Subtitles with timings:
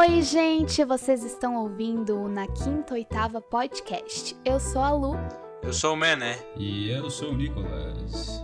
[0.00, 0.82] Oi, gente!
[0.82, 4.34] Vocês estão ouvindo o Na Quinta Oitava Podcast.
[4.46, 5.14] Eu sou a Lu
[5.62, 6.38] Eu sou o Mené.
[6.56, 8.42] E eu sou o Nicolas.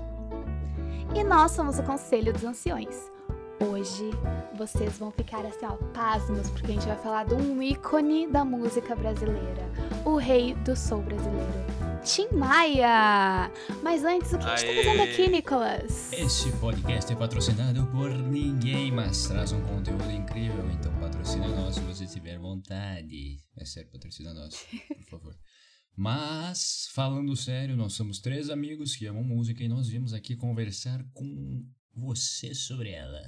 [1.14, 3.11] e nós somos o Conselho dos Anciões.
[3.59, 4.11] Hoje
[4.55, 8.45] vocês vão ficar assim, ó, pasmos, porque a gente vai falar de um ícone da
[8.45, 9.62] música brasileira,
[10.04, 11.64] o rei do soul brasileiro,
[12.04, 13.50] Tim Maia!
[13.82, 14.84] Mas antes, o que a gente tá Aê!
[14.84, 16.12] fazendo aqui, Nicolas?
[16.12, 21.80] Este podcast é patrocinado por ninguém, mas traz um conteúdo incrível, então patrocina nós se
[21.83, 23.38] você tiver vontade.
[23.56, 25.38] É sério, patrocina nós, por favor.
[25.96, 31.02] Mas, falando sério, nós somos três amigos que amam música e nós viemos aqui conversar
[31.15, 33.23] com você sobre ela.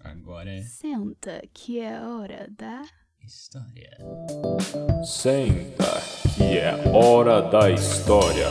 [0.00, 2.82] Agora é Senta, que é hora da.
[3.24, 3.96] história.
[5.04, 6.02] Senta,
[6.34, 8.48] que é hora da história.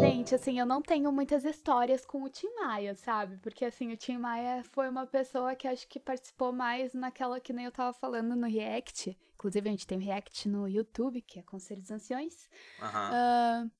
[0.00, 3.38] Gente, assim, eu não tenho muitas histórias com o Tim Maia, sabe?
[3.38, 7.52] Porque, assim, o Tim Maia foi uma pessoa que acho que participou mais naquela que
[7.52, 9.16] nem eu tava falando no React.
[9.34, 12.48] Inclusive, a gente tem um React no YouTube, que é Conselho dos Anciões.
[12.80, 13.10] Aham.
[13.14, 13.77] Ah, que-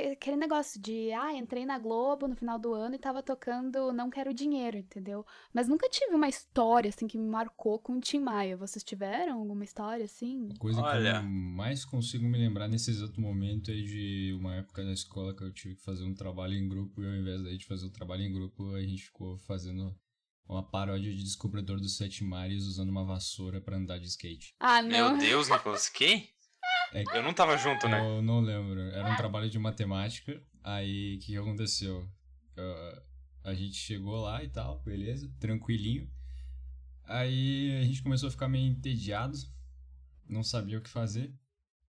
[0.00, 4.10] aquele negócio de, ah, entrei na Globo no final do ano e tava tocando Não
[4.10, 5.24] Quero Dinheiro, entendeu?
[5.52, 8.56] Mas nunca tive uma história, assim, que me marcou com o Tim Maia.
[8.56, 10.48] Vocês tiveram alguma história, assim?
[10.54, 11.16] A coisa que Olha.
[11.16, 15.42] eu mais consigo me lembrar nesse exato momento é de uma época da escola que
[15.42, 17.90] eu tive que fazer um trabalho em grupo e ao invés daí de fazer o
[17.90, 19.94] trabalho em grupo, a gente ficou fazendo
[20.48, 24.54] uma paródia de Descobridor dos Sete Mares usando uma vassoura pra andar de skate.
[24.58, 25.16] Ah, não.
[25.16, 26.28] Meu Deus, Nicolas, que?
[26.92, 27.98] É, Eu não tava junto, né?
[28.00, 28.80] Eu não lembro.
[28.80, 30.42] Era um trabalho de matemática.
[30.62, 32.08] Aí, o que, que aconteceu?
[33.44, 36.08] A gente chegou lá e tal, beleza, tranquilinho.
[37.04, 39.36] Aí a gente começou a ficar meio entediado,
[40.28, 41.34] não sabia o que fazer.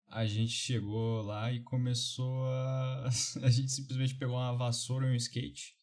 [0.08, 3.10] A gente chegou lá e começou a.
[3.44, 5.76] A gente simplesmente pegou uma vassoura e um skate.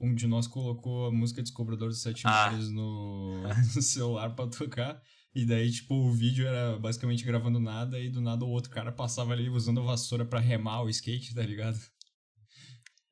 [0.00, 2.50] Um de nós colocou a música Descobridor dos Sete Ah.
[2.50, 3.42] Mares no,
[3.74, 5.02] no celular pra tocar.
[5.38, 8.90] E daí, tipo, o vídeo era basicamente gravando nada, e do nada o outro cara
[8.90, 11.78] passava ali usando a vassoura pra remar o skate, tá ligado?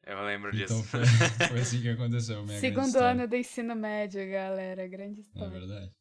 [0.05, 0.75] Eu lembro disso.
[0.75, 1.07] Então foi,
[1.49, 2.45] foi assim que aconteceu.
[2.45, 4.89] Minha Segundo ano do ensino médio, galera.
[4.89, 5.51] Grande É história.
[5.51, 5.93] verdade.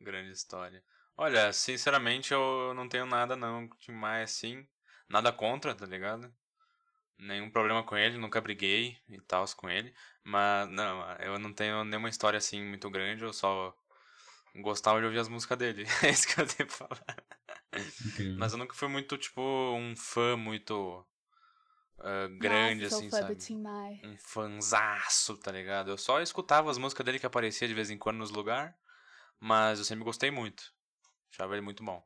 [0.00, 0.82] Grande história.
[1.16, 4.66] Olha, sinceramente, eu não tenho nada não demais assim.
[5.08, 6.34] Nada contra, tá ligado?
[7.16, 9.94] Nenhum problema com ele, nunca briguei e tal com ele.
[10.24, 13.72] Mas, não, eu não tenho nenhuma história assim muito grande, eu só
[14.56, 15.84] gostava de ouvir as músicas dele.
[16.02, 17.04] É isso que eu tenho pra falar.
[18.06, 18.36] Incrível.
[18.38, 21.04] Mas eu nunca fui muito, tipo, um fã muito
[21.98, 23.34] ah, grande, Nossa, assim, fã sabe?
[23.34, 24.00] do Tim Maia.
[24.04, 25.90] um fanzaço, tá ligado?
[25.90, 28.74] Eu só escutava as músicas dele que aparecia de vez em quando nos lugares,
[29.40, 30.72] mas eu sempre gostei muito.
[31.32, 32.02] Achava ele muito bom.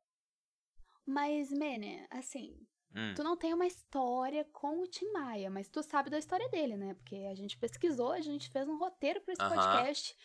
[1.06, 2.58] Mas, Mene, assim,
[2.94, 3.14] Hum.
[3.14, 6.76] tu não tem uma história com o Tim Maia, mas tu sabe da história dele,
[6.76, 6.94] né?
[6.94, 9.56] Porque a gente pesquisou, a gente fez um roteiro pra esse Aham.
[9.56, 10.16] podcast.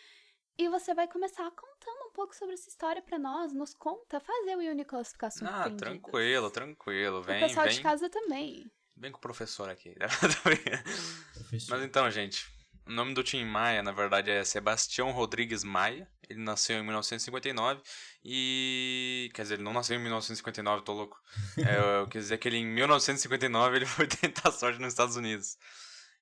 [0.57, 3.51] E você vai começar contando um pouco sobre essa história pra nós.
[3.53, 7.19] Nos conta, fazer o e o Nicolas ficar Ah, tranquilo, tranquilo.
[7.19, 8.71] O Vem, pessoal vem, de casa também.
[8.95, 9.95] vem com o professor aqui.
[11.33, 11.69] Professor.
[11.69, 12.45] mas então, gente,
[12.85, 16.07] o nome do Tim Maia, na verdade, é Sebastião Rodrigues Maia.
[16.29, 17.81] Ele nasceu em 1959
[18.23, 19.29] e...
[19.33, 21.19] Quer dizer, ele não nasceu em 1959, tô louco.
[21.67, 25.57] É, eu quis dizer que ele, em 1959, ele foi tentar sorte nos Estados Unidos.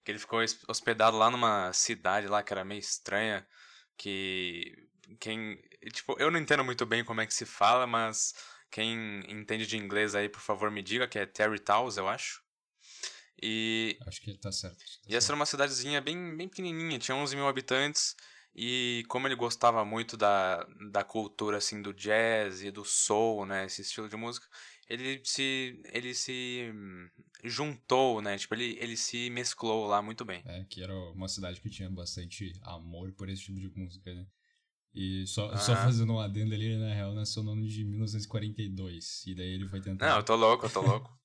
[0.05, 3.45] Que ele ficou hospedado lá numa cidade lá que era meio estranha,
[4.01, 4.73] que
[5.19, 5.61] quem,
[5.93, 8.33] tipo, eu não entendo muito bem como é que se fala, mas
[8.71, 12.41] quem entende de inglês aí, por favor, me diga, que é Terry Towns, eu acho.
[13.39, 14.77] E, Acho que tá certo.
[14.77, 15.29] tá e essa certo.
[15.29, 18.15] era uma cidadezinha bem, bem pequenininha, tinha 11 mil habitantes,
[18.55, 23.65] e como ele gostava muito da, da cultura, assim, do jazz e do soul, né,
[23.65, 24.47] esse estilo de música,
[24.93, 26.71] ele se, ele se
[27.43, 30.41] juntou, né, tipo, ele, ele se mesclou lá muito bem.
[30.45, 34.25] É, que era uma cidade que tinha bastante amor por esse tipo de música, né?
[34.93, 39.23] E só, só fazendo um adendo ali, ele, na real, nasceu no ano de 1942.
[39.25, 40.09] E daí ele foi tentar.
[40.09, 41.17] Não, eu tô louco, eu tô louco.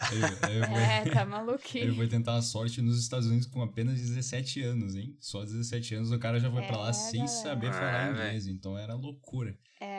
[0.12, 1.94] ele, ele foi- É, tá Ele maluquinho.
[1.94, 5.16] foi tentar a sorte nos Estados Unidos com apenas 17 anos, hein?
[5.20, 7.42] Só 17 anos o cara já foi pra lá É, sem galera.
[7.42, 8.26] saber É, falar velho.
[8.26, 9.56] inglês, então era loucura.
[9.80, 9.89] É,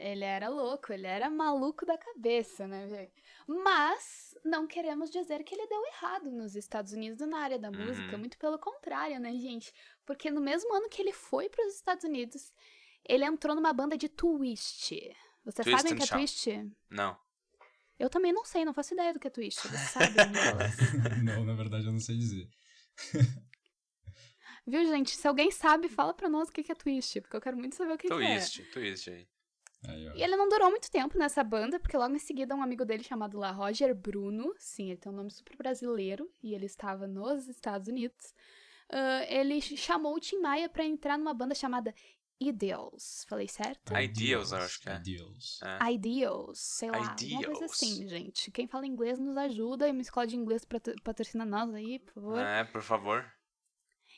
[0.00, 3.10] ele era louco, ele era maluco da cabeça, né, velho?
[3.46, 8.12] Mas não queremos dizer que ele deu errado nos Estados Unidos na área da música,
[8.12, 8.18] Uhum.
[8.18, 9.72] muito pelo contrário, né, gente?
[10.06, 12.52] Porque no mesmo ano que ele foi para os Estados Unidos,
[13.08, 14.94] ele entrou numa banda de twist.
[15.44, 16.18] Vocês Twist sabem o que é shout.
[16.20, 16.72] twist?
[16.90, 17.18] Não.
[17.98, 19.60] Eu também não sei, não faço ideia do que é twist.
[19.60, 20.76] Você sabe, Nicolas?
[21.24, 22.48] não, na verdade eu não sei dizer.
[24.66, 25.16] Viu, gente?
[25.16, 27.92] Se alguém sabe, fala pra nós o que é twist, porque eu quero muito saber
[27.94, 28.16] o que, que é.
[28.38, 29.28] Twist, twist aí.
[29.86, 30.08] Aí.
[30.14, 33.02] E ele não durou muito tempo nessa banda, porque logo em seguida um amigo dele
[33.02, 37.48] chamado lá Roger Bruno, sim, ele tem um nome super brasileiro, e ele estava nos
[37.48, 38.34] Estados Unidos,
[38.90, 41.94] ah, ele chamou o Tim Maia pra entrar numa banda chamada
[42.42, 43.26] Ideals.
[43.28, 43.92] Falei certo?
[43.94, 44.96] Ideals, eu acho que é.
[44.96, 45.60] Ideals.
[45.62, 45.92] É.
[45.92, 47.62] Ideals, sei lá, uma coisa Ideals.
[47.62, 48.50] assim, gente.
[48.50, 52.14] Quem fala inglês nos ajuda e uma escola de inglês patro- patrocina nós aí, por
[52.14, 52.38] favor.
[52.38, 53.30] É, por favor.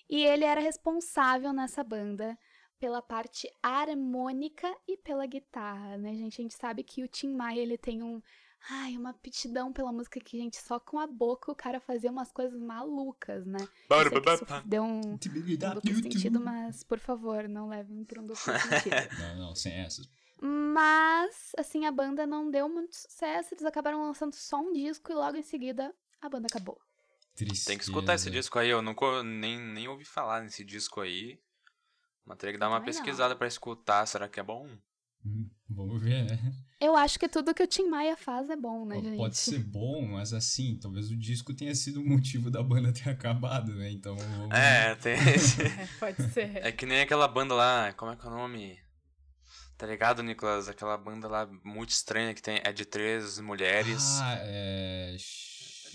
[0.08, 2.38] E ele era responsável nessa banda
[2.82, 6.40] pela parte harmônica e pela guitarra, né, gente?
[6.40, 8.20] A gente sabe que o Tim Maia, ele tem um...
[8.68, 12.32] Ai, uma aptidão pela música que, gente, só com a boca o cara fazia umas
[12.32, 13.58] coisas malucas, né?
[14.64, 15.16] Deu um, um
[15.74, 18.96] duplo sentido, mas, por favor, não levem pra um duplo sentido.
[19.20, 20.08] Não, não, sem essas.
[20.40, 23.54] Mas, assim, a banda não deu muito sucesso.
[23.54, 26.80] Eles acabaram lançando só um disco e logo em seguida a banda acabou.
[27.36, 27.66] Tristeza.
[27.66, 28.70] Tem que escutar esse disco aí.
[28.70, 31.38] Eu nunca nem, nem ouvi falar nesse disco aí.
[32.24, 34.06] Mas teria que dar uma Também pesquisada pra escutar.
[34.06, 34.68] Será que é bom?
[35.24, 36.52] Hum, Vamos ver, né?
[36.80, 39.16] Eu acho que tudo que o Tim Maia faz é bom, né, Pô, gente?
[39.16, 43.08] Pode ser bom, mas assim, talvez o disco tenha sido o motivo da banda ter
[43.08, 43.90] acabado, né?
[43.90, 45.62] Então vamos É, tem esse.
[45.62, 46.56] É, pode ser.
[46.56, 47.92] É que nem aquela banda lá.
[47.92, 48.78] Como é que é o nome?
[49.78, 50.68] Tá ligado, Nicolas?
[50.68, 52.60] Aquela banda lá muito estranha que tem.
[52.64, 54.18] É de três mulheres.
[54.20, 55.16] Ah, é.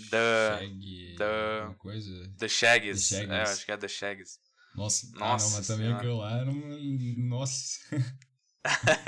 [0.09, 1.15] Da- Shag.
[1.59, 2.33] alguma coisa.
[2.38, 3.09] The Shaggs.
[3.09, 3.33] The Shaggs.
[3.33, 4.39] É, acho que é The Shaggs.
[4.77, 5.97] Nossa, ah, Nossa não, mas também Senhora.
[5.97, 7.15] aquilo lá era um.
[7.27, 7.79] Nossa.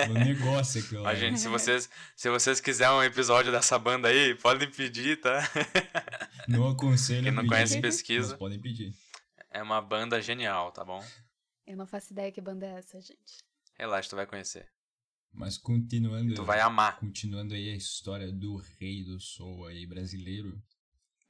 [0.10, 1.13] um negócio aquilo lá.
[1.13, 5.39] Gente, se vocês, se vocês quiserem um episódio dessa banda aí, podem pedir, tá?
[6.48, 8.36] Não aconselho Quem não pedir, conhece, mas pesquisa.
[8.38, 8.94] podem pedir.
[9.51, 11.06] É uma banda genial, tá bom?
[11.68, 13.44] Eu não faço ideia que banda é essa, gente.
[13.77, 14.68] Relaxa, tu vai conhecer.
[15.31, 16.33] Mas continuando.
[16.33, 17.00] Tu vai amar.
[17.00, 20.60] Continuando aí a história do rei do soul aí brasileiro,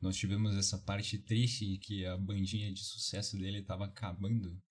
[0.02, 4.62] nós tivemos essa parte triste que a bandinha de sucesso dele estava acabando.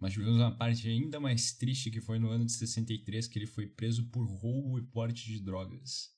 [0.00, 3.46] Mas tivemos uma parte ainda mais triste que foi no ano de 63, que ele
[3.46, 6.10] foi preso por roubo e porte de drogas.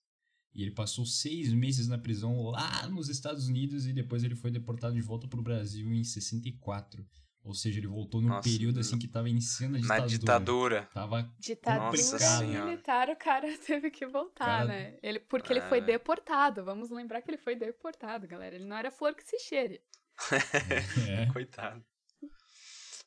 [0.55, 4.51] E ele passou seis meses na prisão lá nos Estados Unidos e depois ele foi
[4.51, 7.05] deportado de volta pro Brasil em 64.
[7.45, 10.09] Ou seja, ele voltou no Nossa, período assim que tava iniciando a Na ditadura.
[10.09, 10.89] ditadura.
[10.95, 14.97] Tava Ditadura militar, o cara teve que voltar, Cara- né?
[15.03, 15.81] Ele, porque ele foi É.
[15.81, 16.65] deportado.
[16.65, 18.55] Vamos lembrar que ele foi deportado, galera.
[18.55, 19.83] Ele não era flor que se cheire.
[21.09, 21.85] é, Coitado.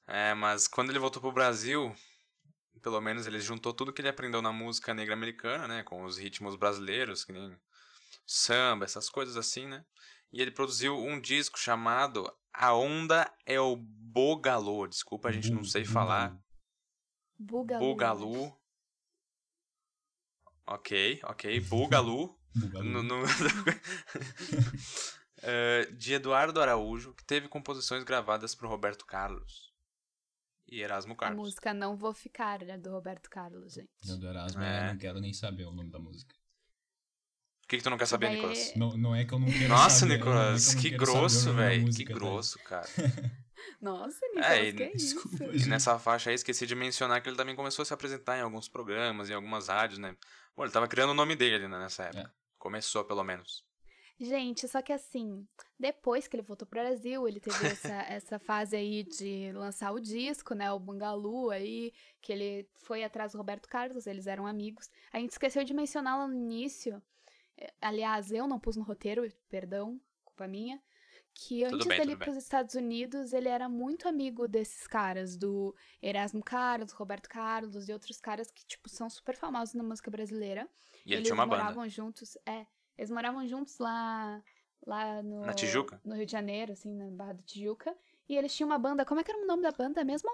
[0.07, 1.95] É, mas quando ele voltou pro Brasil,
[2.81, 5.83] pelo menos ele juntou tudo que ele aprendeu na música negra americana, né?
[5.83, 7.55] Com os ritmos brasileiros, que nem
[8.27, 9.83] samba, essas coisas assim, né?
[10.35, 14.85] E ele produziu um disco chamado A Onda é o Bogalô.
[14.85, 16.37] Desculpa, a gente não sei falar.
[17.39, 17.79] Bugalu.
[17.79, 18.59] Bugalu.
[20.67, 21.59] Ok, ok.
[21.61, 22.37] Bugalu.
[22.53, 22.83] Bugalu.
[22.89, 23.23] No- no-
[25.41, 29.73] Eh, de Eduardo Araújo, que teve composições gravadas por Roberto Carlos
[30.67, 31.37] e Erasmo A Carlos.
[31.39, 32.77] música Não Vou Ficar, né?
[32.77, 33.89] Do Roberto Carlos, gente.
[34.05, 34.81] Eu do Erasmo, É.
[34.89, 36.35] eu não quero nem saber o nome da música.
[37.65, 38.73] O que, que tu não quer saber, Daí- Nicolas?
[38.75, 40.17] Não, não é que eu não quero Nossa, saber.
[40.17, 41.91] Nicolas, é não que grosso, velho.
[41.91, 42.87] Que grosso, cara.
[43.81, 45.15] Nossa, Nicolas, É, e- que isso?
[45.15, 45.69] Desculpa, E gente.
[45.69, 48.67] nessa faixa aí, esqueci de mencionar que ele também começou a se apresentar em alguns
[48.67, 50.15] programas, em algumas rádios, né?
[50.55, 52.31] Bom, ele tava criando o nome dele né, nessa época.
[52.59, 53.63] Começou, pelo menos.
[54.19, 55.45] Gente, só que assim,
[55.77, 59.99] depois que ele voltou pro Brasil, ele teve essa, essa fase aí de lançar o
[59.99, 60.71] disco, né?
[60.71, 61.91] O Bangalu aí,
[62.21, 64.89] que ele foi atrás do Roberto Carlos, eles eram amigos.
[65.11, 67.01] A gente esqueceu de mencionar lá no início,
[67.81, 70.81] aliás, eu não pus no roteiro, perdão, culpa minha,
[71.33, 72.25] que Tudo antes bem, dele ir bem.
[72.25, 77.93] pros Estados Unidos, ele era muito amigo desses caras, do Erasmo Carlos, Roberto Carlos e
[77.93, 80.67] outros caras que, tipo, são super famosos na música brasileira.
[81.05, 81.63] E ele eles tinha uma banda.
[81.63, 82.65] moravam juntos, é.
[82.97, 84.41] Eles moravam juntos lá,
[84.85, 85.41] lá no...
[85.45, 85.99] Na Tijuca?
[86.05, 87.95] No Rio de Janeiro, assim, na Barra da Tijuca.
[88.29, 90.29] E eles tinham uma banda, como é que era o nome da banda mesmo?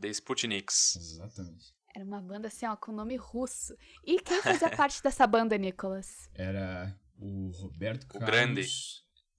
[0.00, 0.96] The Sputniks.
[0.96, 1.74] Exatamente.
[1.94, 3.76] Era uma banda, assim, ó, com nome russo.
[4.04, 6.30] E quem fazia parte dessa banda, Nicolas?
[6.34, 8.68] Era o Roberto O Carlos, grande.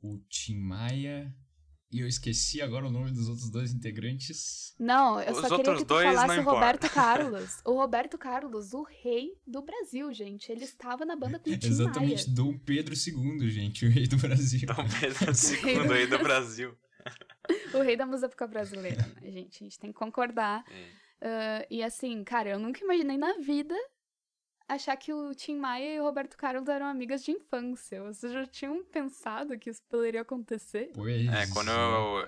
[0.01, 1.33] o Tim Maia,
[1.93, 4.73] e eu esqueci agora o nome dos outros dois integrantes.
[4.79, 6.43] Não, eu Os só queria que tu falasse o.
[6.43, 7.61] Roberto Carlos.
[7.63, 10.51] O Roberto Carlos, o rei do Brasil, gente.
[10.51, 12.35] Ele estava na banda com o Tim Exatamente, Maia.
[12.35, 14.61] Dom Pedro II, gente, o rei do Brasil.
[14.65, 15.25] Dom Pedro
[15.91, 16.75] II aí do Brasil.
[17.75, 19.63] O rei da música brasileira, né, gente?
[19.63, 20.63] A gente tem que concordar.
[20.71, 21.02] É.
[21.23, 23.75] Ah, e assim, cara, eu nunca imaginei na vida
[24.67, 28.03] achar que o Tim Maia e o Roberto Carlos eram amigas de infância.
[28.03, 30.91] Vocês já tinham pensado que isso poderia acontecer?
[30.93, 32.27] Pois É, quando eu.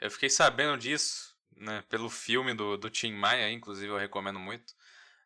[0.00, 1.82] Eu fiquei sabendo disso, né?
[1.88, 4.74] Pelo filme do, do Tim Maia, inclusive eu recomendo muito.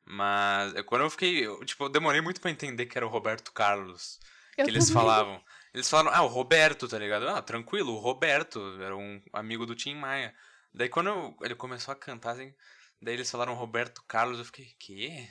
[0.05, 1.47] Mas é, quando eu fiquei.
[1.47, 4.19] eu, tipo, eu demorei muito pra entender que era o Roberto Carlos.
[4.57, 5.03] Eu que eles também.
[5.03, 5.45] falavam.
[5.75, 7.29] Eles falaram, ah, o Roberto, tá ligado?
[7.29, 8.81] Ah, tranquilo, o Roberto.
[8.81, 10.35] Era um amigo do Tim Maia.
[10.77, 12.55] Daí quando eu- ele começou a cantar, assim.
[13.01, 15.27] Daí eles falaram Roberto Carlos, eu fiquei, quê?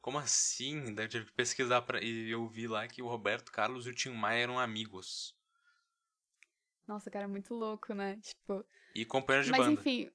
[0.00, 0.92] Como assim?
[0.92, 3.90] Daí eu tive que pesquisar pra, e eu vi lá que o Roberto Carlos e
[3.90, 5.36] o Tim Maia eram amigos.
[6.86, 8.18] Nossa, cara, muito louco, né?
[8.20, 8.64] Tipo.
[8.92, 9.80] E companheiro de Mas banda.
[9.80, 10.10] enfim.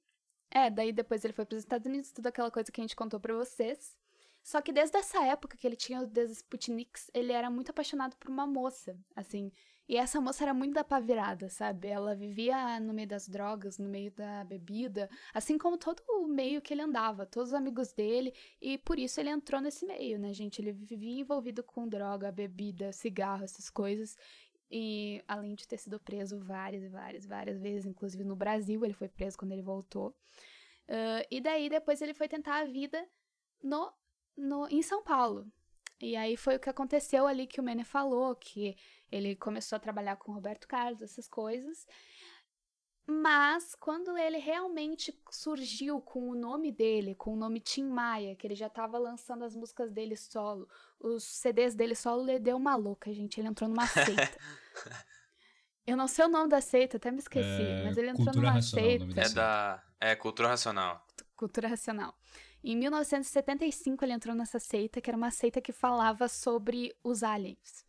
[0.50, 3.18] É, daí depois ele foi pros Estados Unidos, tudo aquela coisa que a gente contou
[3.18, 3.96] pra vocês.
[4.42, 8.30] Só que desde essa época que ele tinha os Sputniks, ele era muito apaixonado por
[8.30, 9.50] uma moça, assim.
[9.88, 11.88] E essa moça era muito da pá virada, sabe?
[11.88, 16.60] Ela vivia no meio das drogas, no meio da bebida, assim como todo o meio
[16.60, 20.32] que ele andava, todos os amigos dele, e por isso ele entrou nesse meio, né,
[20.34, 20.60] gente?
[20.60, 24.16] Ele vivia envolvido com droga, bebida, cigarro, essas coisas.
[24.70, 28.92] E além de ter sido preso várias e várias, várias vezes, inclusive no Brasil, ele
[28.92, 30.14] foi preso quando ele voltou.
[30.88, 33.06] Ah, e daí depois ele foi tentar a vida
[33.62, 33.92] no,
[34.36, 35.46] no, em São Paulo.
[36.00, 38.76] E aí foi o que aconteceu ali que o Mene falou, que
[39.10, 41.86] ele começou a trabalhar com o Roberto Carlos, essas coisas.
[43.10, 48.46] Mas quando ele realmente surgiu com o nome dele, com o nome Tim Maia, que
[48.46, 50.68] ele já estava lançando as músicas dele solo,
[51.00, 53.40] os CDs dele solo, ele deu uma louca, gente.
[53.40, 54.38] Ele entrou numa seita.
[55.86, 58.50] Eu não sei o nome da seita, até me esqueci, É, mas ele entrou numa
[58.50, 59.20] Racional, seita.
[59.22, 59.82] É da.
[59.98, 61.02] É cultura racional.
[61.34, 62.14] Cultura Racional.
[62.62, 67.84] Em 1975, ele entrou nessa seita, que era uma seita que falava sobre os aliens.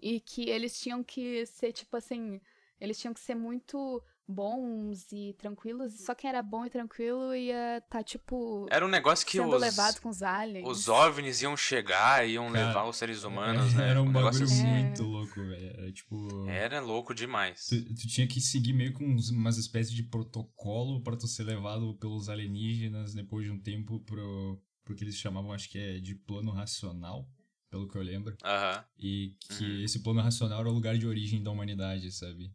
[0.00, 2.40] E que eles tinham que ser, tipo assim,
[2.80, 7.34] eles tinham que ser muito bons e tranquilos, e só quem era bom e tranquilo
[7.34, 10.66] ia tá, tipo, Era um negócio que sendo os, levado com os aliens.
[10.68, 13.90] os OVNIs iam chegar e iam Cara, levar os seres humanos, né?
[13.90, 14.66] Era um negócio bagulho assim.
[14.66, 15.66] muito louco, velho.
[15.76, 16.48] Era tipo.
[16.48, 17.66] Era louco demais.
[17.66, 21.94] Tu, tu tinha que seguir meio com umas espécies de protocolo pra tu ser levado
[21.98, 26.14] pelos alienígenas depois de um tempo pro, pro que eles chamavam, acho que é de
[26.14, 27.28] plano racional,
[27.70, 28.36] pelo que eu lembro.
[28.44, 28.84] Aham.
[28.98, 29.84] E que Uhum.
[29.84, 32.52] esse plano racional era o lugar de origem da humanidade, sabe?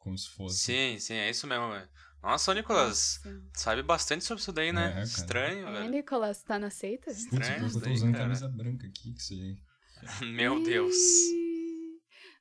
[0.00, 0.58] Como se fosse.
[0.58, 1.88] Sim, sim, é isso mesmo, velho.
[2.22, 3.42] Nossa, ô Nicolas, Nossa.
[3.54, 4.98] sabe bastante sobre isso daí, né?
[4.98, 5.02] É.
[5.04, 5.90] Estranho, É, velho.
[5.90, 7.06] Nicolas, tá na seita?
[7.06, 8.24] Putz, Estranho isso eu tô daí, usando cara.
[8.24, 9.56] camisa branca aqui, que você...
[10.26, 10.96] Meu Deus.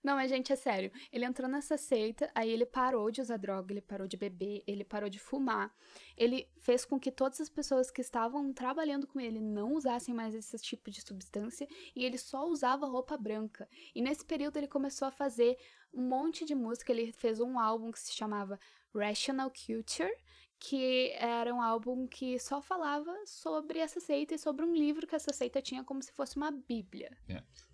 [0.01, 0.91] Não, mas gente, é sério.
[1.11, 4.85] Ele entrou nessa seita, aí ele parou de usar droga, ele parou de beber, ele
[4.85, 5.73] parou de fumar.
[6.15, 10.33] Ele fez com que todas as pessoas que estavam trabalhando com ele não usassem mais
[10.33, 13.67] esse tipo de substância e ele só usava roupa branca.
[13.93, 15.57] E nesse período ele começou a fazer
[15.93, 16.93] um monte de música.
[16.93, 18.57] Ele fez um álbum que se chamava
[18.95, 20.11] Rational Culture,
[20.59, 25.15] que era um álbum que só falava sobre essa seita e sobre um livro que
[25.15, 27.17] essa seita tinha como se fosse uma bíblia.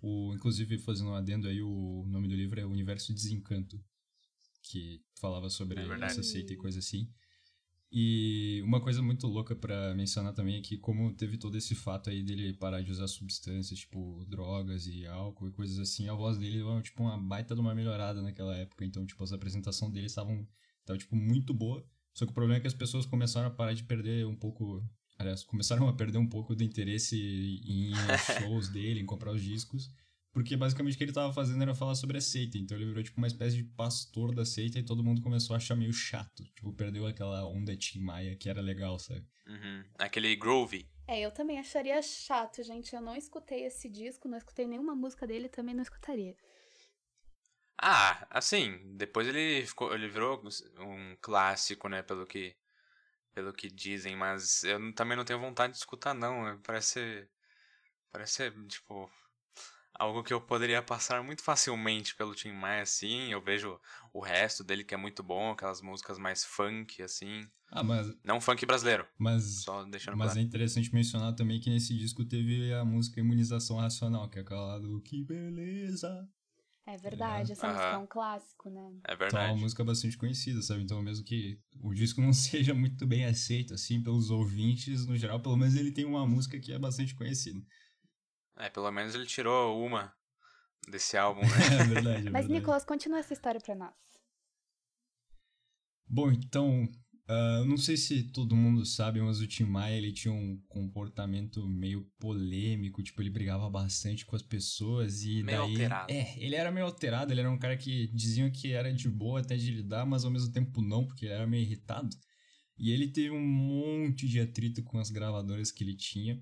[0.00, 3.82] O, inclusive, fazendo um adendo aí, o nome do livro é Universo Desencanto,
[4.62, 7.10] que falava sobre É essa seita e coisa assim.
[7.90, 12.10] E uma coisa muito louca pra mencionar também é que como teve todo esse fato
[12.10, 16.36] aí dele parar de usar substâncias, tipo drogas e álcool e coisas assim, a voz
[16.36, 18.84] dele deu tipo uma baita de uma melhorada naquela época.
[18.84, 20.46] Então, tipo, as apresentações dele estavam
[20.84, 21.84] tava, tipo muito boa.
[22.16, 24.82] Só que o problema é que as pessoas começaram a parar de perder um pouco,
[25.18, 27.92] aliás, começaram a perder um pouco do interesse em
[28.40, 29.90] shows dele, em comprar os discos.
[30.32, 32.56] Porque basicamente o que ele tava fazendo era falar sobre a seita.
[32.56, 35.58] Então ele virou tipo uma espécie de pastor da seita e todo mundo começou a
[35.58, 36.42] achar meio chato.
[36.54, 39.26] Tipo, perdeu aquela onda Tim Maia que era legal, sabe?
[39.46, 39.84] Uhum.
[39.98, 40.88] Aquele Groovy.
[41.06, 42.94] É, eu também acharia chato, gente.
[42.94, 46.34] Eu não escutei esse disco, não escutei nenhuma música dele, também não escutaria.
[47.78, 50.42] Ah, assim, depois ele ficou, ele virou
[50.78, 52.56] um clássico, né, pelo que
[53.34, 57.28] pelo que dizem, mas eu não- também não tenho vontade de escutar não, parece
[58.12, 59.10] parece ser, tipo
[59.94, 63.80] algo que eu poderia passar muito facilmente pelo Tim Maia assim, eu vejo
[64.12, 68.40] o resto dele que é muito bom, aquelas músicas mais funk assim, Ah, mas, não
[68.40, 70.40] funk brasileiro, mas, só deixando mas é claro.
[70.40, 74.78] interessante mencionar também que nesse disco teve a música Imunização Racional, que é aquela lá
[74.78, 76.28] do Que Beleza.
[76.86, 77.74] É verdade, essa Aham.
[77.74, 78.92] música é um clássico, né?
[79.04, 79.60] É Então é uma verdade.
[79.60, 80.82] música bastante conhecida, sabe?
[80.82, 85.40] Então mesmo que o disco não seja muito bem aceito, assim, pelos ouvintes no geral,
[85.40, 87.60] pelo menos ele tem uma música que é bastante conhecida.
[88.56, 90.14] É, pelo menos ele tirou uma
[90.88, 91.56] desse álbum, né?
[91.80, 92.48] É verdade, é Mas, verdade.
[92.48, 93.94] Nicolas, continua essa história pra nós.
[96.08, 96.86] Bom, então,
[97.28, 101.66] ah, não sei se todo mundo sabe, mas o Tim Maia, ele tinha um comportamento
[101.66, 105.70] meio polêmico, tipo, ele brigava bastante com as pessoas e Meio daí...
[105.70, 106.12] alterado.
[106.12, 109.40] É, ele era meio alterado, ele era um cara que diziam que era de boa
[109.40, 112.08] até de lidar, mas ao mesmo tempo não, porque ele era meio irritado.
[112.78, 116.40] E ele teve um monte de atrito com as gravadoras que ele tinha.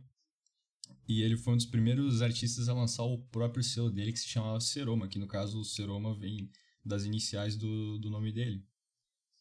[1.08, 4.28] E ele foi um dos primeiros artistas a lançar o próprio selo dele, que se
[4.28, 6.50] chamava Seroma, que no caso o Seroma vem
[6.84, 8.62] das iniciais do, do nome dele.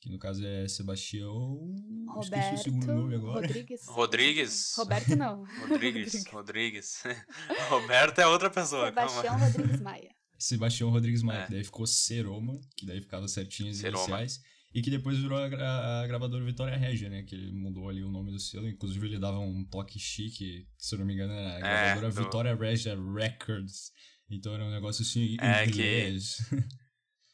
[0.03, 1.73] Que no caso é Sebastião.
[1.73, 3.47] Esqueci o Roberto segundo nome agora.
[3.47, 3.85] Rodrigues.
[3.87, 4.73] Rodrigues.
[4.75, 5.45] Roberto não.
[5.69, 7.03] Rodrigues, Rodrigues.
[7.69, 9.45] Roberto é outra pessoa, Sebastião calma.
[9.47, 10.09] Rodrigues Maia.
[10.37, 11.45] Sebastião Rodrigues Maia, É.
[11.45, 13.99] que daí ficou Seroma, que daí ficava certinho as Seroma.
[14.03, 14.41] iniciais.
[14.75, 17.23] E que depois virou a, gra- a gravadora Vitória Regia, né?
[17.23, 18.67] Que ele mudou ali o nome do selo.
[18.67, 22.09] Inclusive ele dava um toque chique, se eu não me engano, era a gravadora É,
[22.11, 23.93] do- Vitória Regia Records.
[24.29, 26.37] Então era um negócio assim, em É que- inglês.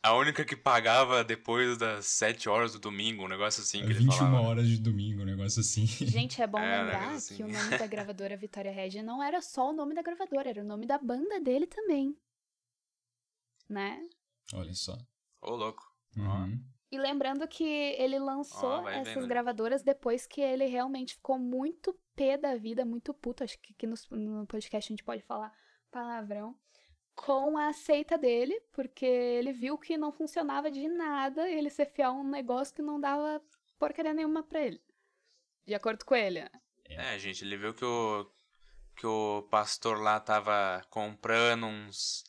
[0.02, 3.96] A única que pagava depois das 7 horas do domingo, um negócio assim que ele
[3.96, 4.42] 21 falava.
[4.48, 5.86] horas de domingo, um negócio assim.
[5.86, 7.36] Gente, é bom É, lembrar assim.
[7.36, 10.62] que o nome da gravadora Vitória Regia não era só o nome da gravadora, era
[10.62, 12.16] o nome da banda dele também.
[13.68, 14.02] Né?
[14.54, 14.98] Olha só.
[15.42, 15.84] Ô, louco.
[16.16, 16.64] Uhum.
[16.92, 19.28] E lembrando que ele lançou vai essas vendo.
[19.28, 23.44] gravadoras depois que ele realmente ficou muito pé da vida, muito puto.
[23.44, 25.54] Acho que aqui no, no podcast a gente pode falar
[25.92, 26.58] palavrão.
[27.22, 32.12] Com a seita dele, porque ele viu que não funcionava de nada ele ser fiel
[32.12, 33.42] a um negócio que não dava
[33.78, 34.82] porcaria nenhuma pra ele.
[35.68, 36.40] De acordo com ele.
[36.42, 36.50] né?
[36.86, 38.26] É, gente, ele viu que o,
[38.96, 42.24] que o pastor lá tava comprando uns,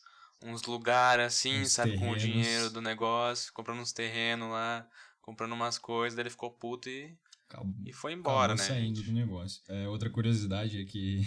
[0.44, 2.22] uns lugares assim, Uns sabe, com o terrenos.
[2.22, 4.86] dinheiro do negócio, comprando uns terrenos lá,
[5.22, 7.16] comprando umas coisas, daí ele ficou puto e,
[7.48, 8.62] Acabou, e foi embora, né?
[8.62, 9.06] saindo gente?
[9.06, 9.62] do negócio.
[9.68, 11.20] É, outra curiosidade é que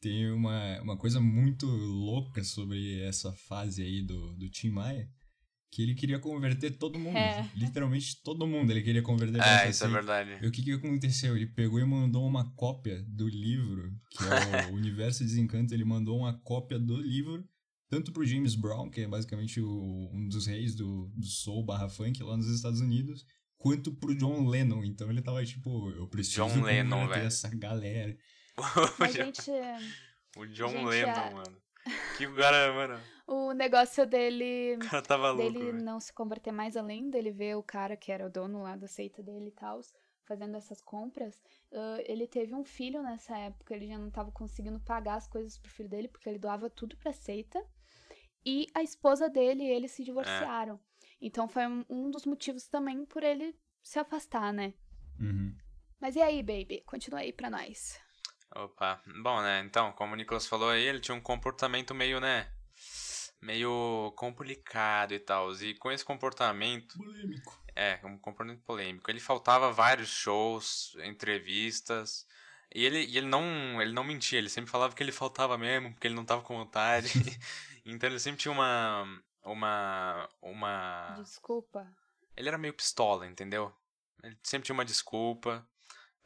[0.00, 5.08] tem uma, uma coisa muito louca sobre essa fase aí do, do Tim Maia,
[5.70, 7.16] que ele queria converter todo mundo.
[7.16, 7.48] É.
[7.54, 9.92] Literalmente todo mundo ele queria converter É, essa isso é seita.
[9.92, 10.44] verdade.
[10.44, 11.36] E o que, que aconteceu?
[11.36, 15.84] Ele pegou e mandou uma cópia do livro, que é o Universo de Desencanto, ele
[15.84, 17.44] mandou uma cópia do livro,
[17.90, 21.88] tanto pro James Brown, que é basicamente o- um dos reis do, do soul barra
[21.88, 23.26] funk lá nos Estados Unidos,
[23.58, 24.84] quanto pro John Lennon.
[24.84, 28.16] Então ele tava tipo, eu preciso John Lennon, essa galera.
[28.98, 29.50] Mas, gente,
[30.36, 31.62] o John gente, Lennon, a- mano.
[32.16, 35.84] Que o cara, mano, o negócio dele o cara tava louco, dele velho.
[35.84, 38.86] não se converter mais além dele ver o cara que era o dono lá da
[38.86, 39.80] seita dele e tal
[40.26, 44.78] fazendo essas compras ah, ele teve um filho nessa época ele já não tava conseguindo
[44.80, 47.58] pagar as coisas pro filho dele porque ele doava tudo pra seita
[48.44, 50.78] e a esposa dele e ele se divorciaram
[51.22, 54.74] então foi um, um dos motivos também por ele se afastar né
[55.18, 55.56] Uhum.
[55.98, 57.98] mas e aí baby continua aí pra nós
[58.54, 59.60] Opa, bom, né?
[59.60, 62.50] Então, como o Nicolas falou aí, ele tinha um comportamento meio, né?
[63.40, 65.52] Meio complicado e tal.
[65.54, 67.62] E com esse comportamento, Polêmico.
[67.76, 72.26] é, um comportamento polêmico, ele faltava vários shows, entrevistas.
[72.74, 75.92] E ele, e ele não ele não mentia, ele sempre falava que ele faltava mesmo,
[75.92, 77.10] porque ele não tava com vontade.
[77.84, 79.22] então ele sempre tinha uma.
[79.44, 80.28] Uma.
[80.42, 81.16] Uma.
[81.22, 81.86] desculpa
[82.36, 83.72] Ele era meio pistola, entendeu?
[84.22, 85.66] Ele sempre tinha uma desculpa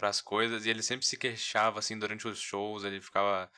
[0.02, 3.48] pras coisas e ele sempre se queixava assim durante os shows, ele ficava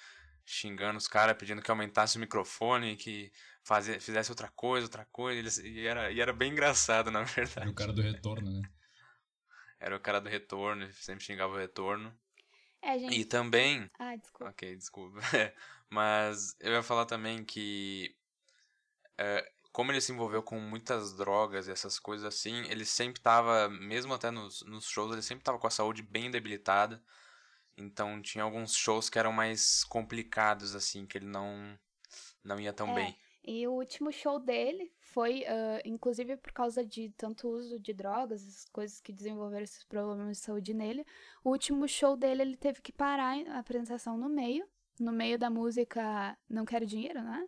[0.45, 5.39] xingando os caras, pedindo que aumentasse o microfone, que fazer, fizesse outra coisa, outra coisa,
[5.41, 7.71] ele- e, era, e era bem engraçado, na Era verdade.
[7.71, 8.69] o cara do retorno, né?
[9.81, 12.15] Era o cara do retorno, ele sempre xingava o retorno.
[12.83, 15.19] é gente E também, ah desculpa Ok, desculpa.
[15.89, 18.15] Mas eu ia falar também que.
[19.19, 23.69] é, como ele se envolveu com muitas drogas e essas coisas assim, ele sempre tava,
[23.69, 27.03] mesmo até nos, nos shows, ele sempre tava com a saúde bem debilitada.
[27.77, 31.77] Então tinha alguns shows que eram mais complicados, assim, que ele não,
[32.45, 32.95] não ia tão É.
[32.95, 33.19] bem.
[33.43, 38.47] E o último show dele foi, ah, inclusive por causa de tanto uso de drogas,
[38.47, 41.05] essas coisas que desenvolveram esses problemas de saúde nele.
[41.43, 44.65] O último show dele, ele teve que parar a apresentação no meio,
[45.01, 47.45] no meio da música Não Quero Dinheiro, né?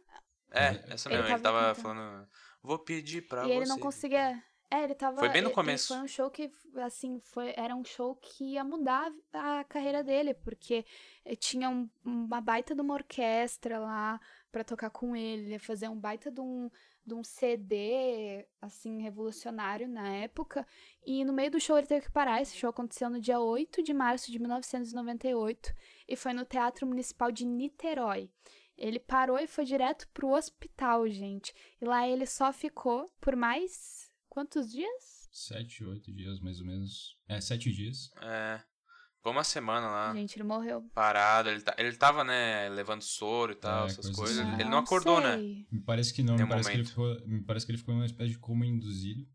[0.50, 1.82] É, essa Ele mesmo, ele tava tava cantando.
[1.82, 2.28] falando,
[2.62, 3.52] vou pedir pra e você.
[3.54, 4.42] ele não conseguia.
[4.70, 5.18] É, ele tava.
[5.18, 5.88] Foi bem no e- e começo.
[5.94, 10.34] Foi um show que, assim, foi, era um show que ia mudar a carreira dele,
[10.34, 10.84] porque
[11.24, 15.60] eh, tinha um- uma baita de uma orquestra lá pra tocar com ele, ele ia
[15.60, 16.68] fazer um baita de um,
[17.04, 20.66] de um CD, assim, revolucionário na época.
[21.06, 22.40] E no meio do show ele teve que parar.
[22.42, 25.72] Esse show aconteceu no dia 8 de março de 1998
[26.08, 28.30] e foi no Teatro Municipal de Niterói.
[28.78, 31.54] Ele parou e foi direto pro hospital, gente.
[31.80, 35.28] E lá ele só ficou por mais quantos dias?
[35.32, 37.16] Sete, oito dias, mais ou menos.
[37.28, 38.10] É, sete dias.
[38.22, 38.60] É,
[39.16, 40.14] ficou uma semana lá.
[40.14, 40.82] Gente, ele morreu.
[40.94, 44.38] Parado, ele, ta- ele tava, né, levando soro e tal, É, essas coisa coisas.
[44.46, 44.60] assim.
[44.60, 45.36] Ele não acordou, né?
[45.36, 45.66] sei.
[45.70, 47.98] Me parece que não, me parece que, ele ficou, me parece que ele ficou em
[47.98, 49.26] uma espécie de coma induzido.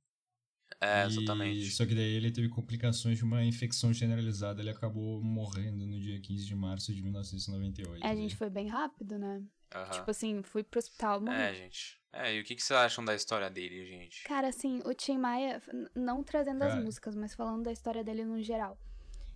[0.82, 1.70] É, E- exatamente.
[1.72, 6.20] Só que daí ele teve complicações de uma infecção generalizada, ele acabou morrendo no dia
[6.20, 8.04] 15 de março de 1998.
[8.04, 8.18] É, daí.
[8.18, 9.44] gente, foi bem rápido, né?
[9.74, 9.92] Aham.
[9.92, 11.38] Tipo assim, fui pro hospital, morri.
[11.38, 12.02] É, gente.
[12.12, 14.24] É, e o que, que vocês acham da história dele, gente?
[14.24, 15.62] Cara, assim, o Tim Maia,
[15.96, 16.84] não trazendo as Cara.
[16.84, 18.78] músicas, mas falando da história dele no geral.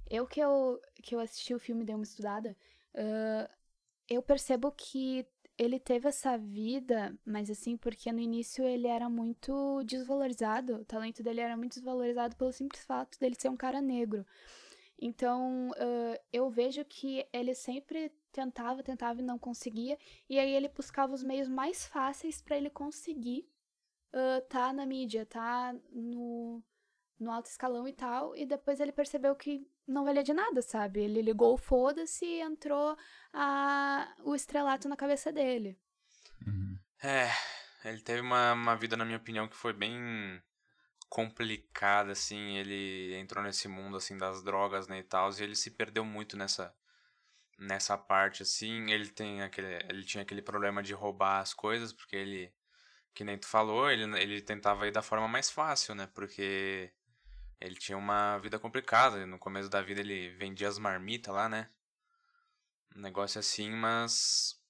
[0.10, 2.56] Eu que eu, que eu assisti o filme e dei uma estudada,
[2.96, 3.50] ah,
[4.10, 5.26] eu percebo que
[5.58, 11.24] ele teve essa vida, mas assim, porque no início ele era muito desvalorizado, o talento
[11.24, 14.26] dele era muito desvalorizado pelo simples fato dele ser um cara negro.
[15.00, 19.98] Então, ah, eu vejo que ele sempre tentava, tentava e não conseguia,
[20.30, 23.48] e aí ele buscava os meios mais fáceis pra ele conseguir
[24.16, 26.64] ah, tá na mídia, tá no,
[27.20, 31.02] no alto escalão e tal, e depois ele percebeu que não valia de nada, sabe?
[31.02, 32.98] Ele ligou foda-se e entrou
[33.34, 35.80] a, o estrelato na cabeça dele.
[36.46, 36.78] Uhum.
[37.02, 37.30] É,
[37.86, 40.42] Ele teve uma, uma vida, na minha opinião, que foi bem
[41.08, 42.58] complicada, assim.
[42.58, 45.32] Ele entrou nesse mundo, assim, das drogas, né, e tal.
[45.32, 46.76] E ele se perdeu muito nessa,
[47.60, 48.92] nessa parte, assim.
[48.92, 52.52] Ele, tem aquele, ele tinha aquele problema de roubar as coisas, porque ele,
[53.14, 56.08] que nem tu falou, ele, ele tentava ir da forma mais fácil, né?
[56.08, 56.92] Porque
[57.60, 59.26] ele tinha uma vida complicada.
[59.26, 61.70] No começo da vida ele vendia as marmitas lá, né?
[62.96, 64.62] Um negócio assim, mas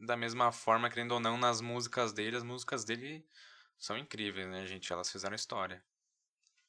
[0.00, 3.24] da mesma forma, querendo ou não, nas músicas dele, as músicas dele
[3.78, 4.92] são incríveis, né, gente?
[4.92, 5.82] Elas fizeram história.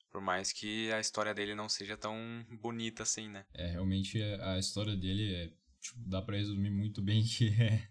[0.09, 2.15] Por mais que a história dele não seja tão
[2.49, 3.45] bonita assim, né?
[3.53, 7.87] É, realmente a história dele é, tipo, dá pra resumir muito bem que é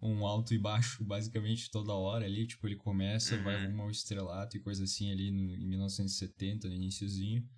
[0.00, 2.46] um alto e baixo basicamente toda hora ali.
[2.46, 3.42] Tipo, ele começa, Uhum.
[3.44, 7.48] vai rumo ao estrelato e coisa assim ali no, em 1970, no iniciozinho.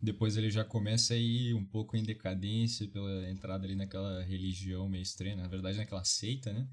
[0.00, 4.88] Depois ele já começa a ir um pouco em decadência pela entrada ali naquela religião
[4.88, 6.68] meio estranha, na verdade naquela seita, né?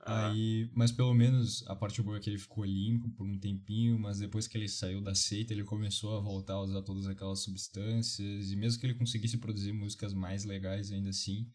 [0.00, 3.38] Ah, Aí, mas pelo menos a parte boa é que ele ficou limpo por um
[3.38, 7.06] tempinho, mas depois que ele saiu da seita, ele começou a voltar a usar todas
[7.06, 11.50] aquelas substâncias, e mesmo que ele conseguisse produzir músicas mais legais ainda assim,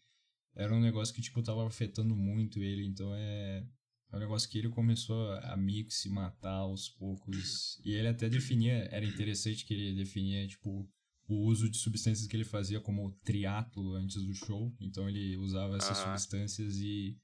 [0.54, 3.66] era um negócio que, tipo, tava afetando muito ele, então é,
[4.12, 8.08] é um negócio que ele começou a meio que se matar aos poucos, e ele
[8.08, 10.88] até definia, era interessante que ele definia, tipo,
[11.26, 15.76] o uso de substâncias que ele fazia como triatlo antes do show, então ele usava
[15.76, 16.18] essas Aham.
[16.18, 17.18] substâncias e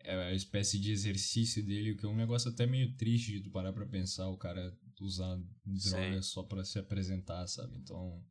[0.00, 3.50] é a espécie de exercício dele, que é um negócio até meio triste de tu
[3.50, 7.76] parar pra pensar, o cara usar droga só pra se apresentar, sabe?
[7.78, 8.24] Então,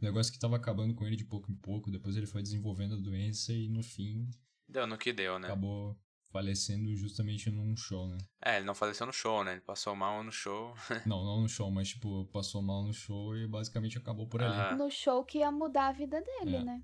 [0.00, 2.94] um negócio que tava acabando com ele de pouco em pouco, depois ele foi desenvolvendo
[2.94, 4.28] a doença e no fim
[4.68, 5.46] deu no que deu, né?
[5.48, 5.98] acabou
[6.30, 8.18] falecendo justamente num show, né?
[8.44, 9.52] É, ele não faleceu no show, né?
[9.52, 10.74] Ele passou mal no show.
[11.06, 14.52] Não, não no show, mas tipo, passou mal no show e basicamente acabou por ali.
[14.52, 14.76] Aham.
[14.76, 16.62] No show que ia mudar a vida dele, É.
[16.64, 16.82] né?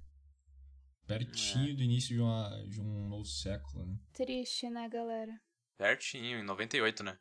[1.06, 3.98] Pertinho do início de, uma, de um novo século, né?
[4.14, 5.38] Triste, né, galera?
[5.76, 7.18] Pertinho, em 98, né?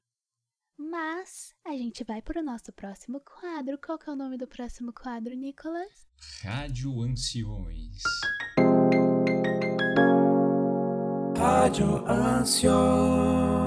[0.77, 3.77] Mas a gente vai pro nosso próximo quadro.
[3.77, 6.07] Qual que é o nome do próximo quadro, Nicolas?
[6.41, 8.01] Rádio Anciões.
[11.38, 13.63] Rádio Anciões.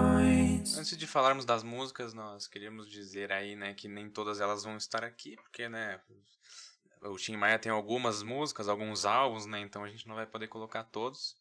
[0.76, 4.76] Antes de falarmos das músicas, nós queríamos dizer aí, né, que nem todas elas vão
[4.76, 6.00] estar aqui, porque, né,
[7.02, 10.48] o Tim Maia tem algumas músicas, alguns álbuns, né, então a gente não vai poder
[10.48, 11.36] colocar todos,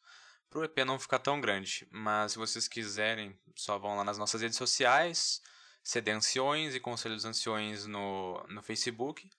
[0.49, 1.88] pro EP não ficar tão grande.
[1.91, 5.41] Mas se vocês quiserem, só vão lá nas nossas redes sociais,
[5.86, 9.30] CD Anciões e Conselho dos Anciões no, no Facebook,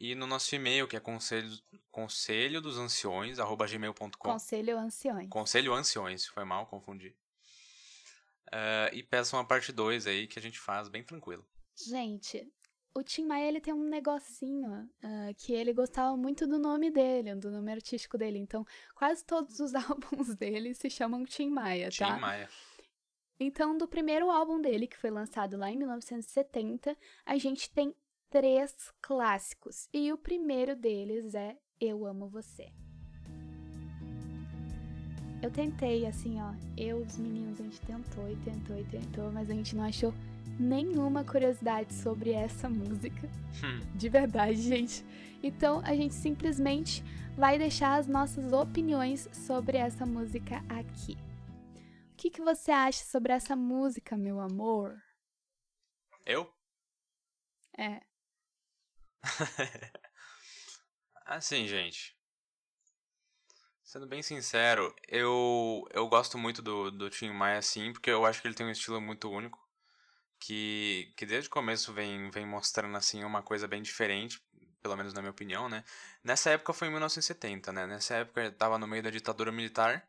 [0.00, 1.50] e no nosso e-mail, que é conselho,
[1.90, 4.08] conselho dos anciões, arroba gmail.com.
[4.16, 5.28] Conselho Anciões.
[5.28, 7.14] Conselho Anciões, foi mal, confundi.
[8.50, 11.46] Eh, e peçam a parte 2 aí que a gente faz bem tranquilo.
[11.76, 12.50] Gente,
[12.94, 17.34] o Tim Maia ele tem um negocinho ah, que ele gostava muito do nome dele,
[17.34, 18.38] do nome artístico dele.
[18.38, 22.16] Então, quase todos os álbuns dele se chamam Tim Maia, Tim tá?
[22.18, 22.48] Maia.
[23.40, 27.94] Então, do primeiro álbum dele, que foi lançado lá em 1970, a gente tem
[28.28, 29.88] três clássicos.
[29.92, 32.68] E o primeiro deles é Eu Amo Você.
[35.40, 36.52] Eu tentei, assim, ó.
[36.76, 40.12] Eu, os meninos, a gente tentou e tentou e tentou, mas a gente não achou
[40.58, 43.28] nenhuma curiosidade sobre essa música.
[43.62, 43.80] Hum.
[43.94, 45.04] De verdade, gente.
[45.40, 47.04] Então, a gente simplesmente
[47.36, 51.16] vai deixar as nossas opiniões sobre essa música aqui.
[52.18, 55.00] O que, que você acha sobre essa música, meu amor?
[56.26, 56.52] Eu?
[57.78, 58.00] É.
[61.24, 62.18] Assim, gente.
[63.84, 68.42] Sendo bem sincero, eu, eu gosto muito do, do Tim Maia, sim, porque eu acho
[68.42, 69.64] que ele tem um estilo muito único.
[70.40, 74.42] Que, que desde o começo vem, vem mostrando, assim, uma coisa bem diferente,
[74.82, 75.84] pelo menos na minha opinião, né?
[76.24, 77.86] Nessa época foi em 1970, né?
[77.86, 80.04] Nessa época ele tava no meio da ditadura militar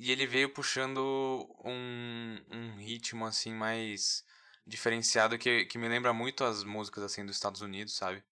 [0.00, 0.98] e ele veio puxando
[1.64, 4.24] um, um ritmo, assim, mais
[4.66, 8.22] diferenciado que, que me lembra muito as músicas, assim, dos Estados Unidos, sabe?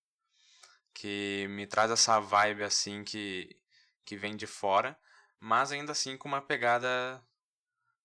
[0.94, 3.56] Que me traz essa vibe, assim, que,
[4.04, 4.96] que vem de fora,
[5.40, 7.20] mas ainda assim com uma pegada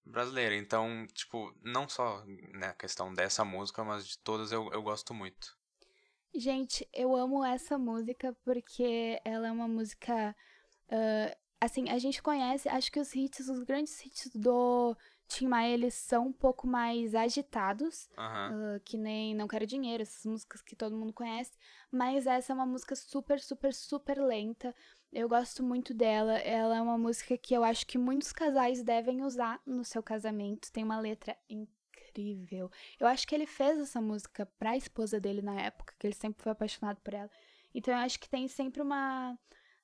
[0.03, 0.55] brasileira.
[0.55, 5.13] Então, tipo, não só né, a questão dessa música, mas de todas eu, eu gosto
[5.13, 5.55] muito.
[6.33, 10.35] Gente, eu amo essa música porque ela é uma música.
[10.89, 14.97] ah, assim, a gente conhece, acho que os hits, os grandes hits do
[15.27, 18.09] Tim Maia, eles são um pouco mais agitados.
[18.17, 21.51] Ah, que nem Não Quero Dinheiro, essas músicas que todo mundo conhece.
[21.89, 24.75] Mas essa é uma música super, super, super lenta.
[25.13, 26.37] Eu gosto muito dela.
[26.39, 30.71] Ela é uma música que eu acho que muitos casais devem usar no seu casamento.
[30.71, 32.69] Tem uma letra incrível.
[32.99, 36.43] Eu acho que ele fez essa música pra esposa dele na época, que ele sempre
[36.43, 37.29] foi apaixonado por ela.
[37.73, 39.37] Então eu acho que tem sempre uma.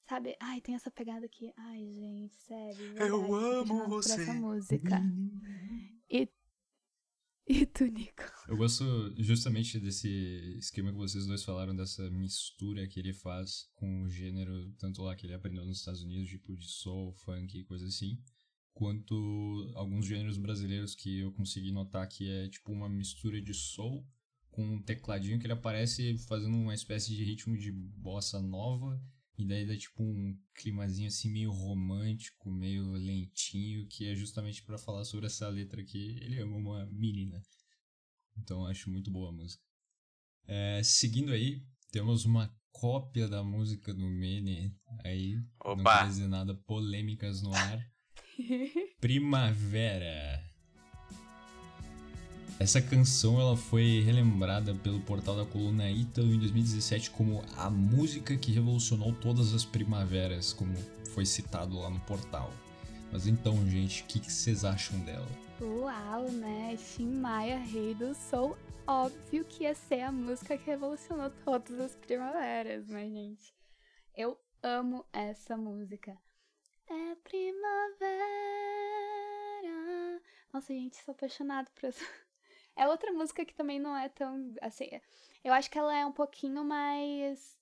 [0.07, 0.35] Sabe?
[0.39, 1.51] Ai, tem essa pegada aqui.
[1.57, 2.85] Ai, gente, sério.
[2.97, 4.21] Eu verdade, sou amo por você.
[4.21, 5.01] essa música.
[6.09, 6.29] E
[7.49, 8.23] E tu, Nico?
[8.49, 8.83] Eu gosto
[9.17, 10.09] justamente desse
[10.57, 15.15] esquema que vocês dois falaram, dessa mistura que ele faz com o gênero, tanto lá
[15.15, 18.21] que ele aprendeu nos Estados Unidos, tipo de soul, funk e coisa assim,
[18.73, 24.05] quanto alguns gêneros brasileiros que eu consegui notar que é tipo uma mistura de soul
[24.51, 29.01] com um tecladinho que ele aparece fazendo uma espécie de ritmo de bossa nova
[29.37, 34.79] e daí dá tipo um climazinho assim meio romântico, meio lentinho, que é justamente para
[34.79, 36.17] falar sobre essa letra aqui.
[36.21, 37.41] Ele ama uma menina.
[38.35, 39.63] Então eu acho muito boa a música.
[40.47, 45.35] É, seguindo aí, temos uma cópia da música do Mene aí.
[45.63, 45.99] Não Opa!
[45.99, 47.91] quer dizer nada, polêmicas no ar.
[48.99, 50.46] Primavera.
[52.59, 58.35] Essa canção ela foi relembrada pelo portal da coluna Ítalo em 2017 como a música
[58.35, 60.73] que revolucionou todas as primaveras, como
[61.13, 62.51] foi citado lá no portal.
[63.11, 65.27] Mas então, gente, o que vocês acham dela?
[65.61, 66.75] Uau, né?
[66.77, 68.57] Tim Maia, rei do soul.
[68.87, 73.53] Óbvio que ia ser a música que revolucionou todas as primaveras, né, gente?
[74.15, 76.17] Eu amo essa música.
[76.89, 78.17] É primavera.
[80.51, 82.03] Nossa, gente, sou apaixonada por essa.
[82.77, 84.53] É outra música que também não é tão.
[84.61, 84.87] Assim,
[85.43, 87.57] eu acho que ela é um pouquinho mais.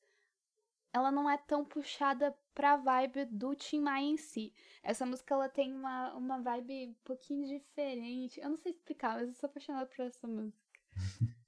[0.91, 4.53] Ela não é tão puxada pra vibe do Tim Maia em si.
[4.83, 8.41] Essa música ela tem uma, uma vibe um pouquinho diferente.
[8.41, 10.59] Eu não sei explicar, mas eu sou apaixonada por essa música.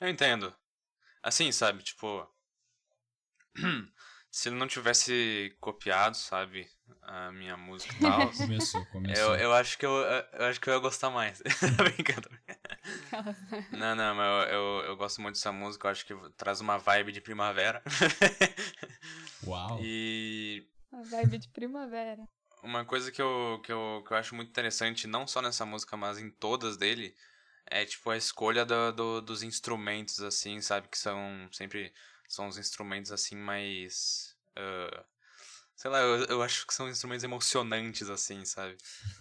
[0.00, 0.54] Eu entendo.
[1.22, 2.26] Assim, sabe, tipo.
[4.30, 6.70] Se ele não tivesse copiado, sabe,
[7.02, 8.30] a minha música e tal.
[8.32, 9.34] Começou, começou.
[9.34, 11.40] Eu, eu acho que eu, eu acho que eu ia gostar mais.
[11.76, 12.28] Tá brincando.
[13.72, 16.76] Não, não, mas eu, eu, eu gosto muito dessa música, eu acho que traz uma
[16.78, 17.82] vibe de primavera.
[19.46, 19.78] Uau!
[19.82, 22.22] E Uma vibe de primavera.
[22.62, 25.96] uma coisa que eu, que, eu, que eu acho muito interessante, não só nessa música,
[25.96, 27.14] mas em todas dele,
[27.66, 30.88] é tipo a escolha do, do- dos instrumentos, assim, sabe?
[30.88, 31.92] Que são sempre.
[32.28, 34.36] São os instrumentos assim mais.
[34.56, 35.04] ah,
[35.80, 38.76] sei lá, eu, eu acho que são instrumentos emocionantes, assim, sabe?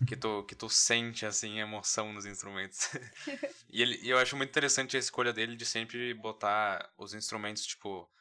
[0.05, 2.89] Que tu, que tu sente, assim, a emoção nos instrumentos.
[3.71, 7.65] e, ele, e eu acho muito interessante a escolha dele de sempre botar os instrumentos,
[7.65, 8.11] tipo,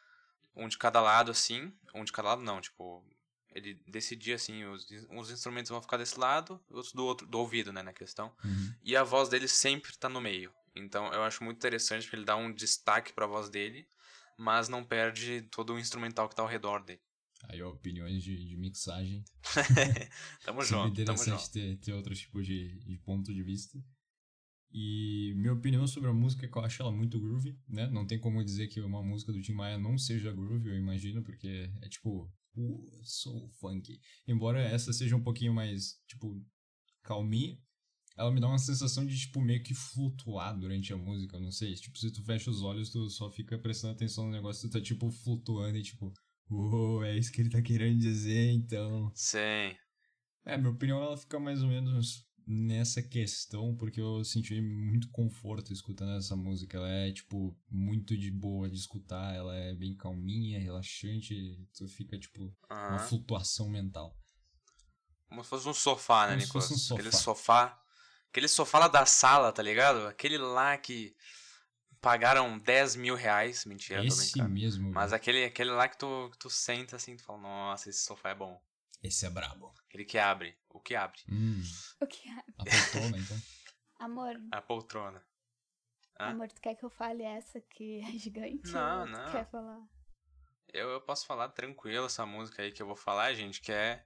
[0.55, 1.74] um de cada lado, assim.
[1.92, 3.05] Um de cada lado, não, tipo.
[3.53, 7.72] Ele decidia, assim, os, os instrumentos vão ficar desse lado, outros do outro, do ouvido,
[7.72, 8.33] né, na questão.
[8.44, 8.72] Uhum.
[8.85, 10.55] E a voz dele sempre tá no meio.
[10.77, 13.88] Então eu acho muito interessante porque ele dá um destaque pra voz dele,
[14.37, 17.01] mas não perde todo o instrumental que tá ao redor dele.
[17.44, 19.24] Aí, ó, opiniões de, de mixagem.
[20.44, 21.53] Tamo junto, tamo interessante junto.
[21.53, 23.79] ter, ter outros tipos de, de ponto de vista.
[24.70, 27.88] E minha opinião sobre a música é que eu acho ela muito groovy, né?
[27.88, 31.22] Não tem como dizer que uma música do Tim Maia não seja groovy, eu imagino,
[31.22, 33.98] porque é tipo, uh, soul funk.
[34.27, 36.44] Embora essa seja um pouquinho mais, tipo,
[37.03, 37.59] calminha,
[38.16, 41.53] ela me dá uma sensação de, tipo, meio que flutuar durante a música, eu não
[41.53, 41.74] sei.
[41.74, 44.81] Tipo, se tu fecha os olhos, tu só fica prestando atenção no negócio, tu tá,
[44.81, 46.12] tipo, flutuando e, tipo,
[46.50, 49.11] uou, é isso que ele tá querendo dizer, então...
[49.14, 49.76] Sim.
[50.44, 55.70] É, minha opinião ela fica mais ou menos nessa questão, porque eu senti muito conforto
[55.70, 56.78] escutando essa música.
[56.78, 61.34] Ela é, tipo, muito de boa de escutar, ela é bem calminha, relaxante,
[61.76, 64.16] tu fica, tipo, uma flutuação mental.
[65.28, 66.68] Como se fosse um sofá, né, Como se Nicolas?
[66.68, 67.22] fosse um Aquele sofá.
[67.22, 67.82] sofá.
[68.30, 70.06] Aquele sofá lá da sala, tá ligado?
[70.06, 71.14] Aquele lá que
[72.00, 73.64] pagaram 10 mil reais.
[73.64, 77.38] Mentira, Esse mesmo, Mas aquele, aquele lá que tu, que tu senta assim, tu fala,
[77.40, 78.61] nossa, esse sofá é bom.
[79.02, 79.72] esse é brabo.
[79.87, 80.56] Aquele que abre.
[80.70, 81.18] O que abre?
[81.30, 81.62] Hum,
[82.00, 82.32] O que é?
[82.58, 83.37] a poltrona, então.
[83.98, 85.22] Amor, A poltrona.
[86.20, 86.30] Hã?
[86.30, 88.70] amor, tu quer que eu fale essa que é gigante?
[88.72, 89.32] Não, ou tu não.
[89.32, 89.80] quer falar?
[90.72, 94.04] Eu, eu posso falar tranquilo essa música aí que eu vou falar, gente, que é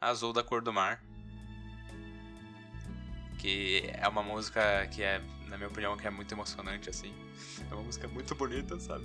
[0.00, 1.02] Azul da Cor do Mar.
[3.38, 7.12] Que é uma música que é, na minha opinião, que é muito emocionante, assim.
[7.70, 9.04] É uma música muito bonita, sabe?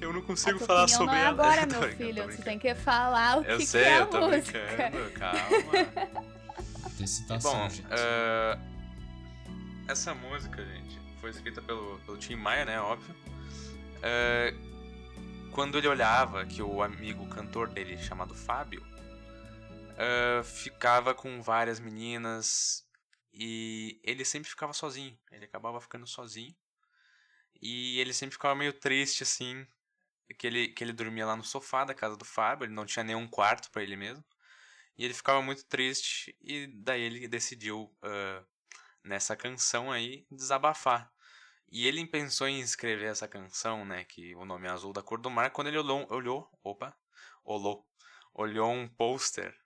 [0.00, 1.30] Eu não A consigo falar sobre não é ela.
[1.30, 2.24] agora, meu filho.
[2.24, 4.58] Você tem que falar o Eu que, sei, que é a eu tô música.
[4.58, 6.32] brincando, calma.
[6.98, 7.86] Tem citação, Bom, gente.
[7.90, 8.58] eh,
[9.88, 12.80] essa música, gente, foi escrita pelo, pelo Tim Maia, né?
[12.80, 13.14] Óbvio.
[14.02, 14.54] Eh,
[15.52, 18.82] quando ele olhava que o amigo cantor dele, chamado Fábio,
[19.96, 22.84] eh, ficava com várias meninas
[23.32, 25.18] e ele sempre ficava sozinho.
[25.30, 26.54] Ele acabava ficando sozinho.
[27.60, 29.66] E ele sempre ficava meio triste, assim.
[30.38, 33.04] Que ele, que ele dormia lá no sofá da casa do Fábio, ele não tinha
[33.04, 34.24] nenhum quarto pra ele mesmo.
[34.96, 38.44] E ele ficava muito triste, e daí ele decidiu, ah,
[39.04, 41.10] nessa canção aí, desabafar.
[41.70, 45.20] E ele pensou em escrever essa canção, né, que o nome é Azul da Cor
[45.20, 46.94] do Mar, quando ele olhou, olhou opa,
[47.44, 47.86] olhou,
[48.34, 49.58] olhou um pôster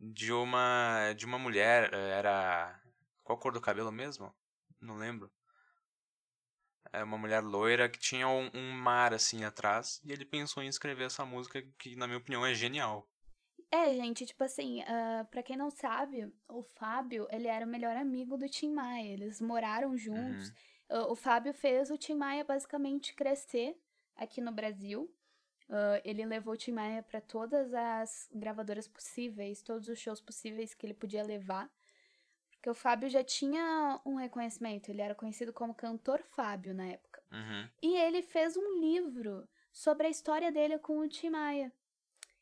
[0.00, 2.80] de uma, de uma mulher, era...
[3.24, 4.32] Qual cor do cabelo mesmo?
[4.80, 5.32] não lembro.
[6.92, 10.00] É uma mulher loira que tinha um, um mar assim atrás.
[10.04, 13.08] E ele pensou em escrever essa música que, na minha opinião, é genial.
[13.70, 17.96] É, gente, tipo assim, uh, pra quem não sabe, o Fábio, ele era o melhor
[17.96, 19.12] amigo do Tim Maia.
[19.12, 20.50] Eles moraram juntos.
[20.90, 21.00] Uhum.
[21.00, 23.76] Uh, o Fábio fez o Tim Maia basicamente crescer
[24.14, 25.10] aqui no Brasil.
[25.68, 30.74] Uh, ele levou o Tim Maia para todas as gravadoras possíveis, todos os shows possíveis
[30.74, 31.68] que ele podia levar.
[32.64, 37.22] Porque o Fábio já tinha um reconhecimento, ele era conhecido como cantor Fábio na época.
[37.30, 37.68] Uhum.
[37.82, 41.70] E ele fez um livro sobre a história dele com o Tim Maia.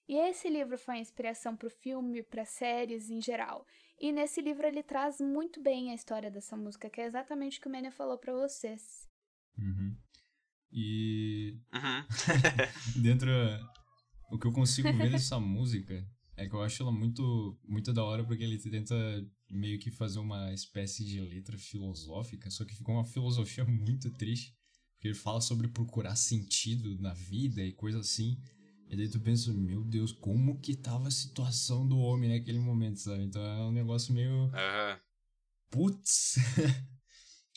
[0.09, 3.67] E esse livro foi a inspiração para o filme, para séries em geral.
[4.01, 7.61] E nesse livro ele traz muito bem a história dessa música, que é exatamente o
[7.61, 9.09] que o Mania falou para vocês.
[9.59, 9.97] Uhum.
[10.71, 12.07] E uhum.
[13.03, 13.29] dentro
[14.31, 16.07] o que eu consigo ver dessa música
[16.37, 18.95] é que eu acho ela muito, muito da hora porque ele tenta
[19.53, 24.57] meio que fazer uma espécie de letra filosófica, só que ficou uma filosofia muito triste.
[24.95, 28.41] Porque ele fala sobre procurar sentido na vida e coisa assim.
[28.89, 33.01] E daí tu pensa, meu Deus, como que tava a situação do homem naquele momento,
[33.01, 33.25] sabe?
[33.25, 34.45] Então é um negócio meio.
[34.45, 34.99] Uhum.
[35.71, 36.37] Putz!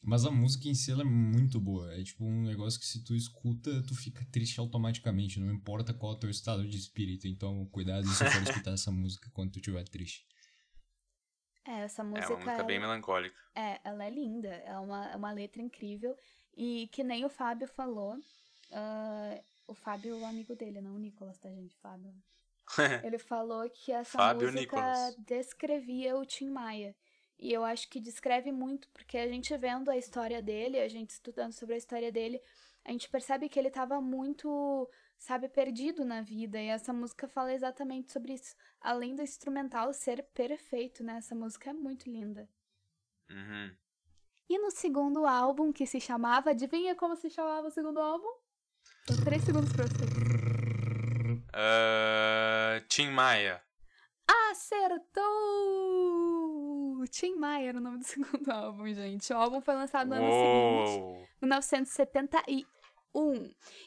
[0.03, 1.91] Mas a música em si é muito boa.
[1.93, 5.39] É tipo um negócio que se tu escuta, tu fica triste automaticamente.
[5.39, 7.27] Não importa qual é o teu estado de espírito.
[7.27, 10.23] Então, cuidado se for escutar essa música quando tu estiver triste.
[11.65, 12.25] É, essa música.
[12.25, 12.63] É uma música ela...
[12.63, 13.39] bem melancólica.
[13.55, 14.49] É, ela é linda.
[14.49, 16.15] É uma, é uma letra incrível.
[16.55, 18.15] E que nem o Fábio falou.
[18.15, 21.75] Uh, o Fábio é o amigo dele, não o Nicolas, tá, gente?
[21.77, 22.13] Fábio.
[23.03, 25.15] Ele falou que essa Fábio música Nicolas.
[25.17, 26.95] descrevia o Tim Maia.
[27.37, 31.09] E eu acho que descreve muito, porque a gente vendo a história dele, a gente
[31.09, 32.39] estudando sobre a história dele,
[32.83, 36.59] a gente percebe que ele estava muito, sabe, perdido na vida.
[36.59, 38.55] E essa música fala exatamente sobre isso.
[38.79, 41.17] Além do instrumental ser perfeito, né?
[41.17, 42.49] Essa música é muito linda.
[43.29, 43.75] Uhum.
[44.47, 46.51] E no segundo álbum, que se chamava.
[46.51, 48.29] Adivinha como se chamava o segundo álbum?
[49.07, 50.03] Dou três segundos pra você.
[51.55, 53.61] Uh, Tim Maia.
[54.51, 55.25] Acertou!
[57.09, 59.31] Tim Maia era o nome do segundo álbum, gente.
[59.31, 60.87] O álbum foi lançado no ano Uou.
[60.87, 62.74] seguinte, 1971.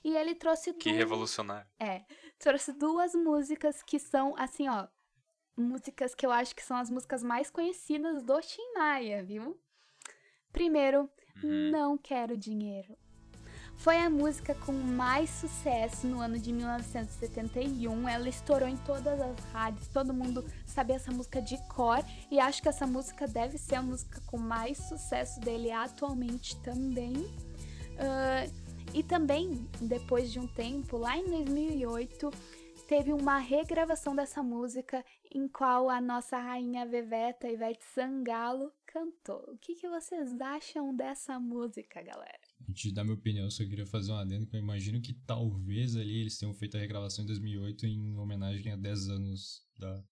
[0.04, 0.96] E ele trouxe Que duas...
[0.96, 1.68] revolucionário.
[1.78, 2.04] É,
[2.38, 4.86] trouxe duas músicas que são, assim, ó,
[5.56, 9.60] músicas que eu acho que são as músicas mais conhecidas do Tim Maia, viu?
[10.52, 11.10] Primeiro,
[11.42, 11.70] Uhum.
[11.70, 12.96] Não Quero Dinheiro.
[13.76, 18.08] Foi a música com mais sucesso no ano de 1971.
[18.08, 21.98] Ela estourou em todas as rádios, todo mundo sabia essa música de cor.
[22.28, 27.14] E acho que essa música deve ser a música com mais sucesso dele atualmente também.
[27.98, 28.46] Ah,
[28.94, 32.30] e também, depois de um tempo, lá em 2008,
[32.88, 39.44] teve uma regravação dessa música em qual a nossa rainha Veveta Ivete Sangalo cantou.
[39.52, 42.40] O que, que vocês acham dessa música, galera?
[42.68, 45.12] Antes de dar minha opinião, eu só queria fazer um adendo que eu imagino que
[45.26, 50.02] talvez ali eles tenham feito a regravação em 2008 em homenagem a 10 anos da,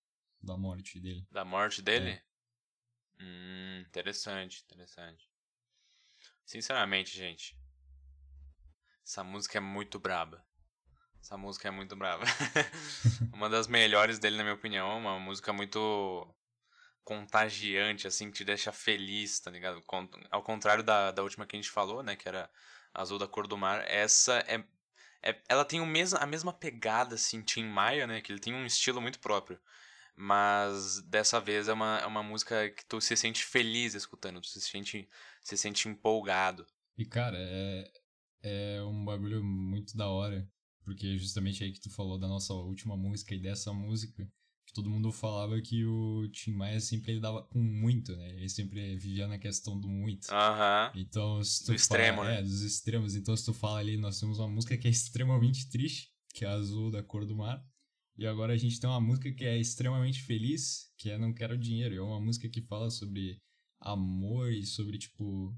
[0.42, 1.26] da morte dele.
[1.30, 2.20] Da morte dele?
[3.18, 5.30] Hum, interessante, interessante.
[6.44, 7.56] Sinceramente, gente.
[9.07, 10.45] Essa música é muito braba.
[11.23, 12.25] Essa música é muito braba.
[13.33, 14.99] uma das melhores dele, na minha opinião.
[14.99, 16.27] Uma música muito
[17.05, 19.81] contagiante, assim, que te deixa feliz, tá ligado?
[20.29, 22.16] Ao contrário da, da última que a gente falou, né?
[22.16, 22.51] Que era
[22.92, 23.85] Azul da Cor do Mar.
[23.87, 24.64] Essa é.
[25.23, 28.21] é ela tem o mesmo, a mesma pegada, assim, Tim Maia, né?
[28.21, 29.61] Que ele tem um estilo muito próprio.
[30.16, 34.49] Mas dessa vez é uma, é uma música que tu se sente feliz escutando, tu
[34.49, 35.09] se sente,
[35.42, 36.66] se sente empolgado.
[36.99, 37.88] E cara, é,
[38.46, 40.48] é um bagulho muito da hora.
[40.85, 44.24] Porque justamente aí que tu falou da nossa última música e dessa música,
[44.64, 48.37] que todo mundo falava que o Tim Maia sempre ele dava com muito, né?
[48.37, 50.28] Ele sempre vivia na questão do muito.
[50.30, 50.92] Aham.
[50.94, 52.38] Então, se tu Do extremo, fala, né?
[52.38, 53.16] É, dos extremos.
[53.16, 56.48] Então, se tu fala ali, nós temos uma música que é extremamente triste, que é
[56.48, 57.61] Azul da Cor do Mar.
[58.16, 61.58] E agora a gente tem uma música que é extremamente feliz, que é Não Quero
[61.58, 61.96] Dinheiro.
[61.96, 63.42] É uma música que fala sobre
[63.81, 65.52] amor e sobre, tipo,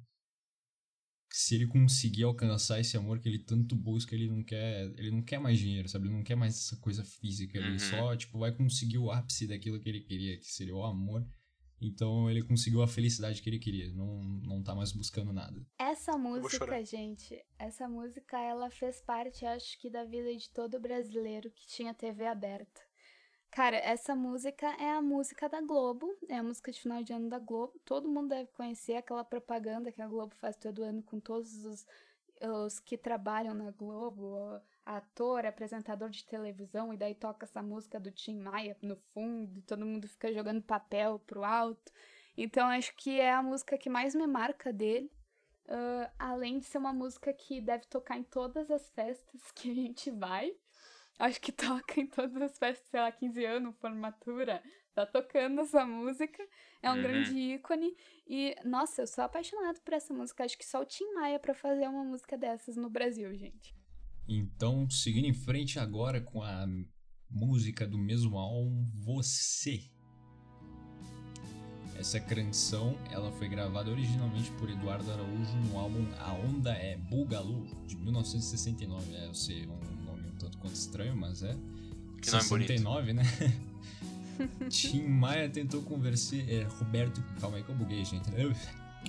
[1.30, 5.22] se ele conseguir alcançar esse amor que ele tanto busca, ele não quer, ele não
[5.22, 6.06] quer mais dinheiro, sabe?
[6.06, 7.78] Ele não quer mais essa coisa física, ele Uhum.
[7.78, 11.26] só, tipo, vai conseguir o ápice daquilo que ele queria, que seria o amor.
[11.80, 15.64] Então ele conseguiu a felicidade que ele queria, não, não tá mais buscando nada.
[15.78, 21.50] Essa música, gente, essa música ela fez parte, acho que, da vida de todo brasileiro
[21.52, 22.87] que tinha TV aberta.
[23.50, 27.28] Cara, essa música é a música da Globo, é a música de final de ano
[27.28, 27.78] da Globo.
[27.84, 31.86] Todo mundo deve conhecer aquela propaganda que a Globo faz todo ano com todos os,
[32.40, 38.10] os que trabalham na Globo, ator, apresentador de televisão, e daí toca essa música do
[38.10, 41.92] Tim Maia no fundo, todo mundo fica jogando papel pro alto.
[42.36, 45.10] Então acho que é a música que mais me marca dele.
[45.66, 49.74] Uh, além de ser uma música que deve tocar em todas as festas que a
[49.74, 50.54] gente vai.
[51.18, 51.50] Acho que
[51.82, 54.62] toca em todas as festas, sei lá, 15 anos, formatura.
[54.94, 56.42] Tá tocando essa música.
[56.82, 57.02] É um Uhum.
[57.02, 57.94] grande ícone.
[58.26, 60.44] E, nossa, eu sou apaixonado por essa música.
[60.44, 63.74] Acho que só o Tim Maia pra fazer uma música dessas no Brasil, gente.
[64.28, 66.66] Então, seguindo em frente agora com a
[67.30, 69.80] música do mesmo álbum, Você.
[71.96, 77.64] Essa canção, ela foi gravada originalmente por Eduardo Araújo no álbum A Onda é Bugalu,
[77.86, 79.14] de 1969.
[79.16, 79.97] É, eu sei, é um nome um
[80.58, 81.56] tanto quanto estranho, mas é.
[82.20, 82.68] Que nome bonito.
[82.68, 83.22] 69, né?
[84.68, 86.36] Tim Maia tentou conversar.
[86.48, 87.22] É, Roberto.
[87.40, 88.28] Calma aí que eu buguei, gente.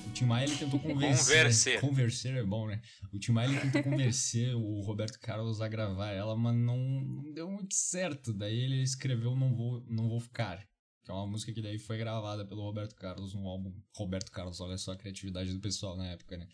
[0.08, 1.38] O Tim Maia ele tentou convencer.
[1.38, 1.82] Converser.
[1.82, 2.80] Converser é bom, né?
[3.12, 7.34] O Tim Maia ele tentou convencer o Roberto Carlos a gravar ela, mas não, não
[7.34, 8.32] deu muito certo.
[8.34, 10.64] Daí ele escreveu Não Vou, não Vou Ficar.
[11.10, 14.62] Que é uma música que daí foi gravada pelo Roberto Carlos no álbum Roberto Carlos.
[14.62, 16.47] Olha só a criatividade do pessoal na época, né?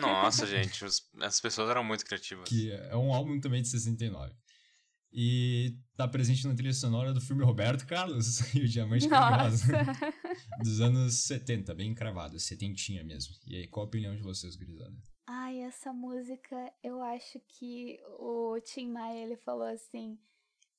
[0.00, 2.48] Nossa, gente, os- as pessoas eram muito criativas.
[2.48, 4.34] Que é um álbum também de 69.
[5.12, 9.06] E tá presente na trilha sonora do filme Roberto Carlos e o Diamante.
[9.06, 9.66] Nossa!
[10.60, 13.32] Dos anos 70, bem cravado, setentinha mesmo.
[13.46, 14.96] E aí, qual a opinião de vocês, gurizada?
[15.28, 20.18] Ai, essa música, eu acho que o Tim Maia, ele falou assim,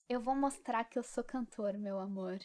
[0.10, 2.40] eu vou mostrar que eu sou cantor, meu amor.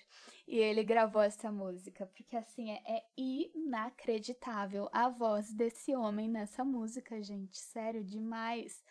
[0.47, 6.65] E ele gravou essa música, porque assim, é, é inacreditável a voz desse homem nessa
[6.65, 7.59] música, gente.
[7.59, 8.83] Sério, demais.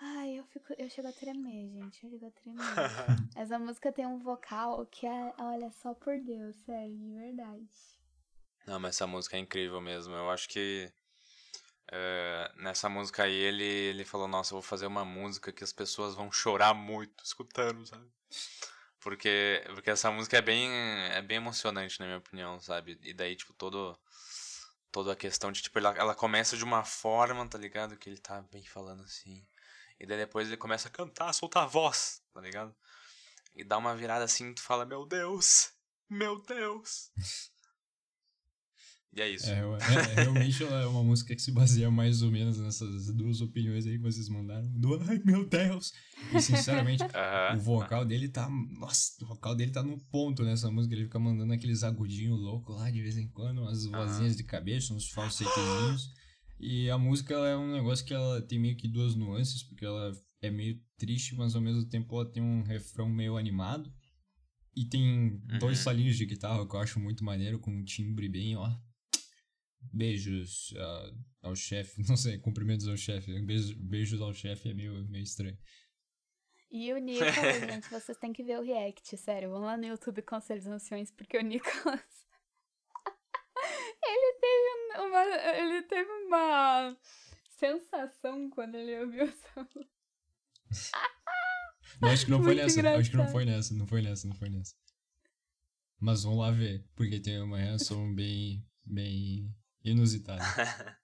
[0.00, 2.62] Ai, eu fico, eu chego a tremer, gente, eu chego a tremer.
[3.36, 7.68] Essa música tem um vocal que é, olha, só por Deus, sério, de verdade.
[8.66, 10.14] Não, mas essa música é incrível mesmo.
[10.14, 10.92] Eu acho que
[11.90, 15.72] é, nessa música aí ele, ele falou, nossa, eu vou fazer uma música que as
[15.72, 18.06] pessoas vão chorar muito escutando, sabe?
[19.00, 20.70] Porque, porque essa música é bem,
[21.10, 22.98] é bem emocionante, na minha opinião, sabe?
[23.02, 23.98] E daí, tipo, todo,
[24.92, 27.96] toda a questão de, tipo, ela, ela começa de uma forma, tá ligado?
[27.96, 29.44] Que ele tá bem falando assim.
[29.98, 32.74] E daí depois ele começa a cantar, soltar a voz, tá ligado?
[33.54, 35.72] E dá uma virada assim, tu fala, meu Deus,
[36.08, 37.10] meu Deus.
[39.14, 39.50] E é isso.
[39.50, 43.12] É, é- é- realmente ela é uma música que se baseia mais ou menos nessas
[43.14, 44.66] duas opiniões aí que vocês mandaram.
[44.72, 45.92] Do ai meu Deus!
[46.34, 47.02] E sinceramente,
[47.54, 48.48] o vocal dele tá.
[48.48, 50.94] Nossa, o vocal dele tá no ponto nessa música.
[50.94, 54.94] Ele fica mandando aqueles agudinhos loucos lá de vez em quando, umas vozinhas de cabeça,
[54.94, 56.10] uns falsetezinhos.
[56.58, 60.12] E a música é um negócio que ela tem meio que duas nuances, porque ela
[60.40, 63.92] é meio triste, mas ao mesmo tempo ela tem um refrão meio animado.
[64.74, 65.84] E tem dois Uhum.
[65.84, 68.72] solinhos de guitarra que eu acho muito maneiro, com um timbre bem, ó.
[69.92, 73.40] Beijos ah, ao chefe, não sei, cumprimentos ao chefe.
[73.42, 75.58] Beijos, beijos ao chefe é meio, meio estranho.
[76.70, 79.50] E o Nicolas, gente, vocês têm que ver o react, sério.
[79.50, 82.00] Vão lá no YouTube Conselhos Anciões, porque o Nicolas.
[84.02, 85.24] ele teve um, uma.
[85.56, 86.96] Ele teve uma
[87.58, 89.68] sensação quando ele ouviu essa.
[92.00, 92.96] Não, acho que não foi Muito nessa.
[92.96, 94.74] Acho que não foi nessa, não foi nessa, não foi nessa.
[96.00, 99.54] Mas vamos lá ver, porque tem uma reação bem, bem
[99.84, 100.42] inusitada.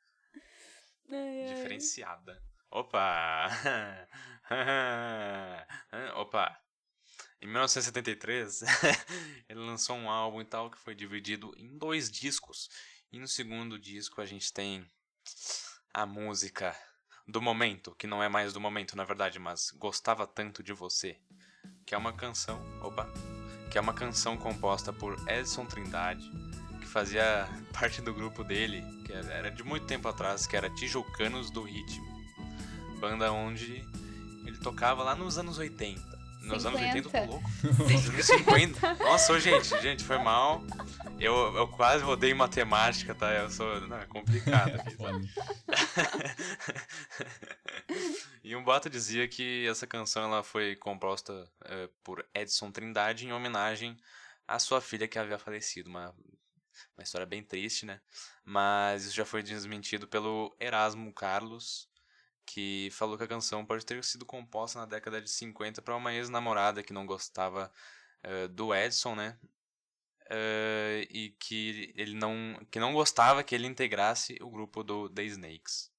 [1.55, 2.43] Diferenciada.
[2.71, 3.49] Opa!
[6.17, 6.59] Opa!
[7.41, 8.63] Em 1973,
[9.49, 12.69] ele lançou um álbum e tal que foi dividido em dois discos.
[13.11, 14.85] E no segundo disco a gente tem
[15.95, 16.77] a música
[17.27, 21.19] do momento, que não é mais do momento na verdade, mas Gostava Tanto de Você,
[21.87, 23.07] que é uma canção, opa,
[23.71, 26.29] que é uma canção composta por Edson Trindade,
[26.89, 31.63] fazia parte do grupo dele, que era de muito tempo atrás, que era Tijucanos do
[31.63, 32.07] Ritmo,
[33.01, 33.85] banda onde
[34.47, 36.19] ele tocava lá nos anos 80.
[36.43, 37.27] Nos anos 80, eu tô 50.
[37.27, 37.51] louco.
[37.63, 38.95] Nos anos 50.
[38.95, 40.63] Nossa, gente, gente, foi mal.
[41.21, 43.35] Eu, eu quase odeio matemática, tá?
[43.35, 43.81] Eu sou.
[43.83, 44.95] Não, é complicado aqui.
[44.97, 45.21] Foda.
[48.43, 53.33] e um boato dizia que essa canção ela foi composta eh, por Edson Trindade em
[53.33, 53.97] homenagem
[54.47, 55.91] à sua filha que havia falecido.
[55.91, 56.15] Uma,
[56.97, 58.01] uma história bem triste, né?
[58.45, 61.89] Mas isso já foi desmentido pelo Erasmo Carlos,
[62.47, 66.15] que falou que a canção pode ter sido composta na década de 50 para uma
[66.15, 67.71] ex-namorada que não gostava
[68.23, 69.39] eh, do Edson, né?
[70.31, 75.25] Eh, e que ele não que não gostava que ele integrasse o grupo do The
[75.25, 75.91] Snakes.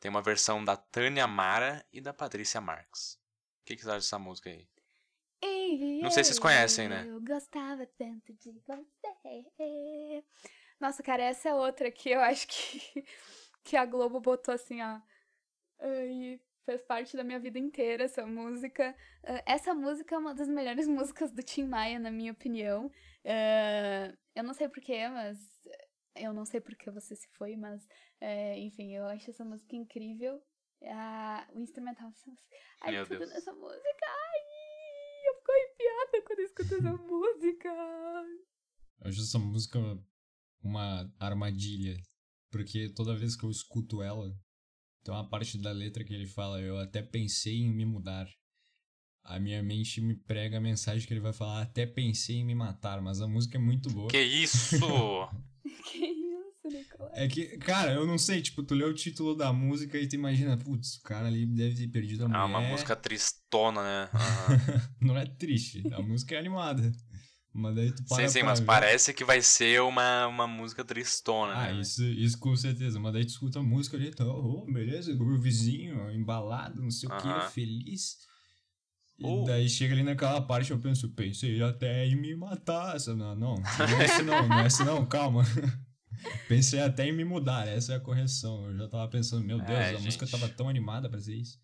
[0.00, 3.18] Tem uma versão da Tânia Mara e da Patrícia Marx.
[3.62, 4.68] O que, que você acha dessa música aí?
[6.02, 7.04] Não sei se vocês conhecem, né?
[7.06, 10.24] Eu gostava tanto de você.
[10.80, 13.04] Nossa, cara, essa é outra que eu acho que,
[13.64, 15.00] que a Globo botou assim, ó.
[15.82, 18.94] E fez parte da minha vida inteira essa música.
[19.24, 22.90] Ah, Essa música é uma das melhores músicas do Tim Maia, na minha opinião.
[23.24, 25.38] Ah, eu não sei porquê, mas
[26.16, 27.86] Eu não sei porque você se foi, mas
[28.20, 30.40] é, enfim, eu acho essa música incrível.
[30.86, 32.10] Ah, o instrumental.
[32.82, 33.30] Ai, Meu tudo Deus.
[33.30, 34.06] nessa música.
[34.06, 34.33] Ai,
[36.34, 37.68] quando eu escuto essa música.
[39.00, 39.78] Eu acho essa música
[40.62, 41.96] uma armadilha.
[42.50, 44.34] Porque toda vez que eu escuto ela,
[45.04, 48.28] tem uma parte da letra que ele fala, eu até pensei em me mudar.
[49.22, 52.54] A minha mente me prega a mensagem que ele vai falar, até pensei em me
[52.54, 54.10] matar, mas a música é muito boa.
[54.10, 54.78] Que isso?
[55.90, 56.23] que
[56.64, 57.12] isso, Nicolas?
[57.14, 60.14] É que, cara, eu não sei, tipo, tu lê o título da música e tu
[60.14, 62.40] imagina, putz, o cara ali deve ter perdido a mulher.
[62.40, 64.10] Ah, uma música tristona, né?
[64.14, 64.58] Aham.
[65.00, 66.90] não é triste, a música é animada.
[67.56, 70.46] Mas daí tu para Sim, sim, pra mas ver- parece que vai ser uma, uma
[70.46, 71.80] música tristona, Ah, né?
[71.80, 72.98] isso, isso com certeza.
[72.98, 77.16] Mas daí tu escuta a música ali, tá, oh, beleza, groovezinho, embalado, não sei o
[77.16, 78.16] que, feliz.
[79.16, 79.44] E Oh.
[79.44, 82.96] daí chega ali naquela parte eu penso, pensei até em me matar.
[82.96, 85.44] Essa, não, não, não é assim não, não é não, calma.
[86.48, 88.66] pensei até em me mudar, essa é a correção.
[88.70, 90.30] Eu já tava pensando, meu Deus, É, a música gente.
[90.30, 91.58] tava tão animada pra ser isso.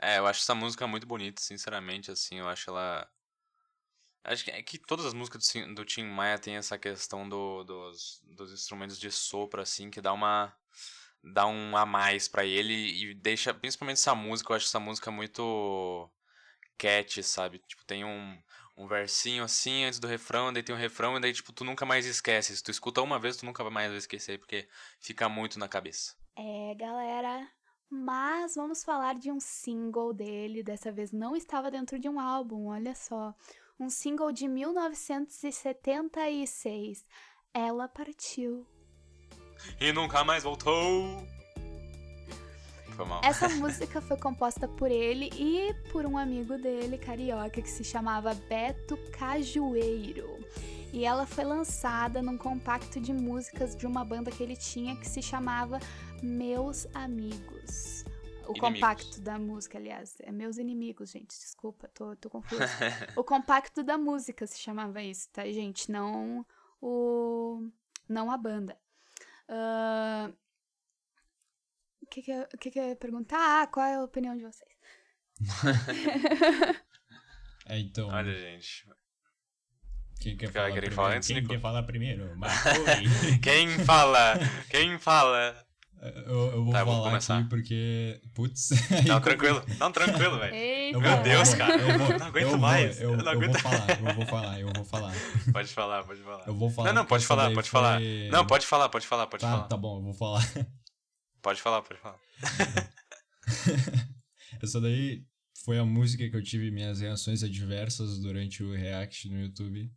[0.00, 3.08] É, eu acho essa música muito bonita, sinceramente, assim, eu acho ela...
[4.24, 7.28] Acho que, é que todas as músicas do, Tim- do Tim Maia tem essa questão
[7.28, 10.54] do, dos, dos instrumentos de sopro, assim, que dá uma...
[11.24, 13.52] Dá um a mais pra ele e deixa...
[13.52, 16.10] Principalmente essa música, eu acho essa música muito...
[16.78, 17.60] Cat, sabe?
[17.68, 18.42] Tipo, tem um,
[18.76, 21.86] um versinho assim antes do refrão, daí tem um refrão, e daí, tipo, tu nunca
[21.86, 22.56] mais esquece.
[22.56, 24.68] Se tu escuta uma vez, tu nunca mais vai esquecer, porque
[25.00, 26.14] fica muito na cabeça.
[26.36, 27.46] É, galera.
[27.90, 30.62] Mas vamos falar de um single dele.
[30.62, 33.34] Dessa vez não estava dentro de um álbum, olha só.
[33.78, 37.04] Um single de 1976.
[37.52, 38.66] Ela partiu.
[39.78, 41.22] E nunca mais voltou!
[42.92, 43.20] Foi mal.
[43.24, 48.34] Essa música foi composta por ele e por um amigo dele, carioca, que se chamava
[48.34, 50.38] Beto Cajueiro.
[50.92, 55.08] E ela foi lançada num compacto de músicas de uma banda que ele tinha que
[55.08, 55.80] se chamava
[56.22, 58.04] Meus Amigos.
[58.46, 58.60] O Inimigos.
[58.60, 62.66] compacto da música, aliás, é Meus Inimigos, gente, desculpa, tô, tô confusa.
[63.16, 65.90] o compacto da música se chamava isso, tá, gente?
[65.90, 66.44] Não
[66.80, 67.66] o.
[68.06, 68.76] Não a banda.
[69.48, 70.41] O
[72.12, 73.62] que, que, eu- o que, que eu ia perguntar?
[73.62, 74.70] Ah, qual é a opinião de vocês?
[77.66, 78.84] É, então, Olha, gente.
[80.20, 80.94] quem quer falar primeiro?
[80.94, 81.48] falar antes, quem Nico?
[81.48, 82.36] quer falar primeiro?
[83.40, 84.34] Quem fala?
[84.68, 85.56] Quem fala?
[86.26, 87.38] eu, eu vou Tá, falar começar.
[87.38, 88.70] aqui porque, putz...
[89.06, 89.64] Não, tranquilo.
[89.78, 91.00] Não, tranquilo, velho.
[91.00, 91.76] Meu Deus, cara.
[91.80, 92.96] Eu, vou, Eu não aguento eu mais.
[92.98, 93.52] Vou, eu, Eu não eu aguento.
[93.52, 95.12] vou falar, eu vou falar, eu vou falar.
[95.52, 96.44] Pode falar, pode falar.
[96.48, 96.88] Eu vou falar.
[96.88, 98.00] Não, não, pode falar, pode foi- falar.
[98.32, 99.68] Não, pode falar, pode falar, pode Tá, falar.
[99.68, 100.42] tá bom, eu vou falar.
[101.42, 102.18] Pode falar, pode falar.
[104.62, 105.24] Essa daí
[105.64, 109.90] foi a música que eu tive minhas reações adversas durante o react no YouTube.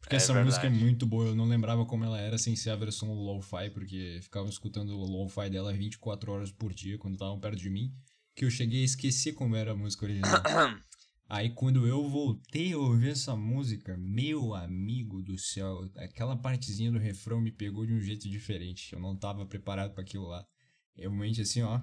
[0.00, 0.46] Porque É essa verdade.
[0.46, 3.68] música é muito boa, eu não lembrava como ela era sem ser a versão lo-fi,
[3.70, 7.92] porque ficavam escutando o lo-fi dela 24 horas por dia quando estavam perto de mim,
[8.34, 10.32] que eu cheguei a esquecer como era a música original.
[11.28, 16.98] Aí quando eu voltei a ouvir essa música, meu amigo do céu, aquela partezinha do
[16.98, 18.94] refrão me pegou de um jeito diferente.
[18.94, 20.44] Eu não tava preparado para aquilo lá.
[21.00, 21.80] Realmente assim, ó.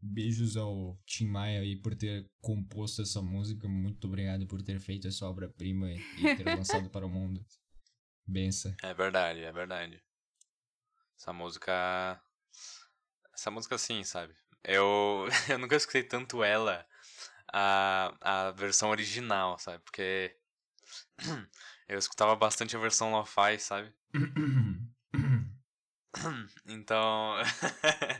[0.00, 3.66] Beijos ao Tim Maia aí por ter composto essa música.
[3.66, 7.44] Muito obrigado por ter feito essa obra-prima e ter lançado para o mundo.
[8.24, 8.72] Benção.
[8.82, 10.00] É verdade, é verdade.
[11.18, 12.22] Essa música.
[13.34, 14.32] Essa música, sim, sabe?
[14.62, 16.86] Eu, eu nunca escutei tanto ela,
[17.52, 19.82] a, a versão original, sabe?
[19.82, 20.36] Porque
[21.88, 23.92] eu escutava bastante a versão lo-fi, sabe?
[26.66, 27.34] Então.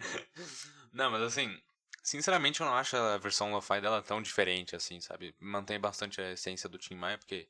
[0.93, 1.59] não, mas assim,
[2.03, 5.35] sinceramente eu não acho a versão lo-fi dela tão diferente assim, sabe?
[5.41, 7.49] Mantém bastante a essência do Tim Maia, porque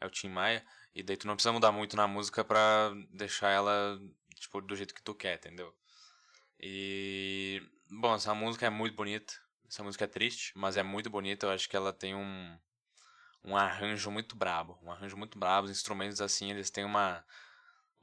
[0.00, 0.64] é o Tim Maia,
[0.94, 3.98] e daí tu não precisa mudar muito na música pra deixar ela,
[4.34, 5.74] tipo, do jeito que tu quer, entendeu?
[6.60, 7.62] E.
[7.90, 9.34] Bom, essa música é muito bonita.
[9.68, 11.46] Essa música é triste, mas é muito bonita.
[11.46, 12.58] Eu acho que ela tem um.
[13.44, 14.78] Um arranjo muito brabo.
[14.82, 15.66] Um arranjo muito brabo.
[15.66, 17.24] Os instrumentos, assim, eles têm uma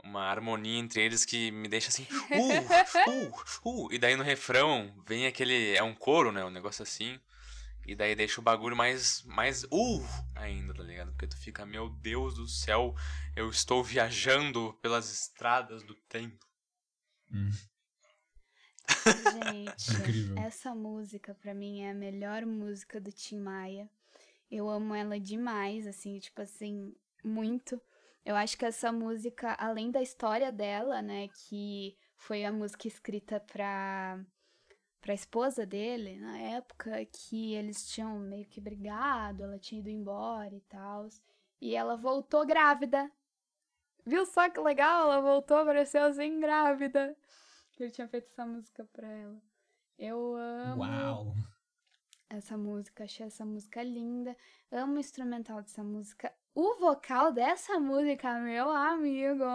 [0.04, 3.30] uma harmonia entre eles que me deixa assim, uh,
[3.66, 7.20] uh, uh, e daí no refrão vem aquele, é um coro, né, um negócio assim,
[7.86, 11.12] e daí deixa o bagulho mais, mais, uh, ainda, tá ligado?
[11.12, 12.96] Porque tu fica, meu Deus do céu,
[13.36, 16.46] eu estou viajando pelas estradas do tempo.
[17.32, 17.52] Hum,
[19.06, 20.38] Gente, Incrível.
[20.40, 23.90] essa música pra mim é a melhor música do Tim Maia.
[24.50, 27.80] Eu amo ela demais, assim, tipo assim, muito.
[28.30, 33.40] Eu acho que essa música, além da história dela, né, que foi a música escrita
[33.40, 34.24] pra,
[35.02, 40.54] pra esposa dele, na época que eles tinham meio que brigado, ela tinha ido embora
[40.54, 41.10] e tal.
[41.60, 43.12] E ela voltou grávida.
[44.06, 45.06] Viu só que legal?
[45.06, 47.18] Ela voltou, apareceu assim grávida.
[47.80, 49.42] Ele tinha feito essa música pra ela.
[49.98, 51.34] Eu amo Uau!
[52.30, 54.38] essa música, achei essa música linda.
[54.72, 56.32] Amo o instrumental dessa música.
[56.62, 59.46] O vocal dessa música, meu amigo!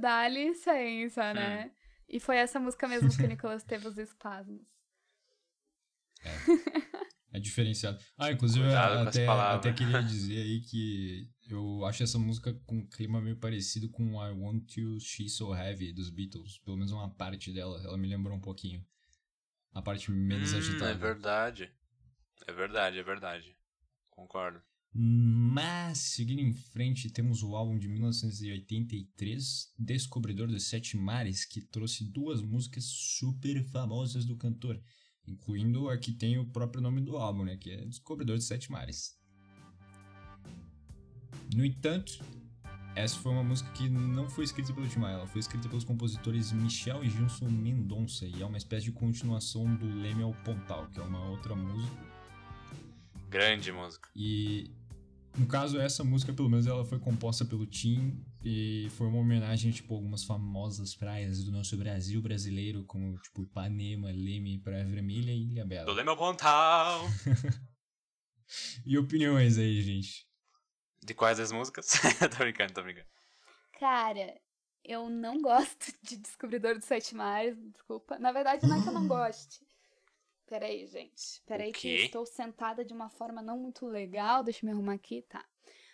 [0.00, 1.70] Dá licença, né?
[2.08, 4.60] E foi essa música mesmo que o Nicolas teve os espasmos.
[7.34, 7.98] É diferenciado.
[8.18, 12.76] Ah, inclusive, Cuidado as até, até queria dizer aí que eu acho essa música com
[12.78, 16.58] um clima meio parecido com I Want You, She's So Heavy, dos Beatles.
[16.58, 18.84] Pelo menos uma parte dela, ela me lembrou um pouquinho.
[19.72, 20.90] A parte menos Hum, agitada.
[20.90, 21.72] é verdade.
[22.46, 23.56] É verdade, é verdade.
[24.10, 24.60] Concordo.
[24.94, 32.04] Mas, seguindo em frente, temos o álbum de 1983, Descobridor dos Sete Mares, que trouxe
[32.04, 34.78] duas músicas super famosas do cantor,
[35.26, 38.70] incluindo a que tem o próprio nome do álbum, né, que é Descobridor dos Sete
[38.70, 39.18] Mares.
[41.54, 42.22] No entanto,
[42.94, 45.84] essa foi uma música que não foi escrita pelo Tim Maia, ela foi escrita pelos
[45.84, 50.86] compositores Michel e Gilson Mendonça, e é uma espécie de continuação do Leme ao Pontal,
[50.90, 52.12] que é uma outra música
[53.30, 54.10] Grande música.
[54.14, 54.70] e
[55.36, 59.70] no caso, essa música, pelo menos, ela foi composta pelo Tim e foi uma homenagem,
[59.70, 65.30] tipo, a algumas famosas praias do nosso Brasil brasileiro, como, tipo, Ipanema, Leme, Praia Vermelha
[65.32, 65.92] e Ilha Do Bela.
[65.92, 67.04] Leme ao Pontal.
[68.84, 70.26] E opiniões aí, gente?
[71.02, 71.88] De quais as músicas?
[72.36, 73.08] tô brincando, tô brincando.
[73.78, 74.38] Cara,
[74.84, 78.18] eu não gosto de Descobridor dos Sete Mares, desculpa.
[78.18, 79.66] Na verdade, não é que eu não goste.
[80.52, 81.40] Peraí, gente.
[81.46, 84.44] Peraí que eu estou sentada de uma forma não muito legal.
[84.44, 85.42] Deixa eu me arrumar aqui, tá.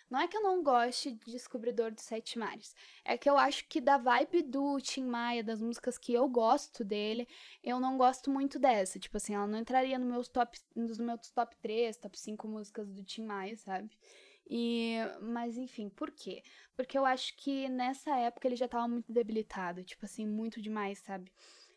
[0.09, 2.75] Não é que eu não goste de Descobridor dos Sete Mares.
[3.05, 6.83] É que eu acho que da vibe do Tim Maia, das músicas que eu gosto
[6.83, 7.25] dele,
[7.63, 8.99] eu não gosto muito dessa.
[8.99, 12.91] Tipo assim, ela não entraria no meus top, nos meus top 3, top 5 músicas
[12.91, 13.97] do Tim Maia, sabe?
[14.45, 16.43] E, mas enfim, por quê?
[16.75, 20.99] Porque eu acho que nessa época ele já tava muito debilitado, tipo assim, muito demais,
[20.99, 21.31] sabe?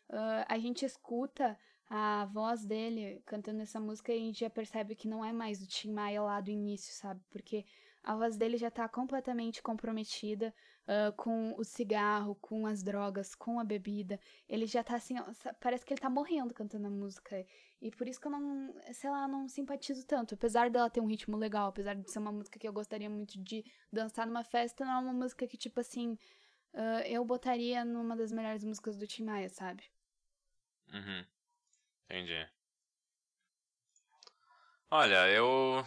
[0.09, 1.57] Ah, a gente escuta
[1.89, 5.61] a voz dele cantando essa música e a gente já percebe que não é mais
[5.61, 7.21] o Tim Maia lá do início, sabe?
[7.29, 7.65] Porque
[8.03, 10.53] a voz dele já tá completamente comprometida
[10.85, 14.19] ah, com o cigarro, com as drogas, com a bebida.
[14.49, 15.23] Ele já tá assim, ó,
[15.59, 17.45] parece que ele tá morrendo cantando a música.
[17.81, 20.35] E por isso que eu não, sei lá, não simpatizo tanto.
[20.35, 23.41] Apesar dela ter um ritmo legal, apesar de ser uma música que eu gostaria muito
[23.41, 26.17] de dançar numa festa, não é uma música que, tipo assim,
[26.73, 29.83] ah, eu botaria numa das melhores músicas do Tim Maia, sabe?
[30.93, 31.25] Uhum.
[32.09, 32.47] Entendi.
[34.89, 35.83] Olha, eu.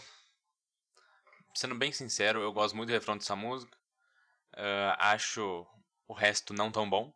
[1.54, 3.76] Sendo bem sincero, eu gosto muito do refrão dessa música.
[4.54, 5.66] Ah, acho
[6.08, 7.12] o resto não tão bom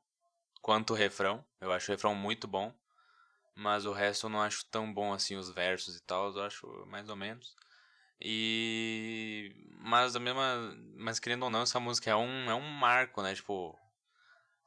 [0.62, 1.44] quanto o refrão.
[1.61, 2.74] Eu acho o refrão muito bom.
[3.57, 6.34] Mas o resto eu não acho tão bom assim, os versos e tal.
[6.36, 7.57] Eu acho mais ou menos.
[8.20, 9.55] E.
[9.80, 10.76] Mas a mesma.
[10.96, 13.34] Mas querendo ou não, essa música é um, é um marco, né?
[13.36, 13.78] Tipo.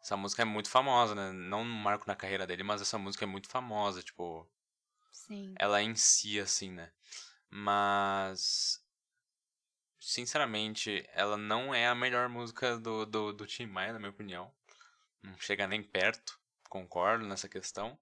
[0.03, 1.31] Essa música é muito famosa, né?
[1.31, 4.45] Não um marco na carreira dele, mas essa música é muito famosa, tipo,
[5.13, 5.55] Sim.
[5.57, 6.91] ela em si, assim, né?
[7.49, 8.83] Mas.
[10.01, 14.51] Sinceramente, ela não é a melhor música do, do, do Tim Maia, na minha opinião.
[15.21, 16.37] Não chega nem perto,
[16.67, 17.97] concordo nessa questão.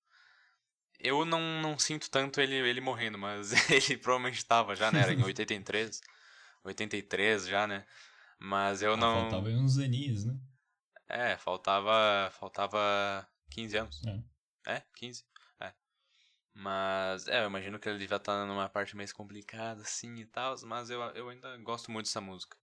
[0.99, 5.01] Eu não, não sinto tanto ele, ele morrendo, mas ele provavelmente estava já, né?
[5.01, 6.01] Era em 83,
[6.63, 7.85] 83 já, né?
[8.39, 9.29] Mas eu Ah, não.
[9.29, 10.35] Faltava uns aninhos, né?
[11.11, 12.31] É, faltava.
[12.31, 14.01] Faltava 15 anos.
[14.05, 14.75] É.
[14.75, 15.25] É, 15.
[15.59, 15.73] É.
[16.53, 20.55] Mas, é, eu imagino que ele devia estar numa parte mais complicada, assim e tal,
[20.65, 22.57] mas eu, eu ainda gosto muito dessa música.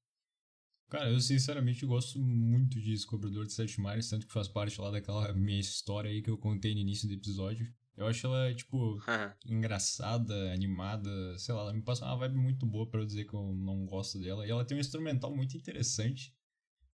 [0.89, 4.91] Cara, eu sinceramente gosto muito de Descobridor de Sete Mares, tanto que faz parte lá
[4.91, 7.71] daquela minha história aí que eu contei no início do episódio.
[7.95, 8.99] Eu acho ela, tipo,
[9.45, 13.35] engraçada, animada, sei lá, ela me passa uma vibe muito boa pra eu dizer que
[13.35, 14.47] eu não gosto dela.
[14.47, 16.35] E ela tem um instrumental muito interessante,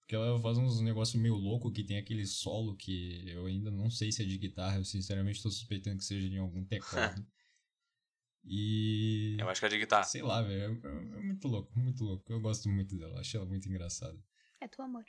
[0.03, 3.89] porque ela faz uns negócios meio louco que tem aquele solo que eu ainda não
[3.89, 7.25] sei se é de guitarra, eu sinceramente tô suspeitando que seja de algum teclado.
[8.43, 9.37] e.
[9.39, 10.03] eu acho que é de guitarra.
[10.03, 12.31] Sei lá, velho, é, é muito louco, muito louco.
[12.31, 14.21] Eu gosto muito dela, acho ela muito engraçada.
[14.59, 15.05] É tu amor.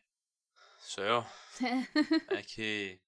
[0.78, 1.24] Sou eu?
[2.30, 3.00] é que.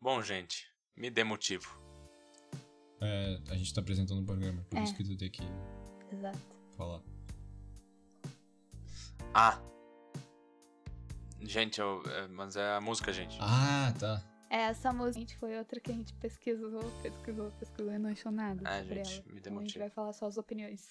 [0.00, 1.80] Bom, gente, me dê motivo.
[3.00, 4.82] É, a gente tá apresentando o programa, por É.
[4.84, 5.42] isso que tu tem que
[6.12, 6.38] Exato.
[6.76, 7.02] falar.
[9.34, 9.60] Ah!
[11.44, 13.36] Gente, eu, é, mas é a música, gente.
[13.40, 14.22] Ah, tá.
[14.50, 18.30] É, Essa música gente, foi outra que a gente pesquisou, pesquisou, pesquisou e não achou
[18.30, 19.24] nada Ah, sobre gente, ela.
[19.34, 19.78] me dê Então a gente motivo.
[19.80, 20.88] vai falar só as opiniões.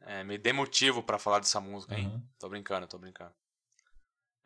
[0.00, 2.06] É, me dê motivo pra falar dessa música, hein?
[2.06, 2.22] Aham.
[2.38, 3.34] Tô brincando, tô brincando.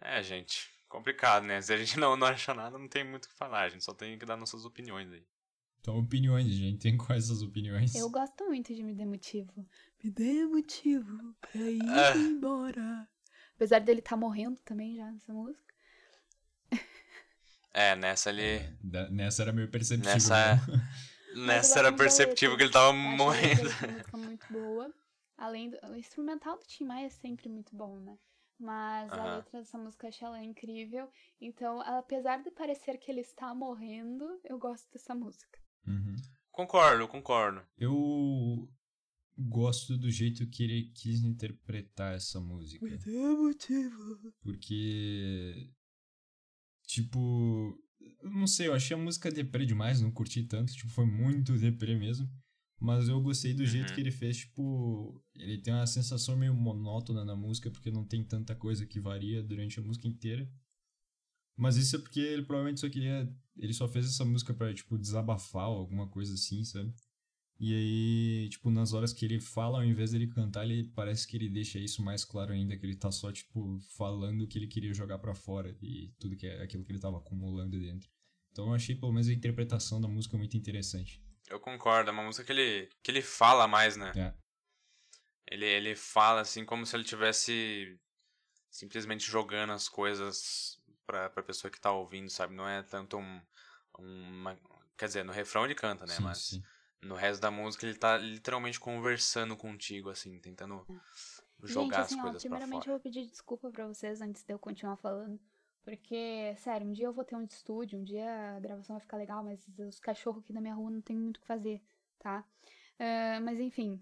[0.01, 1.61] É, gente, complicado, né?
[1.63, 3.63] Se a gente não, não acha nada, não tem muito o que falar.
[3.63, 5.25] A gente só tem que dar nossas opiniões aí.
[5.81, 6.79] Então, opiniões, gente.
[6.79, 7.95] Tem quais essas opiniões?
[7.95, 9.67] Eu gosto muito de Me Dê Motivo.
[10.03, 12.17] Me dê motivo pra ir Ah.
[12.17, 13.09] embora.
[13.57, 15.73] Apesar dele estar morrendo também já nessa música.
[17.75, 18.61] É, nessa ele.
[18.83, 20.13] Da- Nessa era meio perceptível.
[20.15, 20.63] Nessa- né?
[21.35, 22.57] Eu Nessa era perceptível letra.
[22.59, 23.63] que ele tava a morrendo.
[23.63, 24.93] música muito boa.
[25.39, 28.19] Além do o instrumental do Tim Maia é sempre muito bom, né?
[28.61, 29.37] Mas a Aham.
[29.39, 31.09] letra dessa música eu acho ela incrível.
[31.41, 35.59] Então, apesar de parecer que ele está morrendo, eu gosto dessa música.
[35.87, 36.15] Uhum.
[36.51, 37.67] Concordo, concordo.
[37.79, 38.69] Eu
[39.37, 42.85] gosto do jeito que ele quis interpretar essa música.
[44.43, 45.71] Porque.
[46.87, 47.79] Tipo.
[48.23, 50.73] Não sei, eu achei a música deprê demais, não curti tanto.
[50.73, 52.29] Tipo, foi muito deprê mesmo.
[52.81, 53.95] Mas eu gostei do jeito Uhum.
[53.95, 55.23] que ele fez, tipo.
[55.37, 59.43] Ele tem uma sensação meio monótona na música, porque não tem tanta coisa que varia
[59.43, 60.51] durante a música inteira.
[61.57, 63.33] Mas isso é porque ele provavelmente só queria.
[63.57, 66.93] Ele só fez essa música pra, tipo, desabafar ou alguma coisa assim, sabe?
[67.65, 71.37] E aí, tipo, nas horas que ele fala, ao invés dele cantar, ele parece que
[71.37, 74.67] ele deixa isso mais claro ainda, que ele tá só, tipo, falando o que ele
[74.67, 78.11] queria jogar pra fora e tudo que é aquilo que ele tava acumulando dentro.
[78.51, 81.23] Então eu achei, pelo menos, a interpretação da música muito interessante.
[81.49, 84.11] Eu concordo, é uma música que ele, que ele fala mais, né?
[84.17, 84.35] É.
[85.49, 87.97] Ele, ele fala assim como se ele tivesse
[88.73, 92.57] simplesmente jogando as coisas pra, pra pessoa que tá ouvindo, sabe?
[92.57, 93.41] Não é tanto um.
[93.97, 94.59] uma-
[94.99, 96.15] quer dizer, no refrão ele canta, né?
[96.17, 96.63] Sim, Mas sim.
[97.03, 100.87] No resto da música ele tá literalmente conversando contigo, assim, tentando
[101.63, 104.45] jogar Gente, assim, as ó, coisas pra primeiramente eu vou pedir desculpa pra vocês antes
[104.45, 105.39] de eu continuar falando.
[105.85, 109.17] Porque, sério, um dia eu vou ter um estúdio, um dia a gravação vai ficar
[109.17, 111.83] legal, mas os cachorros aqui da minha rua não tem muito o que fazer,
[112.21, 112.45] tá?
[113.01, 114.01] Ah, mas enfim.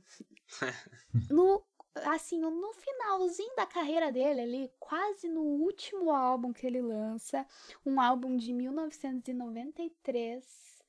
[1.30, 1.64] no,
[2.04, 7.46] assim, no finalzinho da carreira dele, ali, quase no último álbum que ele lança,
[7.84, 10.84] um álbum de 1993,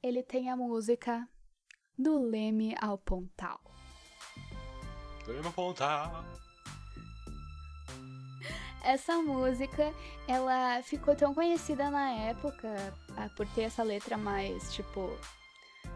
[0.00, 1.28] ele tem a música
[2.00, 3.60] do Leme ao Pontal.
[5.24, 6.24] Tô me apontar.
[8.82, 9.92] Essa música,
[10.26, 12.68] ela ficou tão conhecida na época
[13.16, 15.10] ah, por ter essa letra mais, tipo.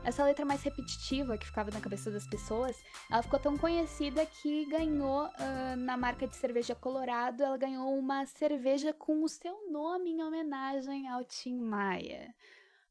[0.05, 2.77] Essa letra mais repetitiva que ficava na cabeça das pessoas,
[3.11, 8.27] ela ficou tão conhecida que ganhou ah, na marca de cerveja Colorado, ela ganhou uma
[8.27, 12.35] cerveja com o seu nome em homenagem ao Tim Maia.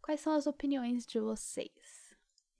[0.01, 2.02] Quais são as opiniões de vocês?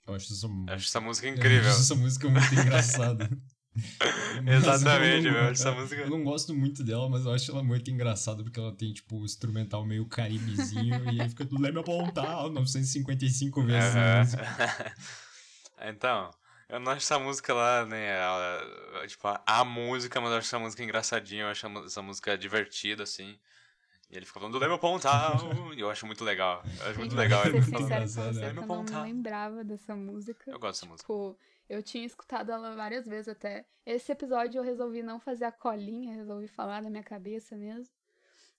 [0.05, 1.69] Eu acho essa, Eu acho essa música eu incrível.
[1.71, 3.29] acho essa música muito engraçada.
[4.45, 7.51] Exatamente, eu não- eu acho essa música- Eu não gosto muito dela, mas eu acho
[7.51, 11.61] ela muito engraçada porque ela tem, tipo, um instrumental meio caribezinho e aí fica tudo
[11.61, 14.43] lembra apontar 955 vezes música.
[15.89, 16.29] então,
[16.69, 18.17] eu não acho essa música lá, né?
[19.07, 23.03] tipo, a, a música, mas eu acho essa música engraçadinha, eu acho essa música divertida,
[23.03, 23.37] assim.
[24.13, 25.39] E ele fica falando do Lema Pontal,
[25.75, 26.63] e eu acho muito legal.
[26.81, 28.07] Eu acho muito legal vou ele ser falando.
[28.07, 28.53] você né?
[28.55, 30.51] eu não lembrava dessa música.
[30.51, 31.01] Eu gosto dessa música.
[31.11, 31.35] Tipo,
[31.67, 33.65] eu tinha escutado ela várias vezes até.
[33.83, 37.91] Esse episódio eu resolvi não fazer a colinha, resolvi falar da minha cabeça mesmo.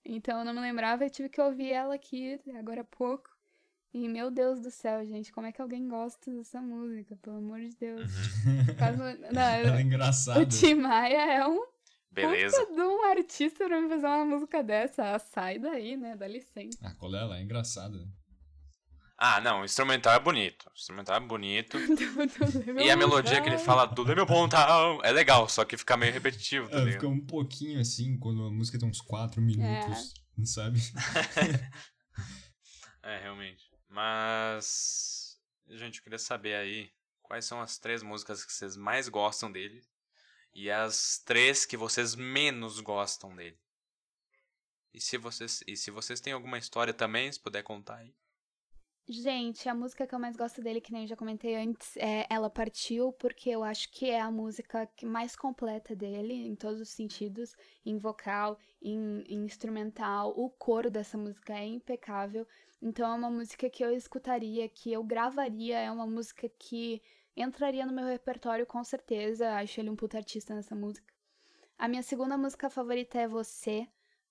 [0.04, 3.30] Então eu não me lembrava e tive que ouvir ela aqui agora há pouco.
[3.92, 7.16] E meu Deus do céu, gente, como é que alguém gosta dessa música?
[7.22, 8.10] Pelo amor de Deus.
[8.76, 9.40] Faz uma- Não,
[9.70, 10.40] Ela é engraçada.
[10.40, 11.64] o Tim Maia é um
[12.14, 12.58] Beleza.
[12.60, 15.14] puta de um artista pra me fazer uma música dessa.
[15.14, 16.16] Ah, sai daí, né?
[16.16, 16.78] Dá licença.
[16.82, 17.38] Ah, qual é ela?
[17.38, 17.98] É engraçada.
[19.16, 20.66] Ah, não, o instrumental é bonito.
[20.68, 21.78] O instrumental é bonito.
[21.86, 25.76] Do- do E a melodia que ele fala do Lema Pontal é legal, só que
[25.76, 26.92] fica meio repetitivo, tá ligado?
[26.94, 30.12] fica um pouquinho assim, quando a música tem uns 4 minutos,
[30.52, 30.80] sabe?
[33.02, 33.64] É, realmente.
[33.88, 35.36] Mas.
[35.68, 36.90] Gente, eu queria saber aí
[37.22, 39.82] quais são as três músicas que vocês mais gostam dele
[40.54, 43.58] e as três que vocês menos gostam dele.
[44.92, 48.14] E se vocês, e se vocês têm alguma história também, se puder contar aí.
[49.06, 52.26] Gente, a música que eu mais gosto dele, que nem eu já comentei antes, é
[52.30, 56.88] Ela Partiu, porque eu acho que é a música mais completa dele, em todos os
[56.88, 60.32] sentidos, em vocal, em, em instrumental.
[60.34, 62.46] O coro dessa música é impecável.
[62.80, 67.02] Então é uma música que eu escutaria, que eu gravaria, é uma música que
[67.42, 69.54] entraria no meu repertório com certeza.
[69.54, 71.12] Acho ele um puta artista nessa música.
[71.78, 73.88] A minha segunda música favorita é Você,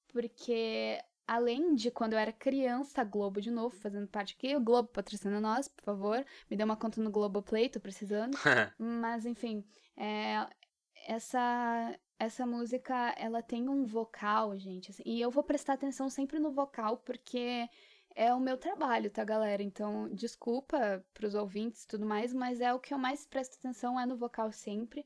[0.08, 4.62] porque além de quando eu era criança, a Globo de novo, fazendo parte aqui, o
[4.62, 8.34] Globo patrocina nós, por favor, me dê uma conta no Globoplay, tô precisando.
[8.78, 9.66] Mas enfim,
[9.98, 10.48] é,
[11.08, 16.40] essa essa música, ela tem um vocal, gente, assim, e eu vou prestar atenção sempre
[16.40, 17.68] no vocal porque
[18.16, 19.64] é o meu trabalho, tá, galera?
[19.64, 24.00] Então, desculpa pros ouvintes e tudo mais, mas é o que eu mais presto atenção
[24.00, 25.06] é no vocal sempre.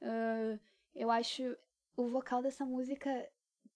[0.00, 0.58] Ah,
[0.94, 1.56] eu acho
[1.96, 3.28] o vocal dessa música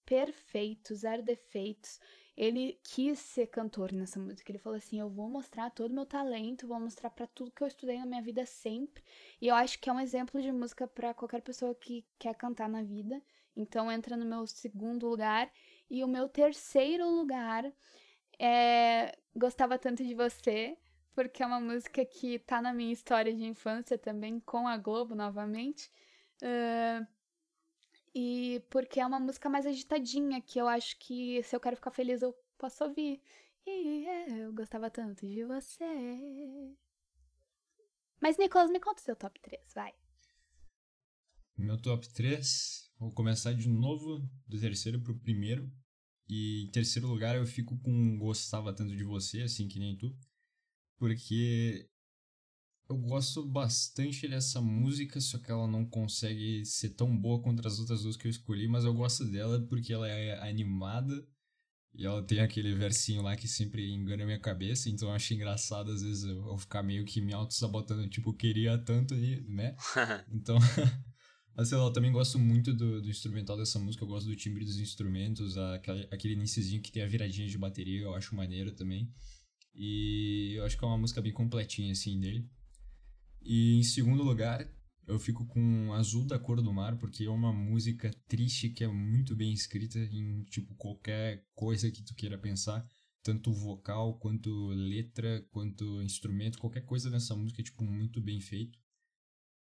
[0.05, 1.99] perfeito, zero defeitos.
[2.35, 4.51] ele quis ser cantor nessa música.
[4.51, 7.63] Ele falou assim: eu vou mostrar todo o meu talento, vou mostrar para tudo que
[7.63, 9.03] eu estudei na minha vida sempre.
[9.41, 12.69] E eu acho que é um exemplo de música para qualquer pessoa que quer cantar
[12.69, 13.21] na vida.
[13.55, 15.51] Então entra no meu segundo lugar.
[15.89, 17.71] E o meu terceiro lugar
[18.39, 20.77] é Gostava Tanto de Você,
[21.13, 25.15] porque é uma música que tá na minha história de infância também, com a Globo
[25.15, 25.91] novamente.
[26.41, 27.07] Uh,
[28.13, 31.91] e porque é uma música mais agitadinha, que eu acho que se eu quero ficar
[31.91, 33.21] feliz eu posso ouvir.
[33.65, 34.05] E
[34.41, 35.85] eu gostava tanto de você.
[38.19, 39.93] Mas, Nicolas, me conta o seu top 3, vai.
[41.55, 45.71] Meu top 3, vou começar de novo do terceiro pro primeiro.
[46.29, 50.15] E em terceiro lugar eu fico com Gostava Tanto de Você, assim que nem tu.
[50.97, 51.89] Porque
[52.89, 57.79] eu gosto bastante dessa música, só que ela não consegue ser tão boa quanto as
[57.79, 61.25] outras duas que eu escolhi, mas eu gosto dela porque ela é animada
[61.93, 65.33] e ela tem aquele versinho lá que sempre engana a minha cabeça, então eu acho
[65.33, 69.75] engraçado às vezes eu, eu ficar meio que me auto-sabotando, tipo, queria tanto, né?
[70.31, 70.57] então,
[71.57, 74.35] mas sei lá, eu também gosto muito do, do instrumental dessa música, eu gosto do
[74.35, 79.11] timbre dos instrumentos, aquele, iníciozinho que tem a viradinha de bateria, eu acho maneiro também.
[79.73, 82.47] E eu acho que é uma música bem completinha, assim, dele.
[83.41, 84.69] E em segundo lugar,
[85.07, 88.87] eu fico com Azul da Cor do Mar, porque é uma música triste que é
[88.87, 92.87] muito bem escrita em, tipo, qualquer coisa que tu queira pensar.
[93.23, 98.77] Tanto vocal, quanto letra, quanto instrumento, qualquer coisa nessa música é, tipo, muito bem feito.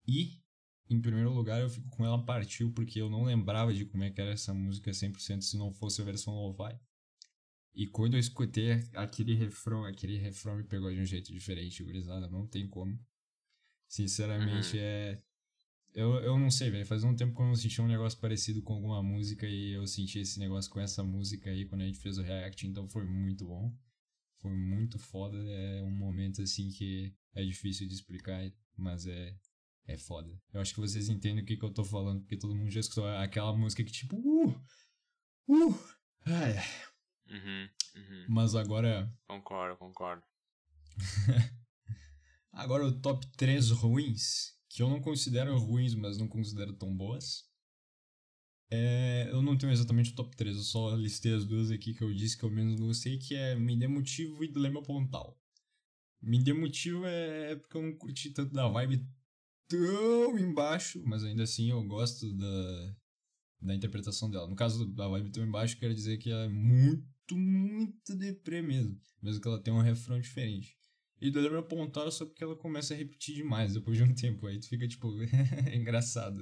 [0.07, 0.41] E,
[0.89, 4.11] em primeiro lugar, eu fico com Ela Partiu, porque eu não lembrava de como é
[4.11, 6.77] que era essa música 100% se não fosse a versão lo-fi.
[7.73, 12.29] E quando eu escutei aquele refrão, aquele refrão me pegou de um jeito diferente, gurizada,
[12.29, 12.97] não tem como.
[13.87, 14.83] Sinceramente, uhum.
[14.83, 15.21] é.
[15.93, 16.85] Eu, eu não sei, velho.
[16.85, 19.85] Faz um tempo que eu não senti um negócio parecido com alguma música e eu
[19.87, 23.05] senti esse negócio com essa música aí quando a gente fez o React, então foi
[23.05, 23.73] muito bom.
[24.39, 25.37] Foi muito foda.
[25.37, 28.41] É um momento assim que é difícil de explicar,
[28.77, 29.35] mas é,
[29.87, 30.31] é foda.
[30.53, 32.79] Eu acho que vocês entendem o que, que eu tô falando, porque todo mundo já
[32.79, 34.15] escutou aquela música que tipo.
[34.17, 34.49] Uh!
[35.47, 35.79] Uh!
[36.25, 36.55] Ai.
[37.27, 38.25] Uhum, uhum.
[38.29, 39.11] Mas agora.
[39.27, 40.23] Concordo, concordo.
[42.51, 47.43] Agora o top 3 ruins, que eu não considero ruins, mas não considero tão boas.
[48.71, 52.01] É, eu não tenho exatamente o top 3, eu só listei as duas aqui que
[52.01, 55.37] eu disse que eu menos gostei, que é Me Dê Motivo e Dilema Pontal.
[56.21, 59.05] Me Dê Motivo é porque eu não curti tanto da vibe
[59.67, 62.95] tão embaixo, mas ainda assim eu gosto da,
[63.61, 64.47] da interpretação dela.
[64.47, 68.99] No caso da vibe tão embaixo, quero dizer que ela é muito, muito deprê mesmo,
[69.21, 70.77] mesmo que ela tenha um refrão diferente.
[71.21, 74.45] E do me apontar só porque ela começa a repetir demais depois de um tempo.
[74.47, 75.07] Aí tu fica tipo,
[75.65, 76.41] é engraçado.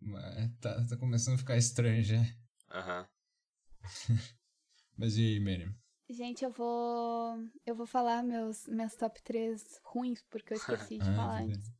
[0.00, 2.20] Mas tá, tá começando a ficar estranho já.
[2.70, 3.06] Aham.
[4.08, 4.16] Uhum.
[4.96, 5.72] Mas e aí, Miriam?
[6.10, 7.38] Gente, eu vou.
[7.66, 11.70] Eu vou falar meus, meus top 3 ruins, porque eu esqueci de ah, falar antes.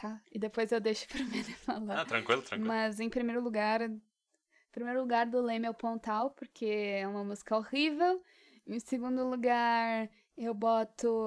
[0.00, 0.18] Tá?
[0.32, 2.00] E depois eu deixo pro Miriam falar.
[2.00, 2.66] Ah, tranquilo, tranquilo.
[2.66, 3.82] Mas em primeiro lugar.
[3.82, 4.00] Em
[4.72, 8.22] primeiro lugar do Leme é o Pontal, porque é uma música horrível.
[8.66, 11.26] Em segundo lugar, eu boto.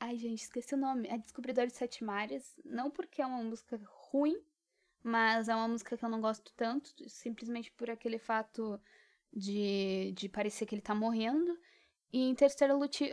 [0.00, 1.08] Ai, gente, esqueci o nome.
[1.08, 2.54] É Descobridor de Sete Mares.
[2.64, 4.40] Não porque é uma música ruim,
[5.02, 8.80] mas é uma música que eu não gosto tanto, simplesmente por aquele fato
[9.32, 11.58] de, de parecer que ele tá morrendo.
[12.10, 13.10] E em terceiro, luti...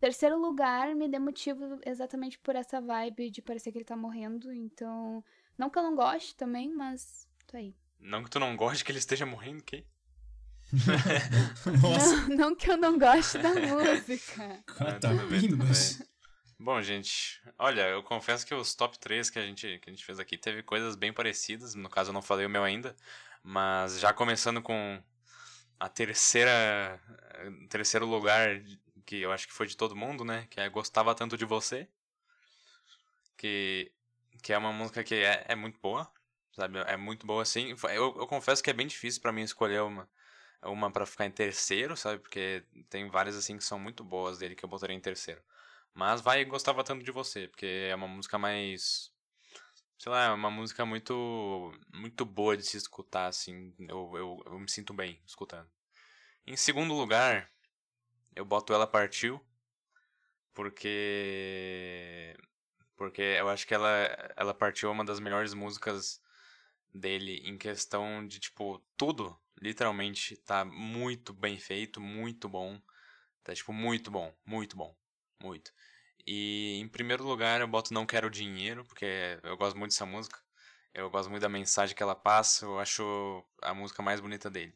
[0.00, 4.52] terceiro lugar, me dê motivo exatamente por essa vibe de parecer que ele tá morrendo.
[4.52, 5.24] Então,
[5.58, 7.74] não que eu não goste também, mas tô aí.
[7.98, 9.84] Não que tu não goste que ele esteja morrendo, que?
[11.80, 12.28] Nossa.
[12.28, 14.62] Não, não, que eu não goste da música.
[14.66, 16.02] Cara, tá vindo, mas...
[16.58, 20.04] Bom, gente, olha, eu confesso que os top 3 que a gente, que a gente
[20.04, 21.74] fez aqui teve coisas bem parecidas.
[21.74, 22.96] No caso, eu não falei o meu ainda.
[23.42, 25.00] Mas já começando com
[25.78, 26.98] a terceira.
[27.68, 28.60] Terceiro lugar,
[29.06, 30.46] que eu acho que foi de todo mundo, né?
[30.50, 31.88] Que é Gostava Tanto de Você.
[33.36, 33.92] Que,
[34.42, 36.10] que é uma música que é, é muito boa,
[36.52, 36.78] sabe?
[36.80, 37.74] É muito boa, assim.
[37.84, 40.08] Eu, eu confesso que é bem difícil para mim escolher uma
[40.62, 42.18] uma para ficar em terceiro, sabe?
[42.20, 45.40] Porque tem várias assim que são muito boas dele que eu botaria em terceiro.
[45.94, 49.12] Mas vai gostava tanto de você, porque é uma música mais
[49.98, 53.74] sei lá, é uma música muito muito boa de se escutar assim.
[53.80, 55.68] Eu, eu, eu me sinto bem escutando.
[56.46, 57.50] Em segundo lugar,
[58.36, 59.40] eu boto Ela Partiu,
[60.54, 62.36] porque
[62.96, 63.88] porque eu acho que ela
[64.36, 66.20] ela partiu uma das melhores músicas
[66.94, 72.80] dele em questão de tipo tudo Literalmente tá muito bem feito, muito bom.
[73.42, 74.94] Tá tipo muito bom, muito bom,
[75.42, 75.72] muito.
[76.26, 80.38] E em primeiro lugar eu boto Não Quero Dinheiro, porque eu gosto muito dessa música.
[80.92, 84.74] Eu gosto muito da mensagem que ela passa, eu acho a música mais bonita dele.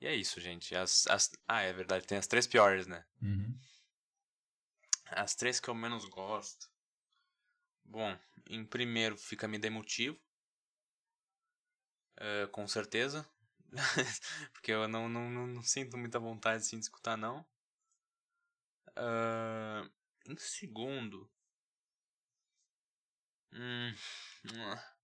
[0.00, 0.74] E é isso, gente.
[0.74, 1.32] As, as...
[1.46, 3.04] Ah, é verdade, tem as três piores, né?
[3.20, 3.58] Uhum.
[5.06, 6.70] As três que eu menos gosto.
[7.84, 8.16] Bom,
[8.48, 10.18] em primeiro fica Me Dê Motivo.
[12.16, 13.28] É, com certeza.
[14.52, 17.44] Porque eu não, não, não, não sinto muita vontade assim, de escutar, não.
[18.96, 19.88] Ah,
[20.26, 21.30] em segundo.
[23.52, 23.94] Hum,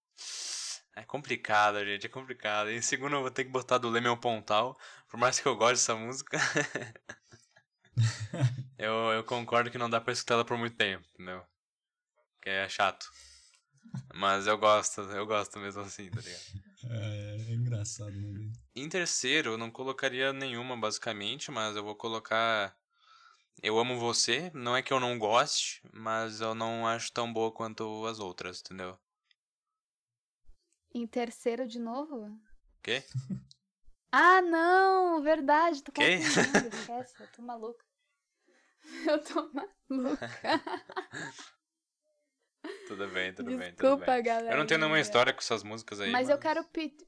[0.97, 2.07] é complicado, gente.
[2.07, 2.71] É complicado.
[2.71, 4.79] Em segundo eu vou ter que botar do Lemon Pontal.
[5.09, 6.39] Por mais que eu goste dessa música.
[8.79, 11.43] eu, eu concordo que não dá pra escutar ela por muito tempo, entendeu?
[12.41, 13.11] Que é chato.
[14.15, 16.65] Mas eu gosto, eu gosto mesmo assim, tá ligado?
[16.91, 18.51] É, é engraçado, né?
[18.75, 22.77] Em terceiro, eu não colocaria nenhuma, basicamente, mas eu vou colocar.
[23.63, 24.51] Eu amo você.
[24.55, 28.61] Não é que eu não goste, mas eu não acho tão boa quanto as outras,
[28.61, 28.99] entendeu?
[30.95, 32.31] Em terceiro de novo?
[32.83, 33.03] Quê?
[34.17, 35.21] Ah, não!
[35.25, 36.19] Verdade, tô Quê?
[36.19, 36.77] confundindo.
[36.77, 37.85] Esquece, eu tô maluca.
[39.11, 40.31] Eu tô maluca.
[42.87, 44.23] Tudo bem, tudo bem, tudo Desculpa, bem.
[44.23, 44.55] galera.
[44.55, 46.13] Eu não tenho nenhuma história com essas músicas aí.
[46.13, 47.07] Mas eu quero pedir.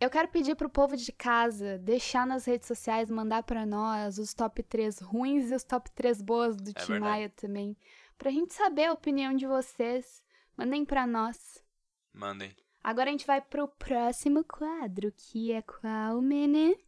[0.00, 4.32] Eu quero pedir pro povo de casa deixar nas redes sociais, mandar pra nós os
[4.32, 7.00] top 3 ruins e os top 3 boas do Tim É verdade.
[7.00, 7.76] Maia também.
[8.16, 10.22] Pra gente saber a opinião de vocês.
[10.56, 11.62] Mandem pra nós.
[12.12, 12.54] Mandem.
[12.84, 16.78] Agora a gente vai pro próximo quadro, que é qual, Menê?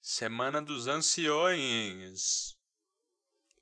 [0.00, 2.56] Semana dos Anciões.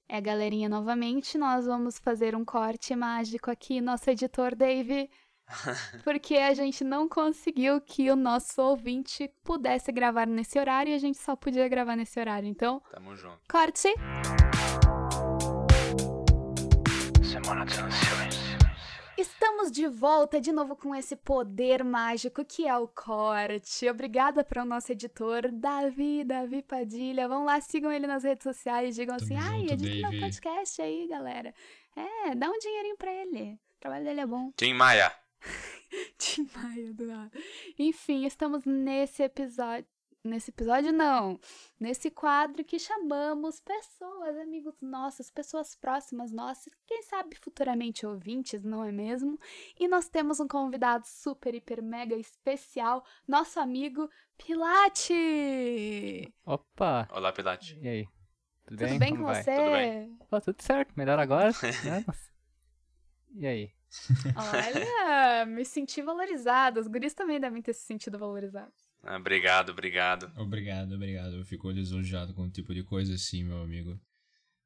[0.07, 5.11] É, galerinha, novamente nós vamos fazer um corte mágico aqui, nosso editor Dave,
[6.05, 10.99] porque a gente não conseguiu que o nosso ouvinte pudesse gravar nesse horário e a
[10.99, 12.47] gente só podia gravar nesse horário.
[12.47, 13.41] Então, Tamo junto.
[13.51, 13.89] corte!
[17.23, 18.08] Semana dos Anciões.
[19.19, 23.89] Estamos de volta de novo com esse poder mágico que é o corte.
[23.89, 27.27] Obrigada para o nosso editor, Davi, Davi Padilha.
[27.27, 30.21] Vão lá, sigam ele nas redes sociais, digam assim, Tamo ai, junto, edita meu Dave."
[30.21, 31.53] podcast aí, galera.
[31.97, 33.55] É, dá um dinheirinho pra ele.
[33.55, 34.53] O trabalho dele é bom.
[34.57, 35.13] Tim Maia.
[36.17, 37.33] Tim Maia do nada.
[37.77, 39.85] Enfim, estamos nesse episódio.
[40.25, 41.39] Nesse episódio, não.
[41.79, 48.85] Nesse quadro que chamamos pessoas, amigos nossos, pessoas próximas nossas, quem sabe futuramente ouvintes, não
[48.85, 49.39] é mesmo?
[49.79, 56.35] E nós temos um convidado super, hiper, mega especial, nosso amigo Pilate!
[56.45, 57.09] Opa!
[57.13, 57.79] Olá, Pilate.
[57.81, 58.09] E aí?
[58.67, 58.99] Tudo, Tudo bem?
[58.99, 59.43] bem com vai?
[59.43, 59.57] você?
[59.57, 60.19] Tudo bem.
[60.29, 61.53] Pô, tudo certo, melhor agora.
[61.85, 62.05] né?
[63.35, 63.73] E aí?
[64.37, 66.81] Olha, me senti valorizada.
[66.81, 68.88] Os guris também devem ter se sentido valorizados.
[69.03, 70.33] Ah, obrigado, obrigado.
[70.37, 71.37] Obrigado, obrigado.
[71.37, 73.99] Eu fico lisonjeado com um tipo de coisa assim, meu amigo.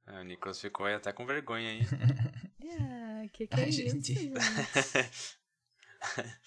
[0.07, 1.81] Ah, o Nicolas ficou aí até com vergonha aí.
[2.75, 4.15] Ah, que que é Ai, isso, gente.
[4.15, 4.33] gente?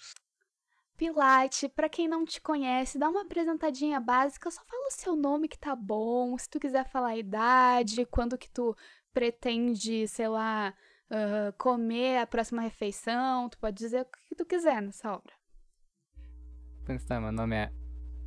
[0.96, 5.46] Pilate, pra quem não te conhece, dá uma apresentadinha básica, só fala o seu nome
[5.46, 8.74] que tá bom, se tu quiser falar a idade, quando que tu
[9.12, 10.74] pretende, sei lá,
[11.10, 15.32] ah, comer a próxima refeição, tu pode dizer o que tu quiser nessa obra.
[16.88, 17.70] Então, meu nome é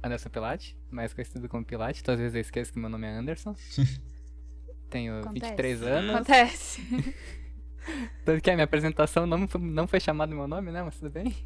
[0.03, 2.03] Anderson Pilate, mais conhecido como Pilate.
[2.03, 3.55] Todas as vezes eu esqueço que meu nome é Anderson.
[4.89, 5.34] Tenho Acontece.
[5.51, 6.16] 23 anos.
[6.16, 6.82] Acontece.
[8.26, 10.82] Tanto que a minha apresentação não, foi- não foi chamado meu nome, né?
[10.84, 11.34] Mas tudo bem.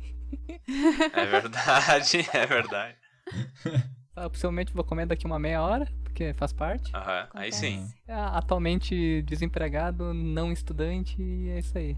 [1.13, 2.97] É verdade, é verdade.
[4.15, 6.89] Ah, possivelmente vou comer daqui uma meia hora, porque faz parte.
[6.95, 7.87] Aham, aí sim.
[8.07, 11.95] Ah, Atualmente desempregado, não estudante, e é isso aí.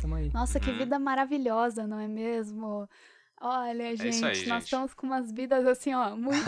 [0.00, 0.32] Tamo aí.
[0.34, 0.78] Nossa, que Uhum.
[0.78, 2.88] vida maravilhosa, não é mesmo?
[3.40, 4.64] Olha, É gente, isso aí, nós gente.
[4.64, 6.44] estamos com umas vidas assim, ó, muito.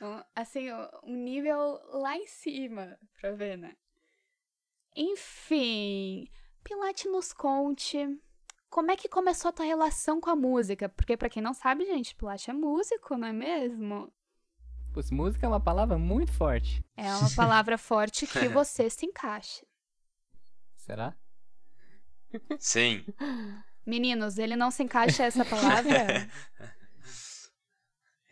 [0.00, 0.68] um- assim,
[1.04, 1.58] um nível
[2.00, 3.76] lá em cima, pra ver, né?
[4.94, 6.28] Enfim,
[6.62, 8.20] Pilate nos conte
[8.68, 10.88] como é que começou a tua relação com a música?
[10.88, 14.12] Porque, pra quem não sabe, gente, Pilate é músico, não é mesmo?
[14.92, 16.82] Putz, música é uma palavra muito forte.
[16.96, 19.64] É uma palavra forte que você se encaixa.
[20.76, 21.14] Será?
[22.58, 23.04] Sim.
[23.84, 26.26] Meninos, ele não se encaixa essa palavra?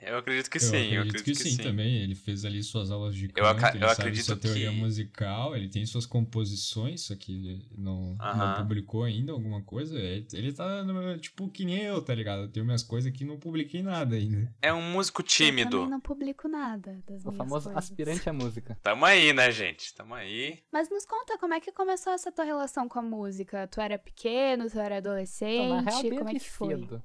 [0.02, 1.96] Eu acredito que eu sim, acredito eu acredito que, sim, também.
[2.02, 4.76] Ele fez ali suas aulas de canto, aca- ele eu sabe acredito sua teoria que-
[4.76, 8.54] musical, ele tem suas composições, só que ele não, não Aham.
[8.56, 9.98] publicou ainda alguma coisa.
[9.98, 10.84] Ele ele tá,
[11.20, 12.42] tipo, que nem eu, tá ligado?
[12.42, 14.54] Eu tenho minhas coisas que não publiquei nada ainda.
[14.62, 15.70] É um músico Eu tímido.
[15.70, 17.84] também não publico nada das O famoso coisas.
[17.84, 18.78] aspirante à música.
[18.82, 19.94] Tamo aí, né, gente?
[19.94, 20.58] Tamo aí.
[20.72, 23.66] Mas nos conta, como é que começou essa tua relação com a música?
[23.68, 26.68] Tu era pequeno, tu era Então, adolescente, na real, como é que foi?
[26.76, 27.02] cedo.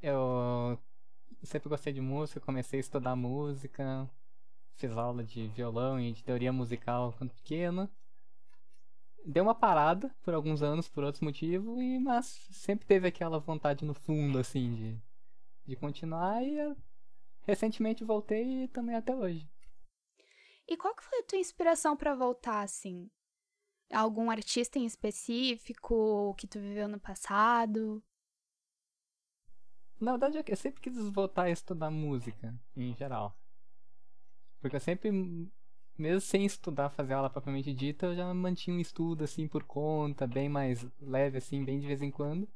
[0.00, 0.78] Eu
[1.46, 4.08] sempre gostei de música, comecei a estudar música,
[4.74, 7.88] fiz aula de violão e de teoria musical quando pequeno.
[9.24, 13.84] deu uma parada por alguns anos, por outros motivos, e, mas sempre teve aquela vontade
[13.84, 15.02] no fundo, assim, de,
[15.66, 16.42] de continuar.
[16.42, 16.76] E
[17.42, 19.48] recentemente voltei e também até hoje.
[20.68, 23.10] E qual que foi a tua inspiração pra voltar, assim?
[23.92, 28.02] Algum artista em específico que tu viveu no passado?
[30.02, 33.38] Na verdade, eu sempre quis voltar a estudar música, em geral.
[34.60, 35.12] Porque eu sempre,
[35.96, 40.26] mesmo sem estudar, fazer aula propriamente dita, eu já mantinha um estudo, assim, por conta,
[40.26, 42.48] bem mais leve, assim, bem de vez em quando.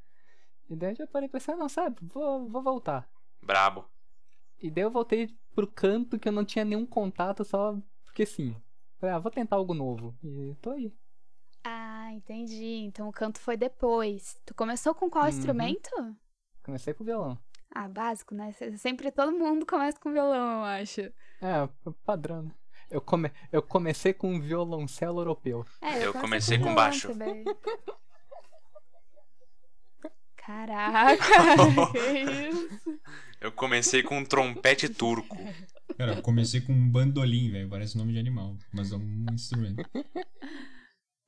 [0.69, 3.09] E daí eu já parei pensar, não, sabe, vou, vou voltar.
[3.41, 3.85] Brabo.
[4.61, 8.57] E daí eu voltei pro canto que eu não tinha nenhum contato, só porque sim.
[8.99, 10.19] Falei, ah, vou tentar algo novo.
[10.21, 10.93] E tô aí.
[11.63, 12.83] Ah, entendi.
[12.87, 14.37] Então o canto foi depois.
[14.45, 15.31] Tu começou com qual Uhum.
[15.31, 15.91] instrumento?
[16.67, 17.39] Comecei com violão.
[17.75, 18.53] Ah, básico, né?
[18.53, 21.01] Se- Sempre todo mundo começa com violão, eu acho.
[21.01, 21.69] É,
[22.05, 22.51] padrão, né?
[22.91, 23.31] Eu, come...
[23.53, 25.65] eu comecei com um violoncelo europeu.
[25.81, 27.09] É, Eu comecei com violão baixo.
[27.09, 27.45] também.
[30.37, 31.17] Caraca,
[31.93, 31.99] que
[32.49, 33.01] isso?
[33.41, 35.37] Eu comecei com um trompete turco.
[35.99, 37.69] Cara, eu comecei com um bandolim, velho.
[37.69, 39.83] Parece nome de animal, mas é um instrumento.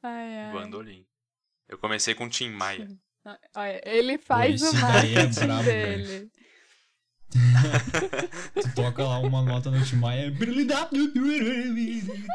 [0.02, 0.52] Ai, ai.
[0.52, 1.04] Bandolim.
[1.68, 2.88] Eu comecei com Tim Maia.
[3.54, 6.30] Olha, ele faz Pô, o é marketing brabo, dele.
[8.54, 10.32] Tu toca lá uma nota no Timaya.
[10.34, 10.44] Tá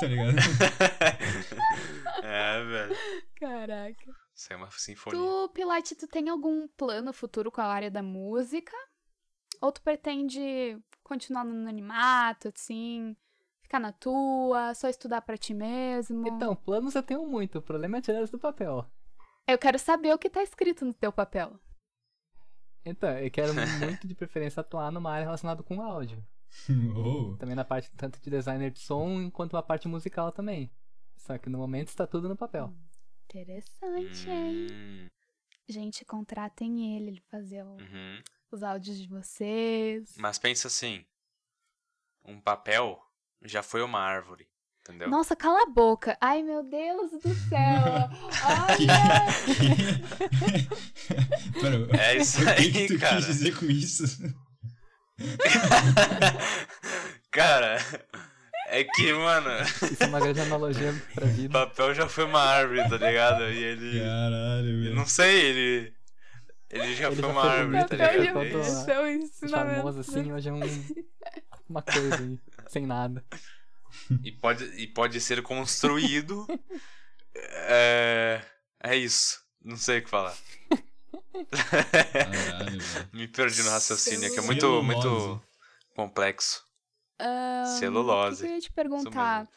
[0.08, 0.38] ligado?
[2.24, 2.96] é, velho.
[3.36, 4.14] Caraca.
[4.36, 5.20] Isso é uma sinfonia.
[5.20, 8.76] Tu, Pilate, tu tem algum plano futuro com a área da música?
[9.62, 13.16] Ou tu pretende continuar no anonimato, assim,
[13.62, 16.28] ficar na tua, só estudar pra ti mesmo?
[16.28, 17.60] Então, planos eu tenho muito.
[17.60, 18.86] O problema é tirar eles do papel.
[19.48, 21.60] Eu quero saber o que tá escrito no teu papel.
[22.86, 26.24] Então, eu quero muito de preferência atuar numa área relacionada com áudio.
[26.96, 30.72] Oh, Também na parte tanto de designer de som quanto uma parte musical também.
[31.18, 32.72] Só que no momento está tudo no papel.
[33.26, 34.68] Interessante, hein?
[34.72, 35.08] Hum,
[35.68, 38.22] Gente, contratem ele, ele fazer o- uhum.
[38.52, 40.16] os áudios de vocês.
[40.18, 41.04] Mas pensa assim:
[42.24, 43.02] um papel
[43.41, 44.48] já foi uma árvore.
[44.86, 45.10] Entendeu?
[45.10, 46.18] Nossa, cala a boca.
[46.20, 48.10] Ai, meu Deus do céu.
[48.44, 49.24] Olha!
[51.62, 53.16] Pera, É isso o que, aí, que tu cara.
[53.16, 54.04] quis dizer com isso?
[57.32, 57.78] Cara,
[58.68, 61.54] é que, mano, Isso é uma grande analogia pra o vida.
[61.66, 63.44] papel já foi uma árvore, tá ligado?
[63.50, 64.00] E ele.
[64.00, 64.96] Caralho, eu velho.
[64.96, 65.94] Não sei, ele.
[66.70, 68.34] Ele já Ele foi já uma árvore, tá ele já ligado?
[68.34, 68.48] foi
[68.94, 69.76] É é o ensinamento.
[69.78, 70.62] Famoso assim, hoje é um,
[71.70, 73.24] uma coisa aí, sem nada.
[74.24, 76.46] E pode, e pode ser construído.
[77.36, 78.41] É.
[78.84, 79.41] É isso.
[79.60, 80.38] Não sei o que falar.
[81.52, 82.82] Caralho.
[83.12, 84.86] Me perdi no raciocínio, que é muito, Celulose.
[84.86, 85.41] muito
[85.96, 86.64] complexo.
[87.20, 88.36] Ahn, Celulose.
[88.36, 89.48] O que que eu ia te Isso perguntar?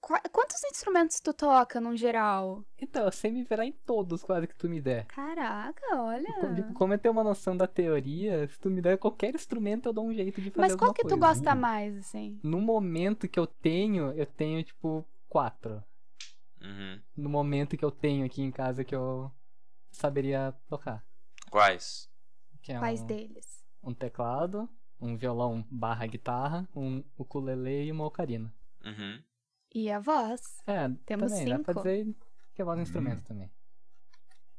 [0.00, 2.64] Quantos instrumentos tu toca, no geral?
[2.78, 5.06] Então, eu sei me virar em todos quase que tu me der.
[5.06, 6.32] Caraca, olha.
[6.40, 9.92] Como- Como eu tenho uma noção da teoria, se tu me der qualquer instrumento, eu
[9.92, 12.40] dou um jeito de fazer Mas qual que tu gosta mais, assim?
[12.42, 15.82] No momento que eu tenho, eu tenho, tipo, quatro.
[16.62, 17.00] Uhum.
[17.16, 19.30] No momento que eu tenho aqui em casa que eu
[19.90, 21.04] saberia tocar.
[21.50, 22.08] Quais?
[22.62, 23.64] Que é Quais um, deles?
[23.82, 24.68] um teclado,
[25.00, 28.52] um violão barra guitarra, um ukulele e uma ocarina.
[28.84, 29.22] Uhum.
[29.74, 30.40] E a voz?
[30.66, 31.82] É, Temos também, dá pra cinco.
[31.88, 32.14] dizer
[32.54, 33.50] que é voz instrumento também.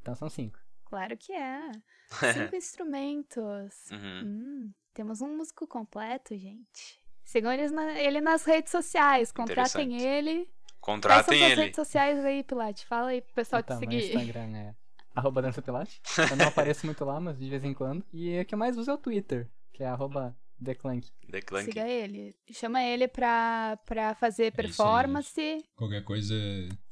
[0.02, 0.58] Então são cinco.
[0.86, 1.72] Claro que é.
[2.50, 3.90] Cinco instrumentos.
[3.92, 4.22] Uhum.
[4.26, 7.00] Hum, temos um músico completo, gente.
[7.24, 9.32] Sigam eles na- ele nas redes sociais.
[9.32, 10.34] Contratem ele.
[10.36, 11.62] Quais são Contratem suas ele.
[11.62, 12.86] redes sociais aí, Pilate?
[12.86, 14.16] Fala aí pro pessoal então, te meu seguir.
[14.18, 14.76] Instagram é
[15.16, 16.02] arroba dança pilate.
[16.32, 18.04] Eu não apareço muito lá, mas de vez em quando.
[18.12, 21.08] E o que eu mais uso é o Twitter, que é arroba theclank.
[21.32, 21.66] The Clank.
[21.66, 22.36] Siga ele.
[22.52, 25.58] Chama ele pra, pra fazer É performance.
[25.76, 26.36] Qualquer coisa.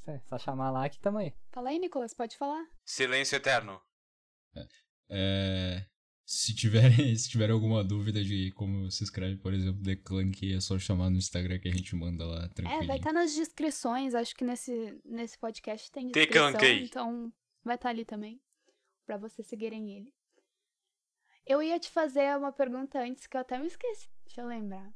[0.08, 1.34] Aí, Só chamar lá que tamo aí.
[1.52, 2.66] Fala aí, Nicolas, pode falar.
[2.86, 3.80] Silêncio eterno.
[5.12, 5.86] É,
[6.26, 10.60] se tiverem se tiver alguma dúvida de como se escreve, por exemplo, The Clank, é
[10.60, 12.88] só chamar no Instagram que a gente manda lá É, tranquilo.
[12.88, 14.14] vai estar nas descrições.
[14.14, 16.52] Acho que nesse, nesse podcast tem Te descrição.
[16.52, 16.84] clanquei.
[16.84, 17.34] Então
[17.64, 18.40] vai estar ali também.
[19.06, 20.14] Pra vocês seguirem ele.
[21.50, 24.08] Eu ia te fazer uma pergunta antes que eu até me esqueci.
[24.24, 24.88] Deixa eu lembrar.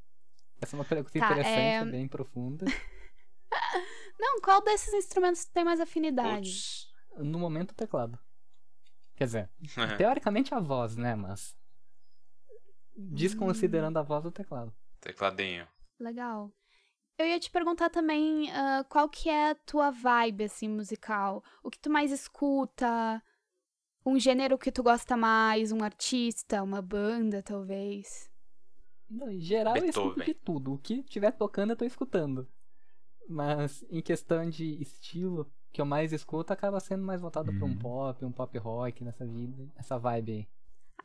[0.62, 2.64] Essa é uma pergunta Tá, interessante, é- bem profunda.
[4.20, 6.48] Não, qual desses instrumentos tem mais afinidade?
[6.52, 6.94] Putz.
[7.18, 8.20] No momento, o teclado.
[9.16, 9.50] Quer dizer,
[9.94, 9.98] É.
[9.98, 11.16] teoricamente a voz, né?
[11.16, 11.58] Mas.
[12.96, 14.72] Desconsiderando a voz do teclado.
[15.02, 15.68] Tecladinho.
[16.00, 16.52] Legal.
[17.18, 21.44] Eu ia te perguntar também ah, qual que é a tua vibe, assim, musical.
[21.64, 23.22] O que tu mais escuta?
[24.06, 25.72] Um gênero que tu gosta mais?
[25.72, 26.62] Um artista?
[26.62, 28.30] Uma banda, talvez?
[29.10, 30.26] No em geral, eu escuto Beethoven.
[30.26, 30.74] de tudo.
[30.74, 32.48] O que estiver tocando, eu tô escutando.
[33.30, 37.70] Mas em questão de estilo, que eu mais escuto acaba sendo mais voltado pra um
[37.72, 37.80] Uhum.
[37.80, 40.48] pop, um pop rock nessa vida, essa vibe aí.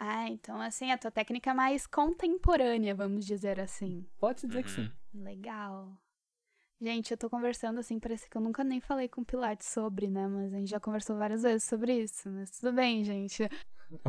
[0.00, 4.06] Ah, então assim, a tua técnica é mais contemporânea, vamos dizer assim.
[4.18, 4.86] Pode-se dizer que Uhum.
[4.86, 4.92] sim.
[5.14, 5.96] Legal.
[6.80, 10.09] Gente, eu tô conversando assim, parece que eu nunca nem falei com o Pilates sobre,
[10.09, 10.28] né?
[10.28, 12.30] Mas a gente já conversou várias vezes sobre isso.
[12.30, 13.48] Mas tudo bem, gente.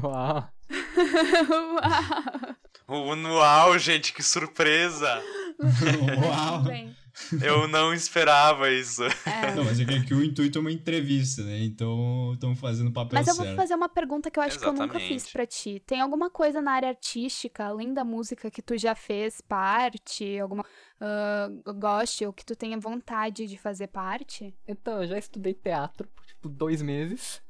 [0.01, 0.47] Uau.
[2.87, 3.33] Uau!
[3.33, 5.21] Uau, gente, que surpresa!
[5.59, 6.57] Uau!
[6.59, 6.95] Tudo bem.
[7.43, 9.03] Eu não esperava isso.
[9.25, 9.53] É.
[9.55, 11.59] Não, mas é que aqui o intuito é uma entrevista, né?
[11.63, 13.57] Então estamos fazendo papel Mas eu vou certo.
[13.57, 15.31] fazer uma pergunta que eu acho que eu nunca fiz Exatamente.
[15.33, 15.83] pra ti.
[15.85, 20.39] Tem alguma coisa na área artística, além da música, que tu já fez parte?
[20.39, 20.65] Alguma
[21.01, 24.53] ah, goste ou que tu tenha vontade de fazer parte?
[24.67, 27.41] Então, eu já estudei teatro por tipo dois meses.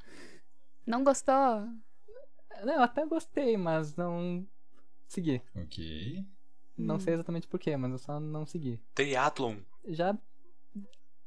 [0.86, 1.68] Não gostou?
[2.64, 4.46] Não, eu até gostei, mas não
[5.08, 5.42] segui.
[5.56, 6.26] Ok.
[6.80, 7.00] Não Hum.
[7.00, 8.80] sei exatamente porquê, mas eu só não segui.
[8.96, 9.58] Triathlon.
[9.88, 10.18] Já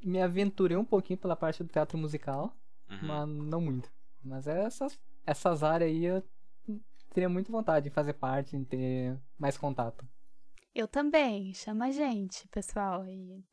[0.02, 2.56] me aventurei um pouquinho pela parte do teatro musical,
[2.90, 2.98] Uhum.
[3.02, 3.90] mas não muito.
[4.24, 6.22] Mas essas, essas áreas aí eu
[7.12, 10.06] teria muito vontade de fazer parte, em ter mais contato.
[10.74, 11.52] Eu também.
[11.52, 13.04] Chama a gente, pessoal.
[13.06, 13.44] E...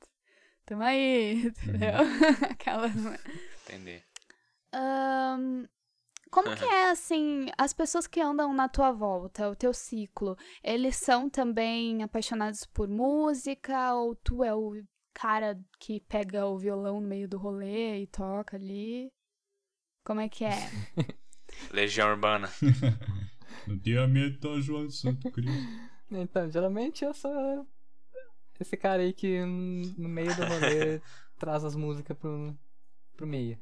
[0.66, 2.00] Tamo aí, entendeu?
[2.50, 2.94] Aquelas.
[3.66, 4.02] Entendi.
[4.74, 5.66] Ahn,
[6.30, 10.96] como que é, assim, as pessoas que andam na tua volta, o teu ciclo, eles
[10.96, 14.82] são também apaixonados por música ou tu é o
[15.14, 19.12] cara que pega o violão no meio do rolê e toca ali?
[20.06, 20.56] Como é que é?
[21.72, 22.50] Legião Urbana.
[23.68, 25.52] Não tenha medo, João de Santo Cristo.
[26.12, 27.68] Então, geralmente eu sou
[28.60, 31.00] esse cara aí que hum, no meio do rolê
[31.38, 32.58] traz as músicas pro,
[33.16, 33.60] pro meio.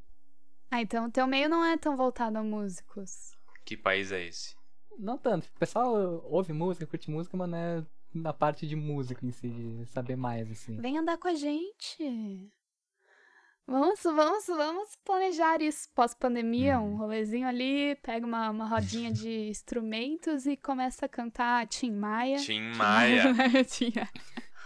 [0.70, 3.32] Ah, então o teu meio não é tão voltado a músicos.
[3.66, 4.56] Que país é esse?
[4.98, 5.48] Não tanto.
[5.56, 9.50] O pessoal ouve música, curte música, mas não é na parte de música em si,
[9.50, 10.78] de saber mais, assim.
[10.78, 12.52] Vem andar com a gente.
[13.70, 20.46] Vamos, vamos, vamos planejar isso pós-pandemia, um rolezinho ali, pega uma, uma rodinha de instrumentos
[20.46, 22.38] e começa a cantar Tim Maia.
[22.38, 23.34] Tim Maia.
[23.68, 24.10] Tim Maia.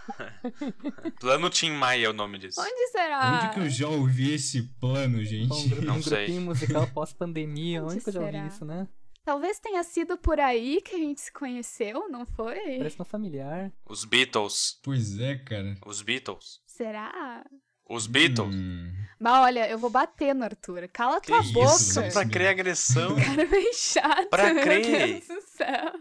[1.20, 2.60] Plano Tim Maia é o nome disso.
[2.60, 3.42] Onde será?
[3.44, 5.68] Onde que eu já ouvi esse plano, Um, gente?
[5.68, 6.18] grupo, Não um sei.
[6.26, 8.88] grupinho musical pós-pandemia, Onde onde que eu já ouvi isso, né?
[9.24, 12.58] Talvez tenha sido por aí que a gente se conheceu, não foi?
[12.78, 13.72] Parece um familiar.
[13.88, 14.80] Os Beatles.
[14.82, 15.76] Pois é, cara.
[15.86, 16.60] Os Beatles.
[16.66, 17.44] Será?
[17.88, 18.52] Os Beatles.
[18.52, 20.88] Hum, Mas olha, eu vou bater no Arthur.
[20.92, 21.52] Cala Que tua isso?
[21.52, 21.68] boca.
[21.68, 23.14] Só pra criar agressão.
[23.22, 24.28] Cara, bem chato.
[24.28, 24.82] Pra meu crer.
[25.20, 25.92] Deus do céu.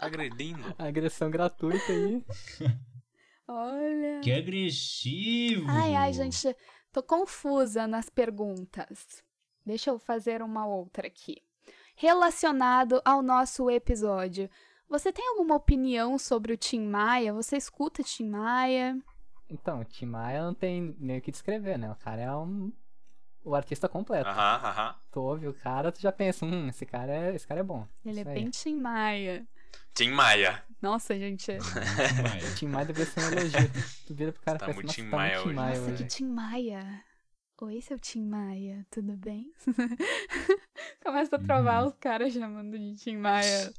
[0.00, 0.74] Agredindo.
[0.78, 2.24] Agressão gratuita aí.
[3.48, 4.20] Olha.
[4.22, 5.66] que agressivo.
[5.70, 6.54] Ai, ai, gente,
[6.92, 9.24] tô confusa nas perguntas.
[9.64, 11.42] Deixa eu fazer uma outra aqui.
[11.96, 14.48] Relacionado ao nosso episódio,
[14.88, 17.32] você tem alguma opinião sobre o Tim Maia?
[17.32, 18.98] Você escuta Tim Maia?
[19.50, 21.90] Então, o Tim Maia não tem nem o que descrever, né?
[21.90, 22.72] O cara é um.
[23.44, 24.28] O artista completo.
[24.28, 24.94] Aham, aham.
[25.10, 27.86] Tu ouve o cara, tu já pensa, hum, esse cara é, esse cara é bom.
[28.04, 28.38] Ele Isso é aí.
[28.38, 29.46] bem Tim Maia.
[29.94, 30.62] Tim Maia.
[30.80, 31.46] Nossa, gente.
[31.58, 32.38] Vai.
[32.50, 33.70] O Tim Maia deveria ser um elogio.
[34.06, 35.78] Tu vira pro cara e Tá pensa, muito nossa, Tim tá Maia Tim hoje." Maia
[35.80, 36.16] Nossa, que hoje.
[36.16, 37.04] Tim Maia.
[37.60, 39.52] Oi, seu Tim Maia, tudo bem?
[41.02, 41.88] Começa a trovar Uhum.
[41.88, 43.72] os caras chamando de Tim Maia.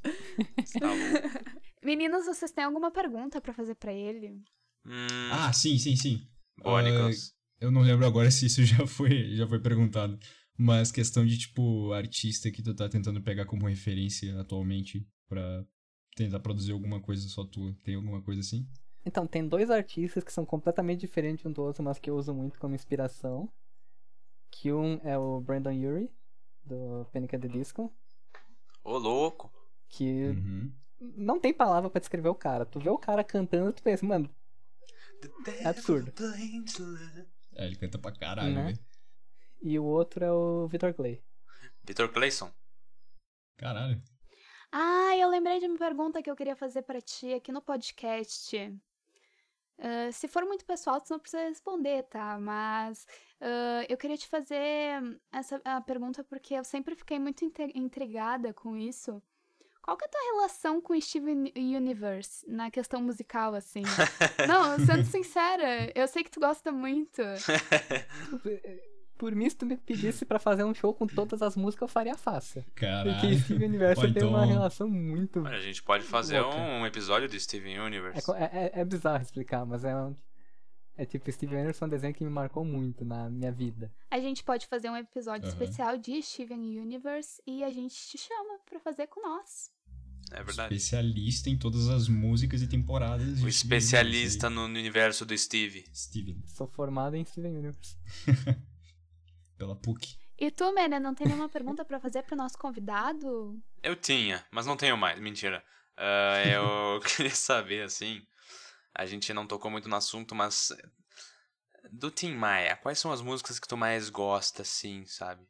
[0.79, 0.89] Tá bom.
[1.83, 4.41] Meninas, vocês têm alguma pergunta pra fazer pra ele?
[4.85, 6.27] Hum, Ah, sim, sim, sim.
[6.61, 7.33] boa, Ah, Nicolas.
[7.61, 10.19] Eu não lembro agora se isso já foi, já foi perguntado.
[10.57, 15.63] Mas questão de, tipo, artista que tu tá tentando pegar como referência atualmente pra
[16.23, 17.73] tentar produzir alguma coisa só tua.
[17.83, 18.67] Tem alguma coisa assim?
[19.05, 22.33] Então, tem dois artistas que são completamente diferentes um do outro, mas que eu uso
[22.33, 23.49] muito como inspiração.
[24.51, 26.11] Que um é o Brandon Urie,
[26.63, 27.35] do Panic!
[27.35, 27.93] at the Disco.
[28.83, 29.51] Ô, louco.
[29.87, 30.71] Que Uhum.
[30.99, 32.65] não tem palavra pra descrever o cara.
[32.65, 34.29] Tu vê o cara cantando, tu pensa, mano,
[35.59, 36.11] É absurdo.
[37.55, 38.73] É, ele canta pra caralho, Né?
[39.61, 41.21] E o outro é o Victor Clay.
[41.85, 42.51] Vitor Clayson.
[43.57, 44.01] Caralho.
[44.71, 48.73] Ah, eu lembrei de uma pergunta que eu queria fazer pra ti aqui no podcast.
[49.79, 52.37] Ah, se for muito pessoal, tu não precisa responder, tá?
[52.39, 53.07] Mas
[53.41, 57.43] ah, eu queria te fazer essa a pergunta porque eu sempre fiquei muito
[57.73, 59.21] intrigada com isso.
[59.81, 63.81] Qual que é a tua relação com o Steven Universe na questão musical, assim?
[64.47, 67.21] não, sendo sincera, eu sei que tu gosta muito.
[69.19, 71.91] Por mim, se tu me pedisse pra fazer um show com todas as músicas, eu
[71.93, 72.63] faria fácil.
[72.73, 73.11] Caralho.
[73.19, 75.41] Porque Steven Universe tem uma então- relação muito.
[75.41, 76.57] Olha, a gente pode fazer Louca.
[76.57, 78.25] um episódio de Steven É, Universe.
[78.25, 80.15] co- é, é- é bizarro explicar, mas é um.
[80.95, 83.91] É tipo, Steven Universe é um desenho que me marcou muito na minha vida.
[84.09, 85.53] A gente pode fazer um episódio Aham.
[85.53, 89.69] especial de Steven Universe e a gente te chama pra fazer com nós.
[90.31, 90.75] É verdade.
[90.75, 93.39] Especialista em todas as músicas e temporadas.
[93.39, 95.85] de O especialista no universo do Steve.
[95.93, 96.41] Steven.
[96.45, 97.97] Sou formado em Steven Universe.
[99.59, 100.17] pela PUC.
[100.39, 103.61] E tu, Mene, não tem nenhuma pergunta pra fazer pro nosso convidado?
[103.83, 105.19] Eu tinha, mas não tenho mais.
[105.19, 105.61] Mentira.
[105.97, 108.25] Ah, eu queria saber, assim.
[108.95, 110.69] A gente não tocou muito no assunto, mas.
[111.91, 115.45] Do Tim Maia, quais são as músicas que tu mais gosta, assim, sabe?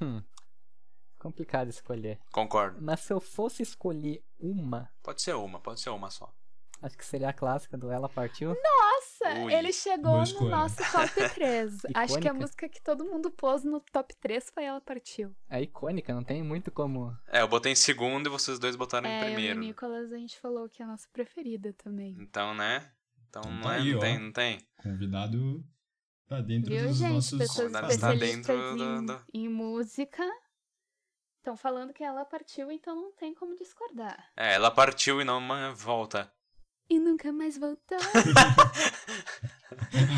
[0.00, 0.22] Hum.
[1.18, 2.18] Complicado escolher.
[2.32, 2.80] Concordo.
[2.80, 6.32] Mas se eu fosse escolher uma, Pode ser uma, pode ser uma só.
[6.82, 8.50] Acho que seria a clássica do Ela Partiu.
[8.54, 11.78] Nossa, Ui, ele chegou no nosso top 3.
[11.94, 15.34] Acho que a música que todo mundo pôs no top 3 foi Ela Partiu.
[15.48, 17.16] É icônica, não tem muito como.
[17.28, 19.60] É, eu botei em segundo e vocês dois botaram em É, eu e o primeiro.
[19.60, 22.16] Nicolas, a gente falou que é a nossa preferida também.
[22.18, 22.90] Então, né?
[23.28, 24.00] Então, Então não, tá é, aí, não ó.
[24.00, 24.58] tem, não tem.
[24.82, 25.64] Convidado
[26.26, 27.12] tá dentro Viu, dos gente?
[27.12, 30.24] nossos Pessoas especialistas dentro do- em, do- em música
[31.38, 34.30] estão falando que ela partiu, então não tem como discordar.
[34.36, 35.40] É, ela partiu e não
[35.74, 36.30] volta.
[36.90, 37.98] E nunca mais voltou.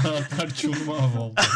[0.04, 1.42] Ela partiu numa volta.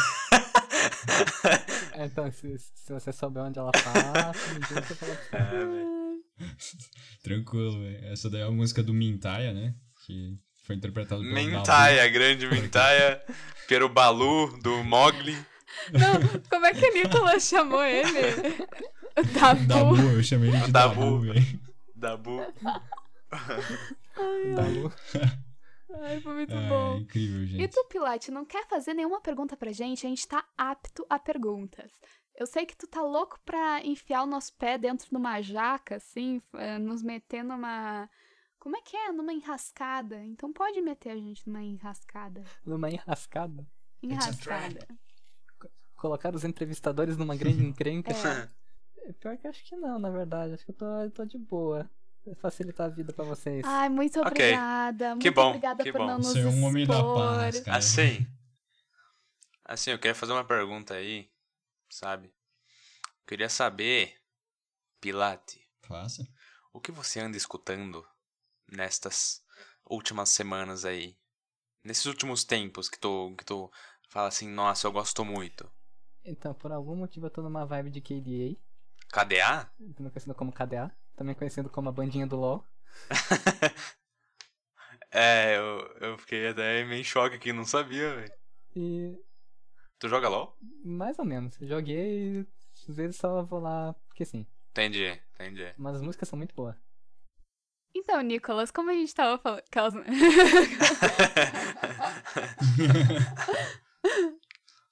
[1.99, 5.55] Então, se, se você souber onde ela tá, me diga que eu falo pra você.
[5.57, 6.23] É, velho.
[7.25, 8.05] Tranquilo, velho.
[8.13, 9.75] Essa daí é a música do Mintaia, né?
[10.05, 10.37] Que
[10.67, 13.23] foi interpretado pelo Mintaia, grande Mintaia.
[13.67, 15.35] Pelo Balu, do Mogli.
[15.91, 16.21] não,
[16.51, 18.13] como é que o Nicolas chamou ele?
[19.33, 19.65] Dabu.
[19.67, 19.97] Dabu.
[19.97, 20.95] Dabu, eu chamei ele de Dabu.
[21.01, 21.61] Dabu, velho.
[21.95, 22.47] Dabu.
[23.31, 23.97] Dalu.
[26.03, 26.97] Ai, foi muito É, bom.
[26.99, 27.69] incrível, E gente.
[27.69, 30.05] tu, Pilate, não quer fazer nenhuma pergunta pra gente?
[30.07, 31.93] A gente tá apto a perguntas.
[32.35, 35.97] Eu sei que tu tá louco pra enfiar o nosso pé dentro de uma jaca,
[35.97, 38.11] assim, eh, nos meter numa.
[38.59, 39.13] Como é que é?
[39.13, 40.23] Numa enrascada.
[40.25, 42.43] Então pode meter a gente numa enrascada.
[42.65, 43.67] Numa enrascada.
[44.03, 44.87] Enrascada.
[45.95, 48.13] Colocar os entrevistadores numa grande encrenca.
[48.13, 48.51] É.
[49.09, 50.53] É, Pior que eu acho que não, na verdade.
[50.55, 51.89] Acho que eu tô, eu tô de boa.
[52.41, 53.65] Facilitar a vida pra vocês.
[53.65, 55.11] Ai, muito obrigada.
[55.11, 56.07] Muito Que bom, obrigada que por bom.
[56.07, 57.79] não nos Você é um homem da paz, cara.
[57.79, 58.27] Assim.
[59.65, 61.29] Assim, eu queria fazer uma pergunta aí,
[61.91, 62.29] sabe?
[62.29, 64.15] Eu queria saber,
[65.01, 66.27] Pilate, Faça.
[66.73, 68.07] o que você anda escutando
[68.71, 69.43] nestas
[69.91, 71.17] últimas semanas aí?
[71.83, 73.71] Nesses últimos tempos que tu, que tu
[74.09, 75.69] fala assim, nossa, eu gosto muito.
[76.25, 78.57] Então, por algum motivo eu tô numa vibe de KDA,
[79.09, 79.71] KDA?
[79.97, 82.65] também conhecido como KDA, também conhecido como a bandinha do LoL.
[85.11, 88.33] É, eu, eu fiquei até meio em choque aqui, não sabia, velho.
[88.75, 89.17] E
[89.99, 90.55] Tu joga LOL?
[90.85, 91.57] mais ou menos.
[91.61, 92.45] Joguei,
[92.89, 94.47] às vezes só vou lá, porque sim.
[94.73, 95.73] Entendi, entendi.
[95.79, 96.77] Mas as músicas são muito boas.
[97.95, 99.61] Então, Nicolas, como a gente tava falando.
[99.61, 99.95] Aquelas-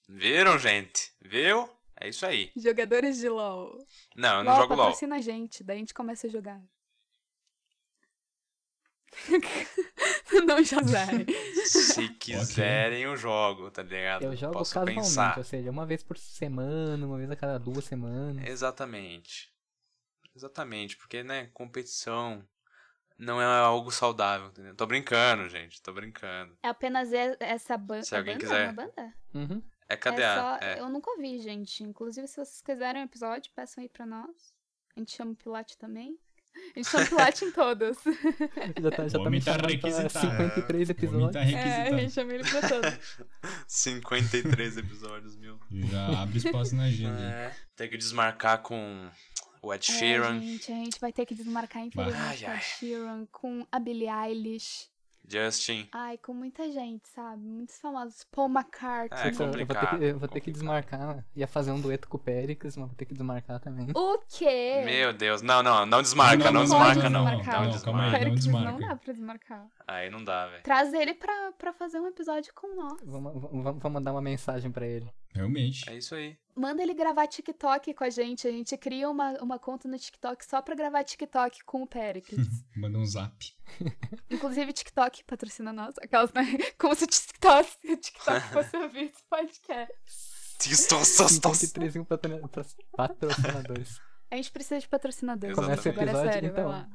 [0.08, 1.12] Viram, gente?
[1.22, 1.68] Viu?
[2.04, 2.52] É isso aí.
[2.54, 3.78] Jogadores de LOL.
[4.14, 4.84] Não, eu não LOL jogo LOL.
[4.86, 6.60] patrocina a gente, daí a gente começa a jogar.
[10.46, 11.06] não, José.
[11.64, 14.24] Se quiserem, eu jogo, tá ligado?
[14.24, 15.38] Eu jogo Posso casualmente, pensar.
[15.38, 18.46] ou seja, uma vez por semana, uma vez a cada duas semanas.
[18.46, 19.50] Exatamente.
[20.36, 22.46] Exatamente, porque, né, competição
[23.16, 24.74] não é algo saudável, entendeu?
[24.74, 26.58] Tô brincando, gente, tô brincando.
[26.62, 27.10] É apenas
[27.40, 28.44] essa ban Se alguém banda.
[28.44, 28.64] quiser.
[28.64, 29.14] Uma banda?
[29.32, 29.62] Uhum.
[29.88, 30.58] É É KDA, só...
[30.66, 30.80] é.
[30.80, 31.82] Eu nunca ouvi, gente.
[31.82, 34.54] Inclusive, se vocês quiserem um episódio, peçam aí pra nós.
[34.96, 36.16] A gente chama o Pilate também.
[36.54, 37.98] A gente chama o Pilate em todos.
[38.80, 40.10] Já tá, já O tá me homem tá requisitado.
[40.30, 41.32] 53 O homem episódios.
[41.32, 43.16] tá É, a gente chama ele pra todos.
[43.66, 45.58] 53 episódios, mil.
[45.90, 47.20] Já abre espaço na agenda.
[47.20, 49.10] É, tem que desmarcar com
[49.62, 52.54] o Ed É, Sheeran, gente, a gente vai ter que desmarcar, infelizmente, Ai, com a
[52.54, 52.60] ai.
[52.60, 54.88] Sheeran, com a Billie Eilish.
[55.26, 55.88] Justin.
[55.92, 57.42] Ai, com muita gente, sabe?
[57.42, 58.24] Muitos famosos.
[58.30, 59.20] Paul McCartney.
[59.22, 60.52] É, Então, eu vou ter que, complicado, eu vou ter que complicado.
[60.52, 61.16] desmarcar.
[61.16, 61.24] né?
[61.34, 63.88] Ia fazer um dueto com o Péricles, mas vou ter que desmarcar também.
[63.94, 64.82] O quê?
[64.84, 67.24] Meu Deus, não, não, não desmarca, não, Não, não desmarca, não.
[67.24, 67.54] desmarcar.
[67.64, 68.28] Não Não, calma aí, desmarca.
[68.28, 68.70] não desmarca.
[68.72, 69.66] não dá pra desmarcar.
[69.86, 70.62] Aí não dá, velho.
[70.62, 72.98] Traz ele pra, pra fazer um episódio com nós.
[73.04, 75.10] Vamos, vamos, vamos mandar uma mensagem pra ele.
[75.34, 75.88] Realmente.
[75.90, 76.36] É isso aí.
[76.56, 78.46] Manda ele gravar TikTok com a gente.
[78.46, 82.46] A gente cria uma, uma conta no TikTok só pra gravar TikTok com o Péricles.
[82.76, 83.34] Manda um zap.
[84.30, 85.96] Inclusive, TikTok patrocina nós.
[86.00, 86.44] Aquelas, né?
[86.78, 89.94] Como se o TikTok, o TikTok fosse ouvir esse podcast.
[90.58, 92.48] Tistos, 53 mil patrocina-
[92.96, 94.00] patrocinadores.
[94.30, 95.54] A gente precisa de patrocinadores.
[95.54, 96.88] Começa o é episódio, sério, então.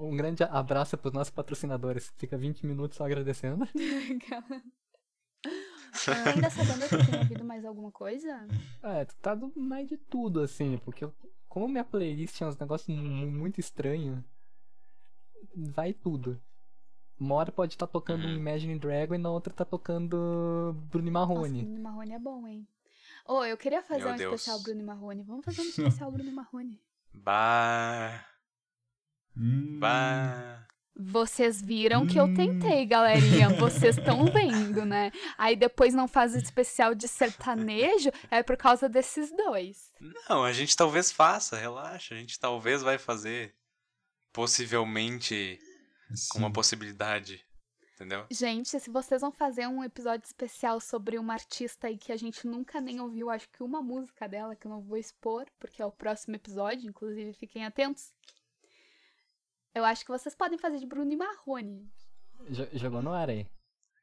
[0.00, 2.12] Um grande abraço pros nossos patrocinadores.
[2.16, 3.66] Fica 20 minutos só agradecendo.
[6.40, 8.46] Dessa banda, tu tem ouvido mais alguma coisa?
[8.82, 11.14] É, tá do mais de tudo, assim, porque eu-
[11.48, 14.22] como minha playlist tinha uns negócios mu- muito estranhos,
[15.54, 16.40] vai tudo.
[17.18, 18.36] Uma hora pode estar tocando um Uhum.
[18.36, 21.62] Imagine Dragon e na outra tá tocando Bruno e Nossa, Marrone.
[21.64, 22.66] Bruno Marrone é bom, hein?
[23.26, 24.34] Ô, eu queria fazer Meu um Deus.
[24.34, 25.22] especial Bruno e Marrone.
[25.24, 26.80] Vamos fazer um especial Bruno Marrone.
[27.12, 28.24] Bah,
[29.36, 30.67] Hum, bah.
[30.98, 33.50] Vocês viram que eu tentei, galerinha.
[33.50, 35.12] Vocês estão vendo, né?
[35.38, 39.92] Aí depois não faz especial de sertanejo, é por causa desses dois.
[40.28, 42.16] Não, a gente talvez faça, relaxa.
[42.16, 43.54] A gente talvez vai fazer.
[44.32, 45.58] Possivelmente
[46.30, 46.52] com uma Sim.
[46.52, 47.44] possibilidade.
[47.94, 48.26] Entendeu?
[48.30, 52.46] Gente, se vocês vão fazer um episódio especial sobre uma artista aí que a gente
[52.46, 55.86] nunca nem ouviu, acho que uma música dela que eu não vou expor, porque é
[55.86, 58.12] o próximo episódio, inclusive fiquem atentos.
[59.78, 61.88] Eu acho que vocês podem fazer de Bruno e Marrone.
[62.50, 63.46] Jo- jogou no ar aí.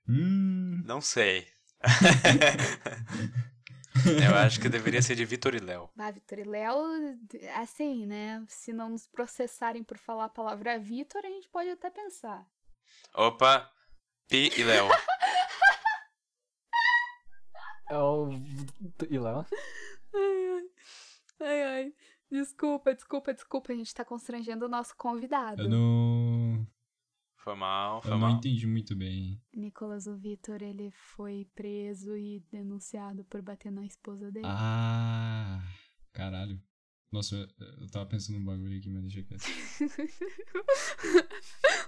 [0.08, 1.48] Hum, Não sei.
[4.30, 5.90] Eu acho que deveria ser de Vitor e Léo.
[5.98, 6.76] Ah, Vitor e Léo,
[7.56, 8.44] assim, né?
[8.48, 12.46] Se não nos processarem por falar a palavra Vitor, a gente pode até pensar.
[13.14, 13.72] Opa,
[14.28, 14.88] Pi e Léo.
[17.90, 18.30] É o.
[19.10, 19.46] E Léo?
[20.14, 20.70] Ai, ai.
[21.42, 21.94] Ai, ai.
[22.32, 23.72] Desculpa, desculpa, desculpa.
[23.72, 25.62] A gente tá constrangendo o nosso convidado.
[25.64, 26.68] eu não.
[27.38, 28.38] Foi mal, foi Eu não mal.
[28.38, 29.40] entendi muito bem.
[29.54, 34.48] Nicolas, o Vitor, ele foi preso e denunciado por bater na esposa dele.
[34.50, 35.62] Ah,
[36.12, 36.60] caralho.
[37.12, 37.48] Nossa, eu,
[37.82, 39.46] eu tava pensando num bagulho aqui, mas deixa quieto.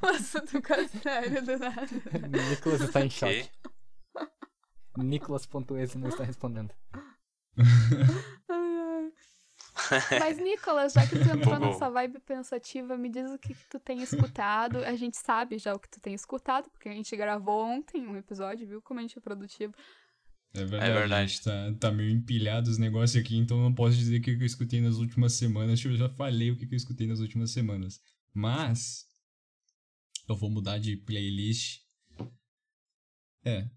[0.02, 1.88] Nossa, tu fica sério do nada.
[2.50, 3.16] Nicolas está em Que?
[3.16, 3.50] choque.
[4.98, 6.72] Nicolas.exe não está respondendo.
[10.20, 13.80] Mas, Nicolas, já que tu entrou nessa vibe pensativa, me diz o que, que tu
[13.80, 14.80] tem escutado.
[14.80, 18.16] A gente sabe já o que tu tem escutado, porque a gente gravou ontem um
[18.16, 19.74] episódio, viu como a gente é produtivo.
[20.54, 20.94] É verdade.
[20.94, 21.14] verdade.
[21.14, 24.22] A gente tá, tá meio empilhado os negócios aqui, então eu não posso dizer o
[24.22, 25.84] que que eu escutei nas últimas semanas.
[25.84, 28.02] Eu já falei o que que eu escutei nas últimas semanas.
[28.34, 29.06] Mas.
[30.28, 31.82] Eu vou mudar de playlist.
[33.46, 33.70] É.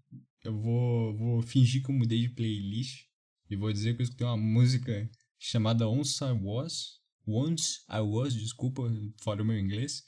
[0.43, 3.05] Eu vou, vou fingir que eu mudei de playlist.
[3.49, 5.09] E vou dizer que eu escutei uma música
[5.41, 7.01] chamada Once I Was.
[7.27, 8.83] Once I Was, desculpa,
[9.23, 10.05] falei o meu inglês.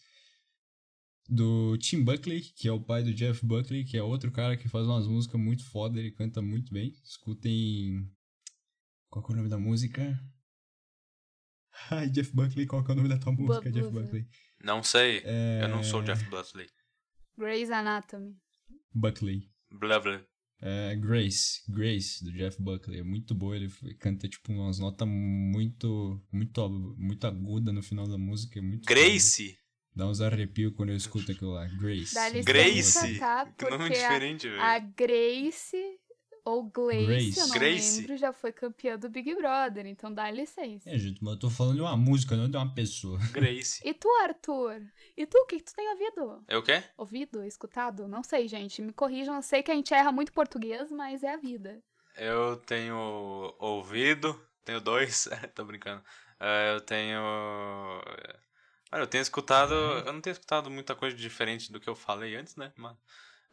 [1.27, 4.69] Do Tim Buckley, que é o pai do Jeff Buckley, que é outro cara que
[4.69, 6.93] faz umas músicas muito foda, ele canta muito bem.
[7.03, 8.07] Escutem.
[9.10, 10.19] Qual que é o nome da música?
[11.89, 14.27] Ai, Jeff Buckley, qual que é o nome da tua música, Jeff Buckley.
[14.64, 15.22] Não sei.
[15.26, 15.64] É...
[15.64, 16.69] Eu não sou o Jeff Buckley.
[17.38, 18.38] Grey's Anatomy.
[18.93, 19.49] Buckley.
[19.72, 19.99] Blá.
[20.65, 22.99] É Grace, Grace, do Jeff Buckley.
[22.99, 23.69] É muito boa, ele
[23.99, 28.60] canta, tipo, umas notas muito, muito, muito aguda no final da música.
[28.60, 28.85] É muito.
[28.85, 29.57] Grace?
[29.94, 31.68] Dá uns arrepios quando eu escuto aquilo lá.
[31.68, 32.15] Grace.
[32.15, 32.53] Dá licença,
[33.02, 33.19] Grace?
[33.19, 33.45] tá?
[33.57, 34.61] Que nome diferente, velho.
[34.61, 35.99] a Grace,
[36.45, 37.40] ou Glace, Grace.
[37.40, 37.99] eu não Grace.
[38.02, 40.90] lembro, já foi campeã do Big Brother, então dá licença.
[40.90, 43.18] É, gente, mas eu tô falando de uma música, não de uma pessoa.
[43.32, 43.82] Grace.
[43.84, 44.82] E tu, Arthur?
[45.15, 46.44] E tu, o que, que tu tem ouvido?
[46.48, 46.84] É o quê?
[46.98, 47.44] Ouvido?
[47.44, 48.07] Escutado?
[48.07, 48.82] Não sei, gente.
[48.82, 49.36] Me corrijam.
[49.36, 51.82] Eu sei que a gente erra muito português, mas é a vida.
[52.18, 54.40] Eu tenho ouvido.
[54.65, 55.28] Tenho dois.
[55.56, 56.03] Tô brincando.
[56.40, 57.22] É, eu tenho.
[58.91, 59.74] Olha, eu tenho escutado.
[59.74, 62.72] Eu não tenho escutado muita coisa diferente do que eu falei antes, né?
[62.76, 62.95] Mas,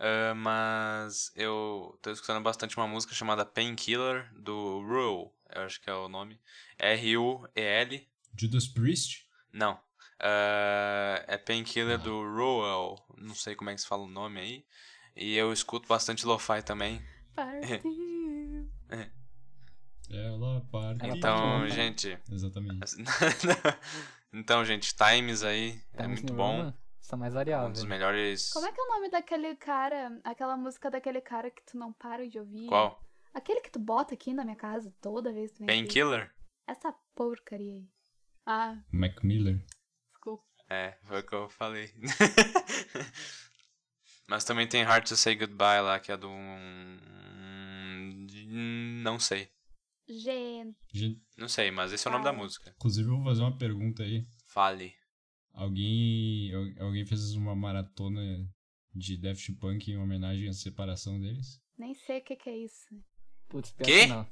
[0.00, 5.30] é, mas eu tô escutando bastante uma música chamada Painkiller do Ruel.
[5.54, 6.40] Eu acho que é o nome.
[6.78, 8.08] R-U-E-L.
[8.34, 9.26] Judas Priest?
[9.52, 9.78] Não.
[10.18, 12.96] É, é Painkiller do Ruel.
[13.18, 14.64] Não sei como é que se fala o nome aí.
[15.14, 17.02] E eu escuto bastante lo-fi também.
[17.34, 17.80] Partiu.
[20.10, 21.04] Ela parte.
[21.04, 21.70] Ela Então, partiu.
[21.74, 22.18] gente.
[22.32, 22.96] Exatamente.
[24.32, 26.72] então, gente, Times aí é Times muito New bom.
[27.10, 27.72] Está mais Um variável.
[27.72, 28.52] dos melhores.
[28.52, 31.92] Como é que é o nome daquele cara, aquela música daquele cara que tu não
[31.92, 32.68] para de ouvir?
[32.68, 33.04] Qual?
[33.34, 35.88] Aquele que tu bota aqui na minha casa toda vez que tu vem aqui.
[35.88, 36.32] Painkiller?
[36.68, 37.88] Essa porcaria aí.
[38.46, 39.60] Ah, Mac Miller.
[40.12, 40.44] desculpa.
[40.68, 41.92] É, foi o que eu falei.
[44.28, 46.30] Mas também tem Hard to Say Goodbye lá, que é do.
[49.02, 49.50] Não sei.
[50.08, 52.70] Gente, Gente, Não sei, mas esse é o nome da música.
[52.76, 54.24] inclusive, eu vou fazer uma pergunta aí.
[54.46, 54.94] Fale.
[55.52, 58.48] Alguém, al- alguém fez uma maratona
[58.94, 61.60] de Daft Punk em homenagem à separação deles?
[61.78, 62.86] nem sei o que, que é isso.
[63.48, 64.00] Putz, pior Quê?
[64.02, 64.28] que não.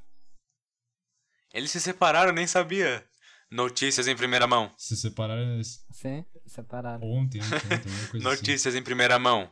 [1.53, 3.09] Eles se separaram, eu nem sabia.
[3.51, 4.73] Notícias em primeira mão.
[4.77, 7.03] Se separaram eles Sim, separaram.
[7.11, 7.49] ontem, ontem,
[8.13, 8.19] assim.
[8.19, 9.51] Notícias em primeira mão.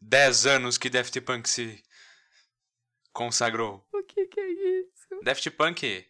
[0.00, 1.82] 10 anos que Daft Punk se
[3.12, 3.86] consagrou.
[3.92, 4.50] O que, que é
[4.80, 5.20] isso?
[5.24, 6.06] Daft Punk,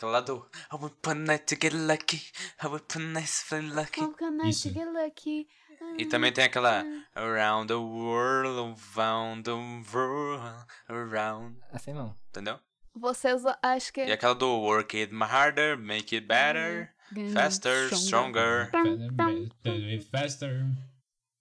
[0.00, 2.22] aquela lá do I will put night to get lucky,
[2.62, 5.46] I will put nice to get lucky.
[5.68, 6.00] Get?
[6.00, 6.82] E também tem aquela
[7.14, 9.52] Around the world, around the
[9.94, 11.58] world, around.
[11.72, 12.14] Assim não.
[12.28, 12.58] Entendeu?
[12.94, 14.04] Vocês acho que.
[14.04, 16.92] E aquela do Work it harder, make it better,
[17.32, 18.70] faster, stronger.
[20.10, 20.66] Faster.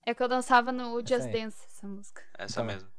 [0.06, 1.30] É que eu dançava no Just.
[1.32, 2.24] Dance, essa música.
[2.38, 2.66] Essa Então.
[2.66, 2.90] mesmo.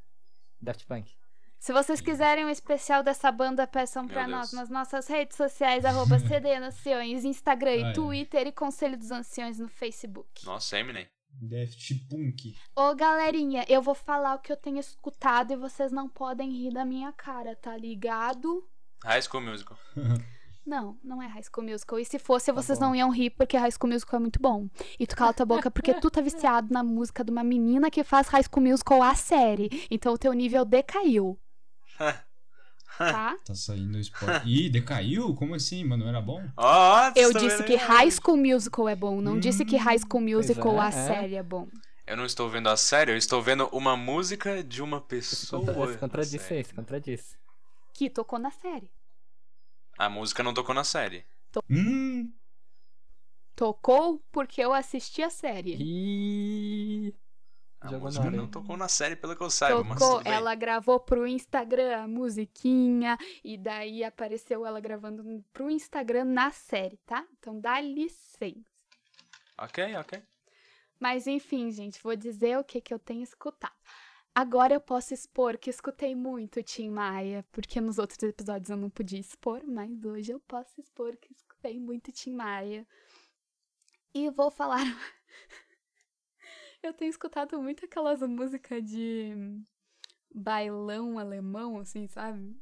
[0.60, 1.16] Daft Punk.
[1.60, 4.26] Se vocês quiserem um especial dessa banda, peçam Deus.
[4.26, 7.92] nós nas nossas redes sociais, arroba CD Anciões, Instagram e é.
[7.92, 10.46] Twitter e Conselho dos Anciões no Facebook.
[10.46, 11.06] Nossa, Eminem.
[11.30, 12.56] Daft Punk.
[12.74, 16.72] Ô, galerinha, eu vou falar o que eu tenho escutado e vocês não podem rir
[16.72, 18.66] da minha cara, tá ligado?
[19.04, 19.78] High School Musical.
[20.66, 21.98] Não, não é High School Musical.
[21.98, 22.86] E se fosse, vocês bom.
[22.86, 24.68] não iam rir, porque High School Musical é muito bom.
[24.98, 28.04] E tu cala tua boca porque tu tá viciado na música de uma menina que
[28.04, 29.86] faz High School Musical a série.
[29.90, 31.40] Então o teu nível decaiu,
[32.00, 33.36] tá?
[33.46, 34.42] Tá saindo o spoiler.
[34.46, 35.34] Ih, decaiu?
[35.34, 36.06] Como assim, mano?
[36.06, 36.46] Era bom?
[36.54, 37.74] Ó, Eu tá disse que?
[37.74, 40.90] High School Musical é bom, não disse que High School Musical é, a é.
[40.90, 41.66] série é bom.
[42.06, 45.92] Eu não estou vendo a série, eu estou vendo uma música de uma pessoa.
[45.92, 47.36] se contradisse aí, se contradisse.
[47.94, 48.90] Que tocou na série.
[49.96, 51.24] A música não tocou na série.
[51.70, 52.30] Hum,
[53.60, 55.76] Tocou porque eu assisti a série.
[55.78, 57.14] E
[57.80, 60.32] A música não tocou na série, pelo que eu saiba, mas Tocou, tudo bem.
[60.34, 66.98] ela gravou pro Instagram a musiquinha e daí apareceu ela gravando pro Instagram na série,
[67.06, 67.26] tá?
[67.38, 68.60] Então dá licença.
[69.56, 70.22] Ok, ok.
[70.98, 73.72] Mas enfim, gente, vou dizer o que que eu tenho escutado.
[74.34, 78.90] Agora eu posso expor que escutei muito Tim Maia, porque nos outros episódios eu não
[78.90, 82.86] podia expor, mas hoje eu posso expor que escutei muito Tim Maia.
[84.14, 84.84] E vou falar.
[86.82, 89.32] Eu tenho escutado muito aquelas músicas de
[90.34, 92.56] bailão alemão, assim, sabe?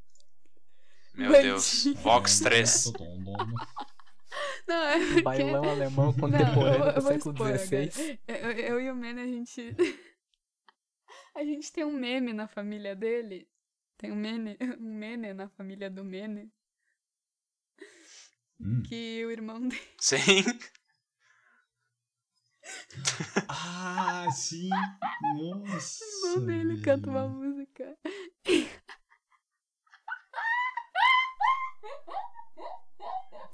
[1.15, 1.49] Meu Bandido.
[1.49, 1.85] Deus.
[2.03, 2.85] Vox 3.
[2.85, 3.37] Tom, tom, tom.
[4.67, 5.23] Não, é porque...
[5.23, 8.21] bailão alemão Não, contemporâneo eu- eu do século XVI.
[8.29, 9.75] Eu, eu e o Mene, a gente.
[11.35, 13.49] A gente tem um meme na família dele.
[13.97, 16.51] Tem um Mene, um Mene na família do Mene.
[18.61, 18.83] Hum.
[18.83, 19.81] Que o irmão dele.
[20.01, 20.43] Sim.
[23.49, 24.69] Ah, sim.
[25.37, 26.05] Nossa.
[26.05, 27.35] O irmão dele canta uma velho.
[27.35, 27.97] música.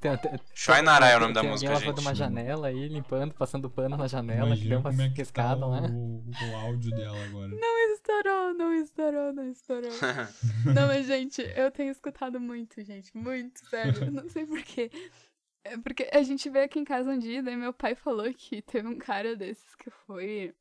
[0.01, 2.07] Tem, tem, Shwainara é o nome da tem música, alguém lavando gente.
[2.09, 5.15] uma janela aí, limpando, passando pano na janela, que Imagina deu uma como é que
[5.16, 5.81] tá escada lá.
[5.81, 7.49] o, o áudio dela agora.
[7.49, 9.91] Não estourou, não estourou, não estourou.
[10.74, 13.16] Não, mas, gente, eu tenho escutado muito, gente.
[13.16, 14.11] Muito, sério.
[14.11, 14.91] Não sei porquê.
[15.65, 18.61] É porque a gente veio aqui em casa um dia, daí meu pai falou que
[18.62, 20.55] teve um cara desses que foi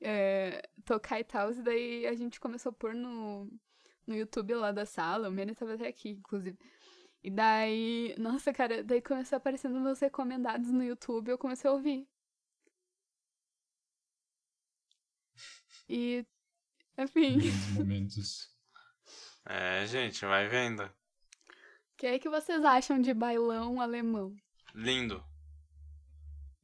[0.00, 3.48] é, tocar e tal, e daí a gente começou a pôr no,
[4.06, 6.58] no YouTube lá da sala, o Mene tava até aqui, inclusive.
[7.22, 12.06] E daí, nossa, cara, daí começou aparecendo meus recomendados no YouTube, eu comecei a ouvir.
[15.88, 16.26] E,
[16.98, 17.38] enfim,
[17.74, 18.52] momentos.
[19.46, 20.90] É, gente, vai vendo.
[21.94, 24.36] O que é que vocês acham de bailão alemão?
[24.74, 25.24] Lindo.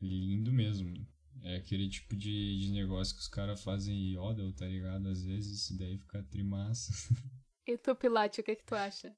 [0.01, 1.07] Lindo mesmo.
[1.43, 5.09] É aquele tipo de, de negócio que os caras fazem em Yodel, tá ligado?
[5.09, 6.93] Às vezes, e daí fica trimassa.
[7.67, 9.17] E tu, Pilate, o que é que tu acha?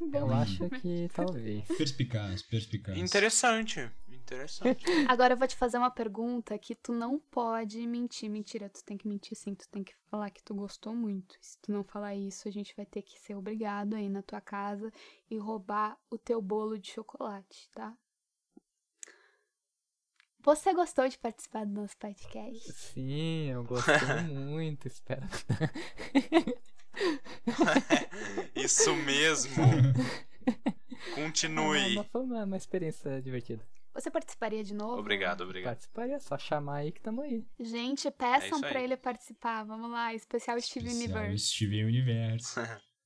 [0.00, 1.64] Eu Bom, acho que talvez.
[1.76, 2.98] perspicaz, perspicaz.
[2.98, 3.88] Interessante.
[4.32, 4.84] Interessante.
[5.08, 8.30] Agora eu vou te fazer uma pergunta que tu não pode mentir.
[8.30, 11.36] Mentira, tu tem que mentir sim, tu tem que falar que tu gostou muito.
[11.40, 14.40] Se tu não falar isso, a gente vai ter que ser obrigado aí na tua
[14.40, 14.90] casa
[15.30, 17.96] e roubar o teu bolo de chocolate, tá?
[20.44, 22.72] Você gostou de participar do nosso podcast?
[22.72, 23.94] Sim, eu gostei
[24.34, 25.22] muito, espero.
[28.56, 29.62] Isso mesmo.
[31.14, 31.94] Continue.
[31.94, 33.62] Mas foi uma, uma experiência divertida.
[33.94, 34.98] Você participaria de novo?
[34.98, 35.72] Obrigado, obrigado.
[35.74, 37.44] Participaria, só chamar aí que tamo aí.
[37.60, 38.84] Gente, É peçam isso pra aí.
[38.84, 39.64] ele participar.
[39.64, 41.46] Vamos lá, especial Steve Especial Universe.
[41.46, 42.54] Steven Universe.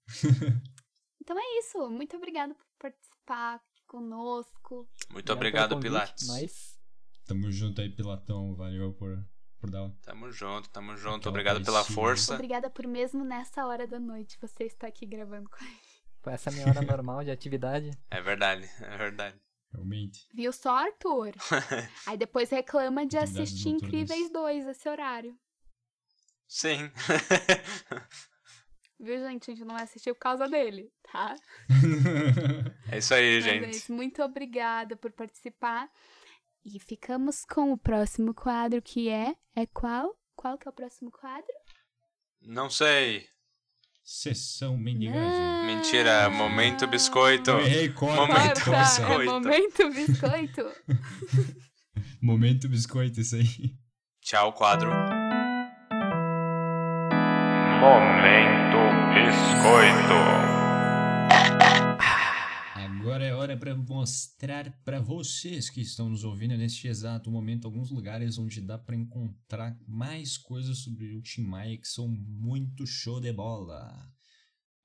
[1.21, 1.91] Então é isso.
[1.91, 4.89] Muito obrigada por participar conosco.
[5.11, 6.29] Muito Obrigado obrigado, Pilates.
[6.29, 6.79] Mas
[7.27, 8.55] Tamo junto aí, Pilatão.
[8.55, 9.19] Valeu por,
[9.59, 9.91] por dar.
[10.03, 11.17] Tamo junto, tamo junto.
[11.29, 11.95] Aquela Obrigado pela parecia.
[11.97, 12.35] força.
[12.35, 16.01] Obrigada por mesmo nessa hora da noite você estar aqui gravando com a gente.
[16.27, 17.91] essa minha hora normal de atividade.
[18.09, 19.37] É verdade, é verdade.
[19.77, 20.27] Realmente.
[20.33, 21.33] Viu só, Arthur?
[22.07, 23.69] Aí depois reclama de assistir.
[23.69, 25.39] Incríveis 2 esse horário.
[26.49, 26.91] Sim.
[28.99, 29.51] Viu, gente?
[29.51, 31.37] A gente não vai assistir por causa dele, tá?
[32.89, 33.77] É isso aí, Mas é gente.
[33.77, 33.93] isso.
[33.93, 35.91] Muito obrigada por participar.
[36.65, 39.35] E ficamos com o próximo quadro, que é...
[39.57, 40.17] É qual?
[40.37, 41.53] Qual que é o próximo quadro?
[42.41, 43.29] Não sei.
[44.09, 45.21] Sessão mendigagem.
[45.21, 45.67] Não.
[45.67, 47.51] Mentira, momento biscoito.
[47.51, 48.15] Eu errei, corta.
[48.21, 49.23] Momento Corta, biscoito.
[49.23, 50.67] é momento biscoito.
[52.23, 53.75] Momento biscoito, isso aí.
[54.23, 54.91] Tchau, quadro.
[57.81, 58.77] Momento
[59.13, 60.56] Biscoito.
[63.07, 67.89] Agora é hora para mostrar para vocês que estão nos ouvindo neste exato momento alguns
[67.89, 73.21] lugares onde dá para encontrar mais coisas sobre o Tim Maia que são muito show
[73.21, 74.13] de bola.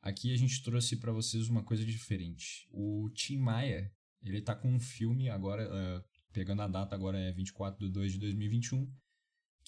[0.03, 2.67] Aqui a gente trouxe pra vocês uma coisa diferente.
[2.69, 3.91] O Tim Maia,
[4.21, 8.11] ele tá com um filme agora, eh, pegando a data agora é 24 de 2
[8.13, 8.87] de 2021,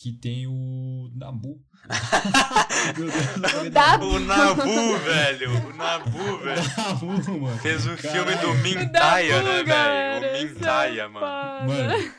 [0.03, 1.63] que tem o Nabu.
[2.99, 4.05] Meu Deus, Dabu.
[4.07, 5.49] O Nabu, velho.
[5.49, 6.61] O Nabu, velho.
[6.77, 7.57] Nabu, mano.
[7.59, 8.25] Fez um Caralho.
[8.25, 10.21] filme do Mintaia, né, velho?
[10.21, 11.71] O esse é Mintaia, mano.
[11.71, 12.13] Mano,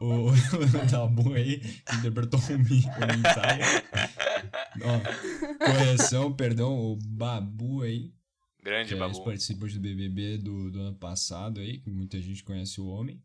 [0.00, 3.64] o, o Nabu aí, que interpretou o, Mi, o Mintaia.
[4.80, 8.12] Ó, correção, perdão, o Babu aí,
[8.62, 9.12] Grande que é Babu.
[9.12, 13.20] ex-participante do BBB do, do ano passado aí, que muita gente conhece o homem.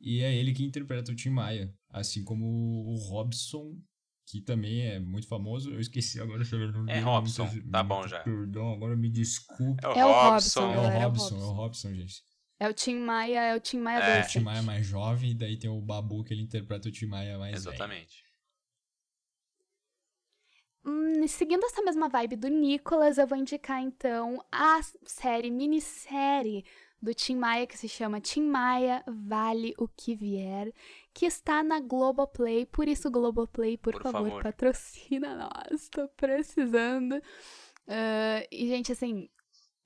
[0.00, 3.76] E é ele que interpreta o Tim Maia, assim como o Robson,
[4.28, 5.70] que também é muito famoso.
[5.72, 8.20] Eu esqueci agora o sobrenome É Robson, muito- tá bom já.
[8.22, 9.84] Perdão, agora me desculpe.
[9.84, 10.30] É o É o Robson.
[10.30, 11.94] Robson, É o galera, é o Robson, é o Robson.
[11.94, 12.22] Gente.
[12.58, 14.22] É o Tim Maia, é o Tim Maia É.
[14.24, 14.28] O.
[14.28, 17.38] Tim Maia mais jovem, e daí tem o Babu que ele interpreta o Tim Maia
[17.38, 17.74] mais velho.
[17.74, 18.24] Exatamente.
[20.84, 26.64] Hum, seguindo essa mesma vibe do Nicolas, eu vou indicar então a série, minissérie
[27.02, 30.72] do Tim Maia, que se chama Tim Maia Vale o Que Vier,
[31.16, 32.66] que está na Globoplay.
[32.66, 34.42] Por isso, Globoplay, por, Por favor, favor.
[34.42, 35.88] patrocina nós.
[35.88, 37.14] Tô precisando.
[37.88, 39.26] Ah, e, gente, assim,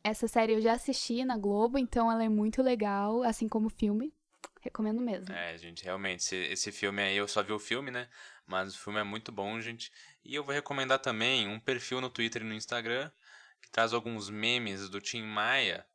[0.02, 3.70] essa série eu já assisti na Globo, então ela é muito legal, assim como o
[3.70, 4.12] filme.
[4.60, 5.32] Recomendo mesmo.
[5.32, 8.08] É, gente, realmente, esse, esse filme aí, eu só vi o filme, né?
[8.44, 9.92] Mas o filme é muito bom, gente.
[10.24, 13.08] E eu vou recomendar também um perfil no Twitter e no Instagram
[13.62, 15.86] que traz alguns memes do Tim Maia,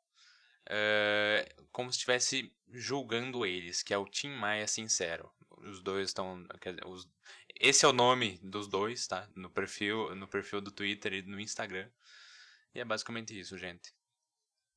[0.68, 5.32] é, como se estivesse julgando eles, que é o Tim Maia Sincero.
[5.58, 6.46] Os dois estão.
[6.86, 7.08] os-
[7.60, 9.30] esse é o nome dos dois, tá?
[9.36, 11.90] No perfil, no perfil do Twitter e no Instagram.
[12.74, 13.94] E é basicamente isso, gente.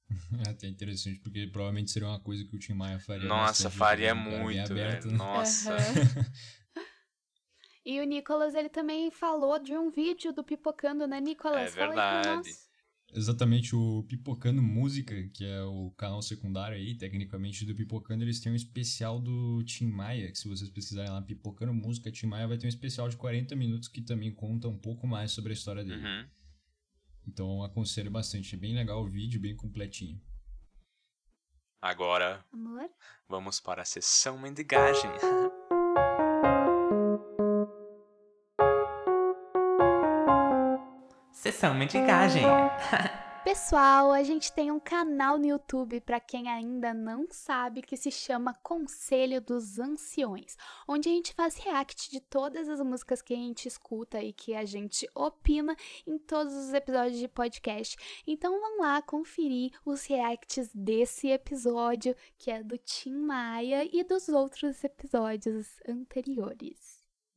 [0.46, 3.28] É até interessante, porque provavelmente seria uma coisa que o Tim Maia faria.
[3.28, 4.22] Nossa, faria né?
[4.22, 5.16] Pra ver muito, aberto, né?
[5.16, 5.74] Nossa.
[5.74, 6.32] Aham.
[7.84, 11.72] E o Nicolas, ele também falou de um vídeo do Pipocando, né, Nicolas?
[11.72, 12.50] É Fala verdade.
[13.12, 18.52] Exatamente, o Pipocando Música, que é o canal secundário aí, tecnicamente do Pipocando, eles têm
[18.52, 22.58] um especial do Tim Maia, que se vocês pesquisarem lá, Pipocando Música, Tim Maia vai
[22.58, 25.82] ter um especial de 40 minutos que também conta um pouco mais sobre a história
[25.82, 26.04] dele.
[26.04, 26.28] Uhum.
[27.26, 30.20] Então aconselho bastante, é bem legal o vídeo, bem completinho.
[31.80, 32.90] Agora Amor?
[33.26, 35.10] vamos para a sessão mendigagem.
[41.58, 42.44] Sessão mendigagem.
[43.42, 48.12] Pessoal, a gente tem um canal no YouTube para quem ainda não sabe que se
[48.12, 50.56] chama Conselho dos Anciões,
[50.86, 54.54] onde a gente faz react de todas as músicas que a gente escuta e que
[54.54, 55.74] a gente opina
[56.06, 57.96] em todos os episódios de podcast.
[58.24, 64.28] Então vão lá conferir os reacts desse episódio, que é do Tim Maia e dos
[64.28, 66.87] outros episódios anteriores.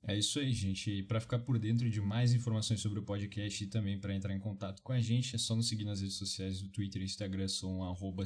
[0.04, 0.90] É isso aí, gente.
[0.90, 4.34] E para ficar por dentro de mais informações sobre o podcast e também para entrar
[4.34, 7.06] em contato com a gente, é só nos seguir nas redes sociais do Twitter e
[7.06, 7.80] Instagram, são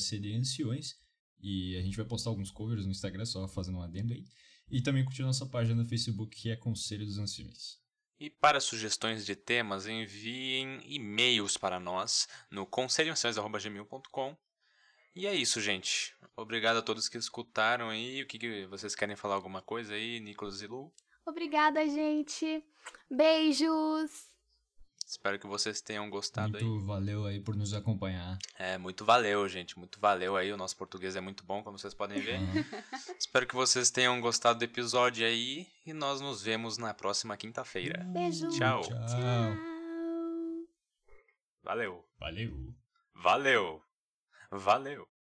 [0.09, 0.95] cdanciões.
[1.41, 4.25] E a gente vai postar alguns covers no Instagram, só fazendo um adendo aí.
[4.71, 7.77] E também curtir nossa página no Facebook, que é Conselho dos Anciões.
[8.17, 14.37] E para sugestões de temas, enviem e-mails para nós no conselhoanciões.gmail.com.
[15.13, 16.15] E é isso, gente.
[16.35, 18.23] Obrigado a todos que escutaram aí.
[18.23, 20.93] O que, que vocês querem falar alguma coisa aí, Nicolas e Lu?
[21.25, 22.63] Obrigada, gente.
[23.09, 24.35] Beijos.
[25.05, 26.63] Espero que vocês tenham gostado aí.
[26.63, 28.37] Muito valeu aí por nos acompanhar.
[28.57, 29.77] É, muito valeu, gente.
[29.77, 30.51] Muito valeu aí.
[30.51, 32.39] O nosso português é muito bom, como vocês podem ver.
[33.19, 35.67] Espero que vocês tenham gostado do episódio aí.
[35.85, 38.03] E nós nos vemos na próxima quinta-feira.
[38.03, 38.49] Beijo.
[38.49, 38.81] Tchau.
[38.81, 38.95] Tchau.
[41.63, 42.03] Valeu.
[42.19, 42.73] Valeu.
[43.13, 43.81] Valeu.
[44.51, 45.14] Valeu.